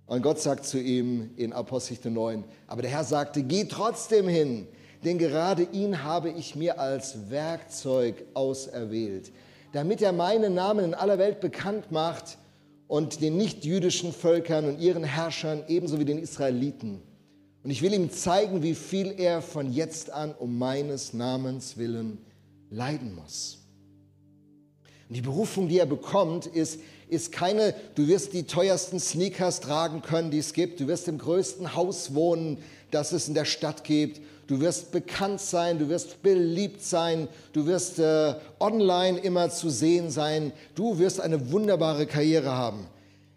Und 0.06 0.22
Gott 0.22 0.38
sagt 0.38 0.64
zu 0.64 0.78
ihm 0.78 1.30
in 1.34 1.52
Apostel 1.52 2.12
9, 2.12 2.44
aber 2.68 2.82
der 2.82 2.92
Herr 2.92 3.02
sagte, 3.02 3.42
geh 3.42 3.64
trotzdem 3.64 4.28
hin, 4.28 4.68
denn 5.02 5.18
gerade 5.18 5.64
ihn 5.64 6.04
habe 6.04 6.30
ich 6.30 6.54
mir 6.54 6.78
als 6.78 7.28
Werkzeug 7.28 8.24
auserwählt, 8.34 9.32
damit 9.72 10.00
er 10.00 10.12
meinen 10.12 10.54
Namen 10.54 10.84
in 10.84 10.94
aller 10.94 11.18
Welt 11.18 11.40
bekannt 11.40 11.90
macht 11.90 12.38
und 12.86 13.20
den 13.20 13.36
nichtjüdischen 13.36 14.12
Völkern 14.12 14.66
und 14.66 14.78
ihren 14.78 15.02
Herrschern 15.02 15.64
ebenso 15.66 15.98
wie 15.98 16.04
den 16.04 16.18
Israeliten. 16.18 17.02
Und 17.64 17.70
ich 17.70 17.82
will 17.82 17.92
ihm 17.92 18.12
zeigen, 18.12 18.62
wie 18.62 18.76
viel 18.76 19.12
er 19.18 19.42
von 19.42 19.72
jetzt 19.72 20.12
an 20.12 20.36
um 20.38 20.56
meines 20.56 21.14
Namens 21.14 21.76
willen 21.76 22.18
leiden 22.70 23.12
muss. 23.16 23.58
Und 25.08 25.16
die 25.16 25.22
Berufung, 25.22 25.68
die 25.68 25.80
er 25.80 25.86
bekommt, 25.86 26.46
ist, 26.46 26.78
ist 27.10 27.32
keine, 27.32 27.74
du 27.94 28.06
wirst 28.08 28.32
die 28.32 28.44
teuersten 28.44 29.00
Sneakers 29.00 29.60
tragen 29.60 30.02
können, 30.02 30.30
die 30.30 30.38
es 30.38 30.52
gibt. 30.52 30.80
Du 30.80 30.88
wirst 30.88 31.08
im 31.08 31.18
größten 31.18 31.74
Haus 31.74 32.14
wohnen, 32.14 32.58
das 32.90 33.12
es 33.12 33.28
in 33.28 33.34
der 33.34 33.44
Stadt 33.44 33.84
gibt. 33.84 34.20
Du 34.46 34.60
wirst 34.60 34.92
bekannt 34.92 35.40
sein, 35.40 35.78
du 35.78 35.88
wirst 35.88 36.22
beliebt 36.22 36.82
sein, 36.82 37.28
du 37.52 37.66
wirst 37.66 37.98
äh, 37.98 38.34
online 38.58 39.18
immer 39.18 39.50
zu 39.50 39.68
sehen 39.68 40.10
sein. 40.10 40.52
Du 40.74 40.98
wirst 40.98 41.20
eine 41.20 41.50
wunderbare 41.52 42.06
Karriere 42.06 42.52
haben. 42.52 42.86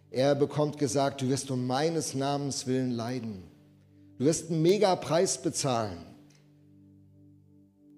Er 0.10 0.36
bekommt 0.36 0.78
gesagt, 0.78 1.22
du 1.22 1.30
wirst 1.30 1.52
um 1.52 1.68
meines 1.68 2.14
Namens 2.14 2.68
willen 2.68 2.92
leiden. 2.92 3.44
Du 4.18 4.26
wirst 4.26 4.50
einen 4.50 4.62
Megapreis 4.62 5.42
bezahlen. 5.42 5.98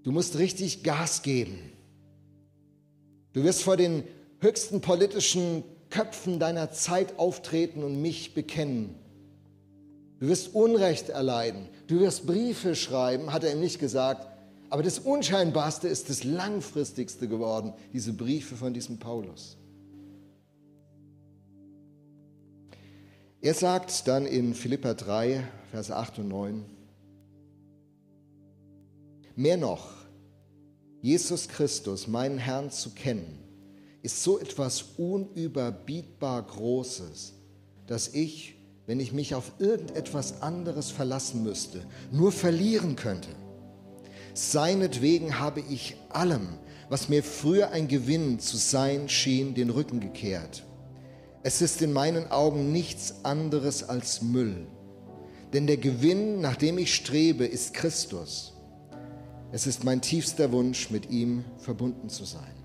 Du 0.04 0.12
musst 0.12 0.38
richtig 0.38 0.84
Gas 0.84 1.22
geben. 1.22 1.60
Du 3.34 3.44
wirst 3.44 3.64
vor 3.64 3.78
den 3.78 4.04
höchsten 4.44 4.82
politischen 4.82 5.64
Köpfen 5.90 6.40
deiner 6.40 6.72
Zeit 6.72 7.18
auftreten 7.18 7.84
und 7.84 8.02
mich 8.02 8.34
bekennen. 8.34 8.96
Du 10.20 10.28
wirst 10.28 10.54
Unrecht 10.54 11.10
erleiden. 11.10 11.68
Du 11.88 12.00
wirst 12.00 12.26
Briefe 12.26 12.76
schreiben, 12.76 13.34
hat 13.34 13.44
er 13.44 13.54
ihm 13.54 13.60
nicht 13.60 13.80
gesagt. 13.80 14.28
Aber 14.70 14.84
das 14.84 15.00
Unscheinbarste 15.00 15.88
ist 15.88 16.10
das 16.10 16.24
Langfristigste 16.24 17.28
geworden, 17.28 17.74
diese 17.92 18.14
Briefe 18.14 18.56
von 18.56 18.74
diesem 18.74 19.00
Paulus. 19.00 19.58
Er 23.42 23.54
sagt 23.54 24.08
dann 24.08 24.26
in 24.26 24.54
Philippa 24.54 24.94
3, 24.94 25.44
Verse 25.72 25.94
8 25.94 26.20
und 26.20 26.30
9, 26.30 26.66
mehr 29.36 29.58
noch, 29.58 29.92
Jesus 31.02 31.50
Christus, 31.50 32.08
meinen 32.08 32.38
Herrn 32.38 32.72
zu 32.72 32.92
kennen, 32.92 33.43
ist 34.04 34.22
so 34.22 34.38
etwas 34.38 34.84
unüberbietbar 34.98 36.44
Großes, 36.44 37.34
dass 37.88 38.10
ich 38.10 38.54
wenn 38.86 39.00
ich 39.00 39.14
mich 39.14 39.34
auf 39.34 39.54
irgendetwas 39.60 40.42
anderes 40.42 40.92
verlassen 40.92 41.44
müsste, 41.44 41.86
nur 42.12 42.32
verlieren 42.32 42.96
könnte. 42.96 43.30
Seinetwegen 44.34 45.40
habe 45.40 45.62
ich 45.70 45.96
allem, 46.10 46.48
was 46.90 47.08
mir 47.08 47.24
früher 47.24 47.72
ein 47.72 47.88
Gewinn 47.88 48.40
zu 48.40 48.58
sein 48.58 49.08
schien, 49.08 49.54
den 49.54 49.70
Rücken 49.70 50.00
gekehrt. 50.00 50.64
Es 51.44 51.62
ist 51.62 51.82
in 51.82 51.94
meinen 51.94 52.32
Augen 52.32 52.72
nichts 52.72 53.24
anderes 53.24 53.88
als 53.88 54.22
Müll. 54.22 54.68
Denn 55.54 55.68
der 55.68 55.78
Gewinn, 55.78 56.42
nach 56.42 56.56
dem 56.56 56.78
ich 56.78 56.96
strebe, 56.96 57.46
ist 57.46 57.74
Christus. 57.74 58.54
Es 59.52 59.68
ist 59.68 59.84
mein 59.84 60.02
tiefster 60.02 60.52
Wunsch, 60.52 60.90
mit 60.90 61.12
ihm 61.12 61.46
verbunden 61.58 62.10
zu 62.10 62.26
sein. 62.26 62.63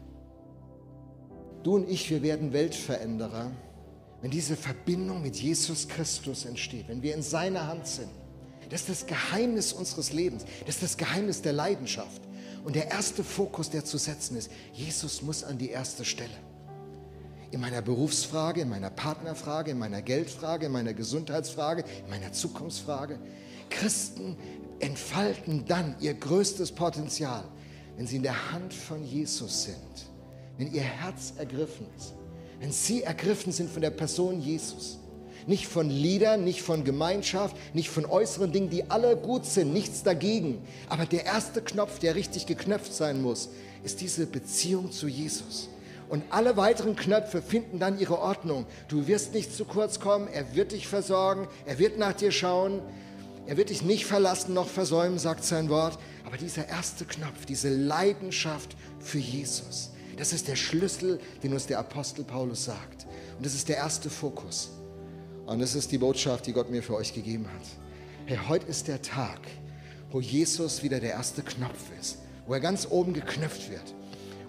Du 1.68 1.74
und 1.74 1.86
ich, 1.86 2.08
wir 2.08 2.22
werden 2.22 2.54
Weltveränderer 2.54 3.50
wenn 4.20 4.30
diese 4.30 4.56
Verbindung 4.56 5.22
mit 5.22 5.36
Jesus 5.36 5.86
Christus 5.86 6.44
entsteht, 6.44 6.88
wenn 6.88 7.02
wir 7.02 7.14
in 7.14 7.22
seiner 7.22 7.66
Hand 7.66 7.86
sind. 7.86 8.08
Das 8.70 8.80
ist 8.80 8.88
das 8.88 9.06
Geheimnis 9.06 9.72
unseres 9.72 10.12
Lebens, 10.12 10.44
das 10.66 10.76
ist 10.76 10.82
das 10.82 10.96
Geheimnis 10.96 11.42
der 11.42 11.52
Leidenschaft. 11.52 12.22
Und 12.64 12.74
der 12.74 12.90
erste 12.90 13.22
Fokus, 13.22 13.70
der 13.70 13.84
zu 13.84 13.98
setzen 13.98 14.36
ist, 14.36 14.50
Jesus 14.72 15.22
muss 15.22 15.44
an 15.44 15.58
die 15.58 15.70
erste 15.70 16.04
Stelle. 16.04 16.34
In 17.50 17.60
meiner 17.60 17.80
Berufsfrage, 17.80 18.62
in 18.62 18.68
meiner 18.70 18.90
Partnerfrage, 18.90 19.70
in 19.70 19.78
meiner 19.78 20.02
Geldfrage, 20.02 20.66
in 20.66 20.72
meiner 20.72 20.94
Gesundheitsfrage, 20.94 21.84
in 22.04 22.10
meiner 22.10 22.32
Zukunftsfrage. 22.32 23.18
Christen 23.70 24.36
entfalten 24.80 25.64
dann 25.66 25.94
ihr 26.00 26.14
größtes 26.14 26.72
Potenzial, 26.72 27.44
wenn 27.96 28.06
sie 28.06 28.16
in 28.16 28.22
der 28.22 28.52
Hand 28.52 28.74
von 28.74 29.04
Jesus 29.04 29.64
sind, 29.64 30.08
wenn 30.58 30.72
ihr 30.72 30.82
Herz 30.82 31.32
ergriffen 31.38 31.86
ist 31.96 32.14
wenn 32.60 32.72
sie 32.72 33.02
ergriffen 33.02 33.52
sind 33.52 33.70
von 33.70 33.82
der 33.82 33.90
Person 33.90 34.40
Jesus. 34.40 34.98
Nicht 35.46 35.66
von 35.66 35.88
Liedern, 35.88 36.44
nicht 36.44 36.60
von 36.60 36.84
Gemeinschaft, 36.84 37.56
nicht 37.74 37.88
von 37.88 38.04
äußeren 38.04 38.52
Dingen, 38.52 38.68
die 38.68 38.90
alle 38.90 39.16
gut 39.16 39.46
sind, 39.46 39.72
nichts 39.72 40.02
dagegen. 40.02 40.58
Aber 40.88 41.06
der 41.06 41.24
erste 41.24 41.62
Knopf, 41.62 41.98
der 42.00 42.14
richtig 42.14 42.46
geknöpft 42.46 42.92
sein 42.92 43.22
muss, 43.22 43.48
ist 43.82 44.00
diese 44.00 44.26
Beziehung 44.26 44.92
zu 44.92 45.08
Jesus. 45.08 45.68
Und 46.10 46.24
alle 46.30 46.56
weiteren 46.56 46.96
Knöpfe 46.96 47.40
finden 47.40 47.78
dann 47.78 47.98
ihre 47.98 48.18
Ordnung. 48.18 48.66
Du 48.88 49.06
wirst 49.06 49.32
nicht 49.32 49.54
zu 49.54 49.64
kurz 49.64 50.00
kommen, 50.00 50.28
er 50.28 50.54
wird 50.54 50.72
dich 50.72 50.86
versorgen, 50.86 51.48
er 51.64 51.78
wird 51.78 51.98
nach 51.98 52.14
dir 52.14 52.32
schauen, 52.32 52.80
er 53.46 53.56
wird 53.56 53.70
dich 53.70 53.82
nicht 53.82 54.04
verlassen 54.04 54.52
noch 54.52 54.68
versäumen, 54.68 55.18
sagt 55.18 55.44
sein 55.44 55.70
Wort. 55.70 55.98
Aber 56.26 56.36
dieser 56.36 56.68
erste 56.68 57.04
Knopf, 57.06 57.46
diese 57.46 57.70
Leidenschaft 57.70 58.76
für 59.00 59.18
Jesus, 59.18 59.92
das 60.18 60.32
ist 60.32 60.48
der 60.48 60.56
Schlüssel, 60.56 61.20
den 61.42 61.52
uns 61.52 61.66
der 61.66 61.78
Apostel 61.78 62.24
Paulus 62.24 62.64
sagt. 62.64 63.06
Und 63.36 63.46
das 63.46 63.54
ist 63.54 63.68
der 63.68 63.76
erste 63.76 64.10
Fokus. 64.10 64.70
Und 65.46 65.60
das 65.60 65.74
ist 65.74 65.92
die 65.92 65.98
Botschaft, 65.98 66.46
die 66.46 66.52
Gott 66.52 66.70
mir 66.70 66.82
für 66.82 66.94
euch 66.94 67.14
gegeben 67.14 67.46
hat. 67.46 67.66
Hey, 68.26 68.38
heute 68.48 68.66
ist 68.66 68.88
der 68.88 69.00
Tag, 69.00 69.40
wo 70.10 70.20
Jesus 70.20 70.82
wieder 70.82 71.00
der 71.00 71.12
erste 71.12 71.42
Knopf 71.42 71.84
ist, 71.98 72.18
wo 72.46 72.54
er 72.54 72.60
ganz 72.60 72.86
oben 72.90 73.14
geknöpft 73.14 73.70
wird. 73.70 73.94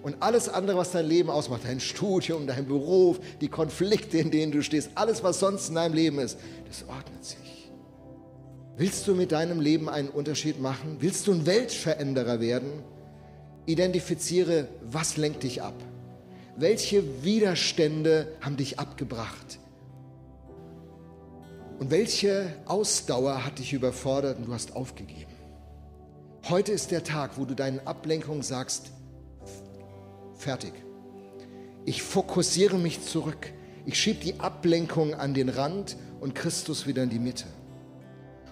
Und 0.02 0.16
alles 0.20 0.48
andere, 0.48 0.76
was 0.76 0.92
dein 0.92 1.06
Leben 1.06 1.30
ausmacht, 1.30 1.62
dein 1.64 1.80
Studium, 1.80 2.46
dein 2.46 2.66
Beruf, 2.66 3.20
die 3.40 3.48
Konflikte, 3.48 4.18
in 4.18 4.30
denen 4.30 4.50
du 4.50 4.62
stehst, 4.62 4.90
alles, 4.94 5.22
was 5.22 5.40
sonst 5.40 5.68
in 5.68 5.76
deinem 5.76 5.94
Leben 5.94 6.18
ist, 6.18 6.38
das 6.66 6.88
ordnet 6.88 7.24
sich. 7.24 7.70
Willst 8.76 9.06
du 9.06 9.14
mit 9.14 9.32
deinem 9.32 9.60
Leben 9.60 9.90
einen 9.90 10.08
Unterschied 10.08 10.60
machen? 10.60 10.96
Willst 11.00 11.26
du 11.26 11.32
ein 11.32 11.44
Weltveränderer 11.44 12.40
werden? 12.40 12.82
Identifiziere, 13.70 14.68
was 14.82 15.16
lenkt 15.16 15.44
dich 15.44 15.62
ab? 15.62 15.74
Welche 16.56 17.22
Widerstände 17.22 18.26
haben 18.40 18.56
dich 18.56 18.78
abgebracht? 18.78 19.60
Und 21.78 21.90
welche 21.90 22.52
Ausdauer 22.66 23.44
hat 23.44 23.58
dich 23.58 23.72
überfordert 23.72 24.38
und 24.38 24.48
du 24.48 24.52
hast 24.52 24.74
aufgegeben? 24.74 25.30
Heute 26.48 26.72
ist 26.72 26.90
der 26.90 27.04
Tag, 27.04 27.38
wo 27.38 27.44
du 27.44 27.54
deinen 27.54 27.86
Ablenkungen 27.86 28.42
sagst, 28.42 28.90
fertig. 30.34 30.72
Ich 31.84 32.02
fokussiere 32.02 32.76
mich 32.76 33.04
zurück. 33.04 33.52
Ich 33.86 33.98
schiebe 33.98 34.20
die 34.20 34.40
Ablenkung 34.40 35.14
an 35.14 35.32
den 35.32 35.48
Rand 35.48 35.96
und 36.20 36.34
Christus 36.34 36.86
wieder 36.86 37.04
in 37.04 37.10
die 37.10 37.18
Mitte. 37.18 37.44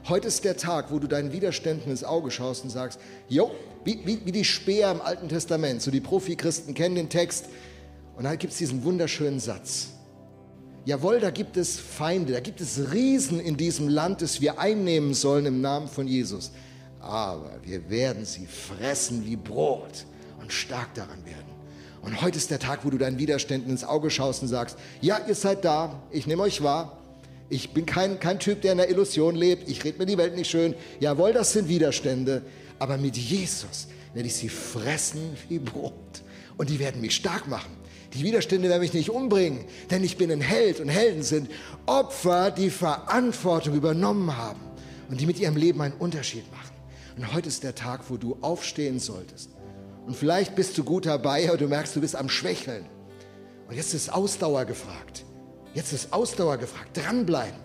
Heute 0.08 0.28
ist 0.28 0.44
der 0.44 0.56
Tag, 0.56 0.90
wo 0.90 0.98
du 0.98 1.06
deinen 1.06 1.32
Widerständen 1.32 1.90
ins 1.90 2.04
Auge 2.04 2.30
schaust 2.30 2.64
und 2.64 2.70
sagst, 2.70 2.98
jo, 3.28 3.50
wie, 3.88 4.00
wie, 4.04 4.20
wie 4.22 4.32
die 4.32 4.44
Speer 4.44 4.90
im 4.90 5.00
Alten 5.00 5.30
Testament. 5.30 5.80
So 5.80 5.90
die 5.90 6.00
Profi-Christen 6.00 6.74
kennen 6.74 6.94
den 6.94 7.08
Text. 7.08 7.46
Und 8.16 8.24
dann 8.24 8.36
gibt 8.36 8.52
es 8.52 8.58
diesen 8.58 8.84
wunderschönen 8.84 9.40
Satz. 9.40 9.88
Jawohl, 10.84 11.20
da 11.20 11.30
gibt 11.30 11.56
es 11.56 11.78
Feinde, 11.78 12.34
da 12.34 12.40
gibt 12.40 12.60
es 12.60 12.92
Riesen 12.92 13.40
in 13.40 13.56
diesem 13.56 13.88
Land, 13.88 14.20
das 14.20 14.40
wir 14.40 14.58
einnehmen 14.58 15.14
sollen 15.14 15.46
im 15.46 15.60
Namen 15.60 15.88
von 15.88 16.06
Jesus. 16.06 16.50
Aber 17.00 17.50
wir 17.62 17.88
werden 17.88 18.24
sie 18.24 18.46
fressen 18.46 19.24
wie 19.24 19.36
Brot 19.36 20.04
und 20.40 20.52
stark 20.52 20.92
daran 20.94 21.24
werden. 21.24 21.48
Und 22.02 22.20
heute 22.20 22.36
ist 22.36 22.50
der 22.50 22.58
Tag, 22.58 22.84
wo 22.84 22.90
du 22.90 22.98
deinen 22.98 23.18
Widerständen 23.18 23.70
ins 23.70 23.84
Auge 23.84 24.10
schaust 24.10 24.42
und 24.42 24.48
sagst, 24.48 24.76
ja, 25.00 25.18
ihr 25.26 25.34
seid 25.34 25.64
da, 25.64 26.02
ich 26.10 26.26
nehme 26.26 26.42
euch 26.42 26.62
wahr, 26.62 26.98
ich 27.50 27.72
bin 27.72 27.86
kein, 27.86 28.20
kein 28.20 28.38
Typ, 28.38 28.60
der 28.60 28.72
in 28.72 28.78
der 28.78 28.90
Illusion 28.90 29.34
lebt. 29.34 29.68
Ich 29.68 29.82
rede 29.82 29.98
mir 29.98 30.06
die 30.06 30.18
Welt 30.18 30.36
nicht 30.36 30.50
schön. 30.50 30.74
Jawohl, 31.00 31.32
das 31.32 31.52
sind 31.52 31.68
Widerstände. 31.68 32.42
Aber 32.78 32.96
mit 32.96 33.16
Jesus 33.16 33.88
werde 34.14 34.28
ich 34.28 34.34
sie 34.34 34.48
fressen 34.48 35.36
wie 35.48 35.58
Brot. 35.58 36.22
Und 36.56 36.70
die 36.70 36.78
werden 36.78 37.00
mich 37.00 37.14
stark 37.14 37.48
machen. 37.48 37.76
Die 38.14 38.22
Widerstände 38.22 38.68
werden 38.68 38.80
mich 38.80 38.94
nicht 38.94 39.10
umbringen, 39.10 39.64
denn 39.90 40.02
ich 40.02 40.16
bin 40.16 40.32
ein 40.32 40.40
Held 40.40 40.80
und 40.80 40.88
Helden 40.88 41.22
sind 41.22 41.50
Opfer, 41.84 42.50
die 42.50 42.70
Verantwortung 42.70 43.74
übernommen 43.74 44.36
haben 44.36 44.60
und 45.10 45.20
die 45.20 45.26
mit 45.26 45.38
ihrem 45.38 45.56
Leben 45.56 45.80
einen 45.82 45.94
Unterschied 45.94 46.50
machen. 46.50 46.74
Und 47.16 47.32
heute 47.34 47.48
ist 47.48 47.64
der 47.64 47.74
Tag, 47.74 48.08
wo 48.08 48.16
du 48.16 48.38
aufstehen 48.40 48.98
solltest. 48.98 49.50
Und 50.06 50.16
vielleicht 50.16 50.54
bist 50.54 50.78
du 50.78 50.84
gut 50.84 51.04
dabei, 51.04 51.48
aber 51.48 51.58
du 51.58 51.68
merkst, 51.68 51.94
du 51.96 52.00
bist 52.00 52.16
am 52.16 52.30
Schwächeln. 52.30 52.86
Und 53.68 53.76
jetzt 53.76 53.92
ist 53.92 54.10
Ausdauer 54.10 54.64
gefragt. 54.64 55.24
Jetzt 55.74 55.92
ist 55.92 56.12
Ausdauer 56.12 56.56
gefragt. 56.56 56.96
Dranbleiben. 56.96 57.60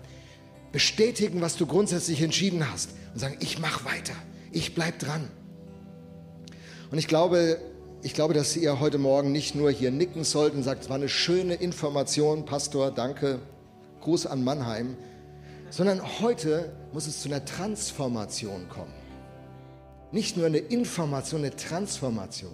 Bestätigen, 0.72 1.40
was 1.40 1.56
du 1.56 1.66
grundsätzlich 1.66 2.20
entschieden 2.20 2.70
hast. 2.70 2.90
Und 3.14 3.20
sagen, 3.20 3.38
ich 3.40 3.58
mache 3.58 3.86
weiter. 3.86 4.12
Ich 4.54 4.74
bleibe 4.74 4.98
dran. 4.98 5.28
Und 6.92 6.98
ich 6.98 7.08
glaube, 7.08 7.58
ich 8.02 8.14
glaube, 8.14 8.34
dass 8.34 8.56
ihr 8.56 8.78
heute 8.78 8.98
Morgen 8.98 9.32
nicht 9.32 9.56
nur 9.56 9.68
hier 9.72 9.90
nicken 9.90 10.22
sollt 10.22 10.54
und 10.54 10.62
sagt, 10.62 10.84
es 10.84 10.88
war 10.88 10.96
eine 10.96 11.08
schöne 11.08 11.54
Information, 11.54 12.44
Pastor, 12.44 12.92
danke, 12.92 13.40
Gruß 14.00 14.26
an 14.26 14.44
Mannheim, 14.44 14.96
sondern 15.70 16.20
heute 16.20 16.72
muss 16.92 17.08
es 17.08 17.20
zu 17.20 17.28
einer 17.28 17.44
Transformation 17.44 18.68
kommen. 18.68 18.94
Nicht 20.12 20.36
nur 20.36 20.46
eine 20.46 20.58
Information, 20.58 21.40
eine 21.40 21.56
Transformation. 21.56 22.52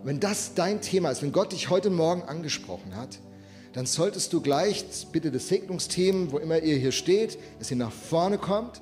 Und 0.00 0.06
wenn 0.06 0.18
das 0.18 0.54
dein 0.54 0.80
Thema 0.80 1.10
ist, 1.10 1.22
wenn 1.22 1.30
Gott 1.30 1.52
dich 1.52 1.70
heute 1.70 1.90
Morgen 1.90 2.22
angesprochen 2.22 2.96
hat, 2.96 3.20
dann 3.72 3.86
solltest 3.86 4.32
du 4.32 4.40
gleich, 4.40 4.84
bitte 5.12 5.30
das 5.30 5.46
Segnungsteam, 5.46 6.32
wo 6.32 6.38
immer 6.38 6.58
ihr 6.58 6.76
hier 6.76 6.92
steht, 6.92 7.38
dass 7.60 7.70
ihr 7.70 7.76
nach 7.76 7.92
vorne 7.92 8.38
kommt. 8.38 8.80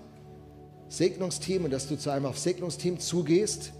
Segnungsteam 0.93 1.64
und 1.64 1.70
dass 1.70 1.88
du 1.88 1.97
zu 1.97 2.11
einem 2.11 2.26
auf 2.26 2.38
Segnungsteam 2.38 2.99
zugehst 2.99 3.72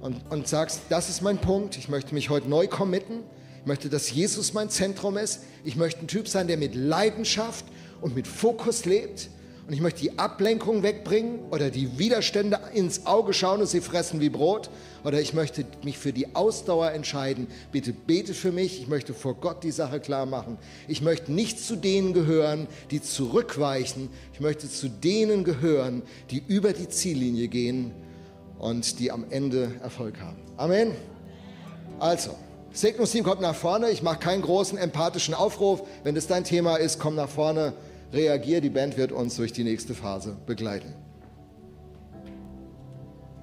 und, 0.00 0.30
und 0.30 0.46
sagst, 0.46 0.82
das 0.88 1.08
ist 1.08 1.20
mein 1.20 1.38
Punkt, 1.38 1.76
ich 1.76 1.88
möchte 1.88 2.14
mich 2.14 2.30
heute 2.30 2.48
neu 2.48 2.68
committen, 2.68 3.24
ich 3.60 3.66
möchte, 3.66 3.88
dass 3.88 4.10
Jesus 4.12 4.52
mein 4.52 4.70
Zentrum 4.70 5.16
ist, 5.16 5.40
ich 5.64 5.74
möchte 5.74 6.00
ein 6.00 6.06
Typ 6.06 6.28
sein, 6.28 6.46
der 6.46 6.56
mit 6.56 6.76
Leidenschaft 6.76 7.64
und 8.00 8.14
mit 8.14 8.28
Fokus 8.28 8.84
lebt 8.84 9.28
und 9.66 9.72
ich 9.72 9.80
möchte 9.80 10.00
die 10.02 10.16
Ablenkung 10.16 10.84
wegbringen 10.84 11.40
oder 11.50 11.70
die 11.70 11.98
Widerstände 11.98 12.60
ins 12.72 13.04
Auge 13.04 13.32
schauen 13.32 13.60
und 13.60 13.66
sie 13.66 13.80
fressen 13.80 14.20
wie 14.20 14.28
Brot. 14.28 14.70
Oder 15.02 15.20
ich 15.20 15.34
möchte 15.34 15.64
mich 15.82 15.98
für 15.98 16.12
die 16.12 16.36
Ausdauer 16.36 16.92
entscheiden. 16.92 17.48
Bitte 17.72 17.92
bete 17.92 18.32
für 18.32 18.52
mich. 18.52 18.80
Ich 18.80 18.86
möchte 18.86 19.12
vor 19.12 19.34
Gott 19.34 19.64
die 19.64 19.72
Sache 19.72 19.98
klar 19.98 20.24
machen. 20.24 20.56
Ich 20.86 21.02
möchte 21.02 21.32
nicht 21.32 21.58
zu 21.58 21.74
denen 21.74 22.12
gehören, 22.12 22.68
die 22.92 23.02
zurückweichen. 23.02 24.08
Ich 24.32 24.38
möchte 24.38 24.70
zu 24.70 24.88
denen 24.88 25.42
gehören, 25.42 26.02
die 26.30 26.44
über 26.46 26.72
die 26.72 26.88
Ziellinie 26.88 27.48
gehen 27.48 27.90
und 28.60 29.00
die 29.00 29.10
am 29.10 29.24
Ende 29.30 29.72
Erfolg 29.82 30.20
haben. 30.20 30.36
Amen. 30.56 30.92
Also, 31.98 32.36
Segnungsteam 32.72 33.24
kommt 33.24 33.40
nach 33.40 33.56
vorne. 33.56 33.90
Ich 33.90 34.02
mache 34.02 34.20
keinen 34.20 34.42
großen 34.42 34.78
empathischen 34.78 35.34
Aufruf. 35.34 35.82
Wenn 36.04 36.14
das 36.14 36.28
dein 36.28 36.44
Thema 36.44 36.76
ist, 36.76 37.00
komm 37.00 37.16
nach 37.16 37.28
vorne 37.28 37.72
reagier. 38.12 38.60
Die 38.60 38.70
Band 38.70 38.96
wird 38.96 39.12
uns 39.12 39.36
durch 39.36 39.52
die 39.52 39.64
nächste 39.64 39.94
Phase 39.94 40.36
begleiten. 40.46 41.05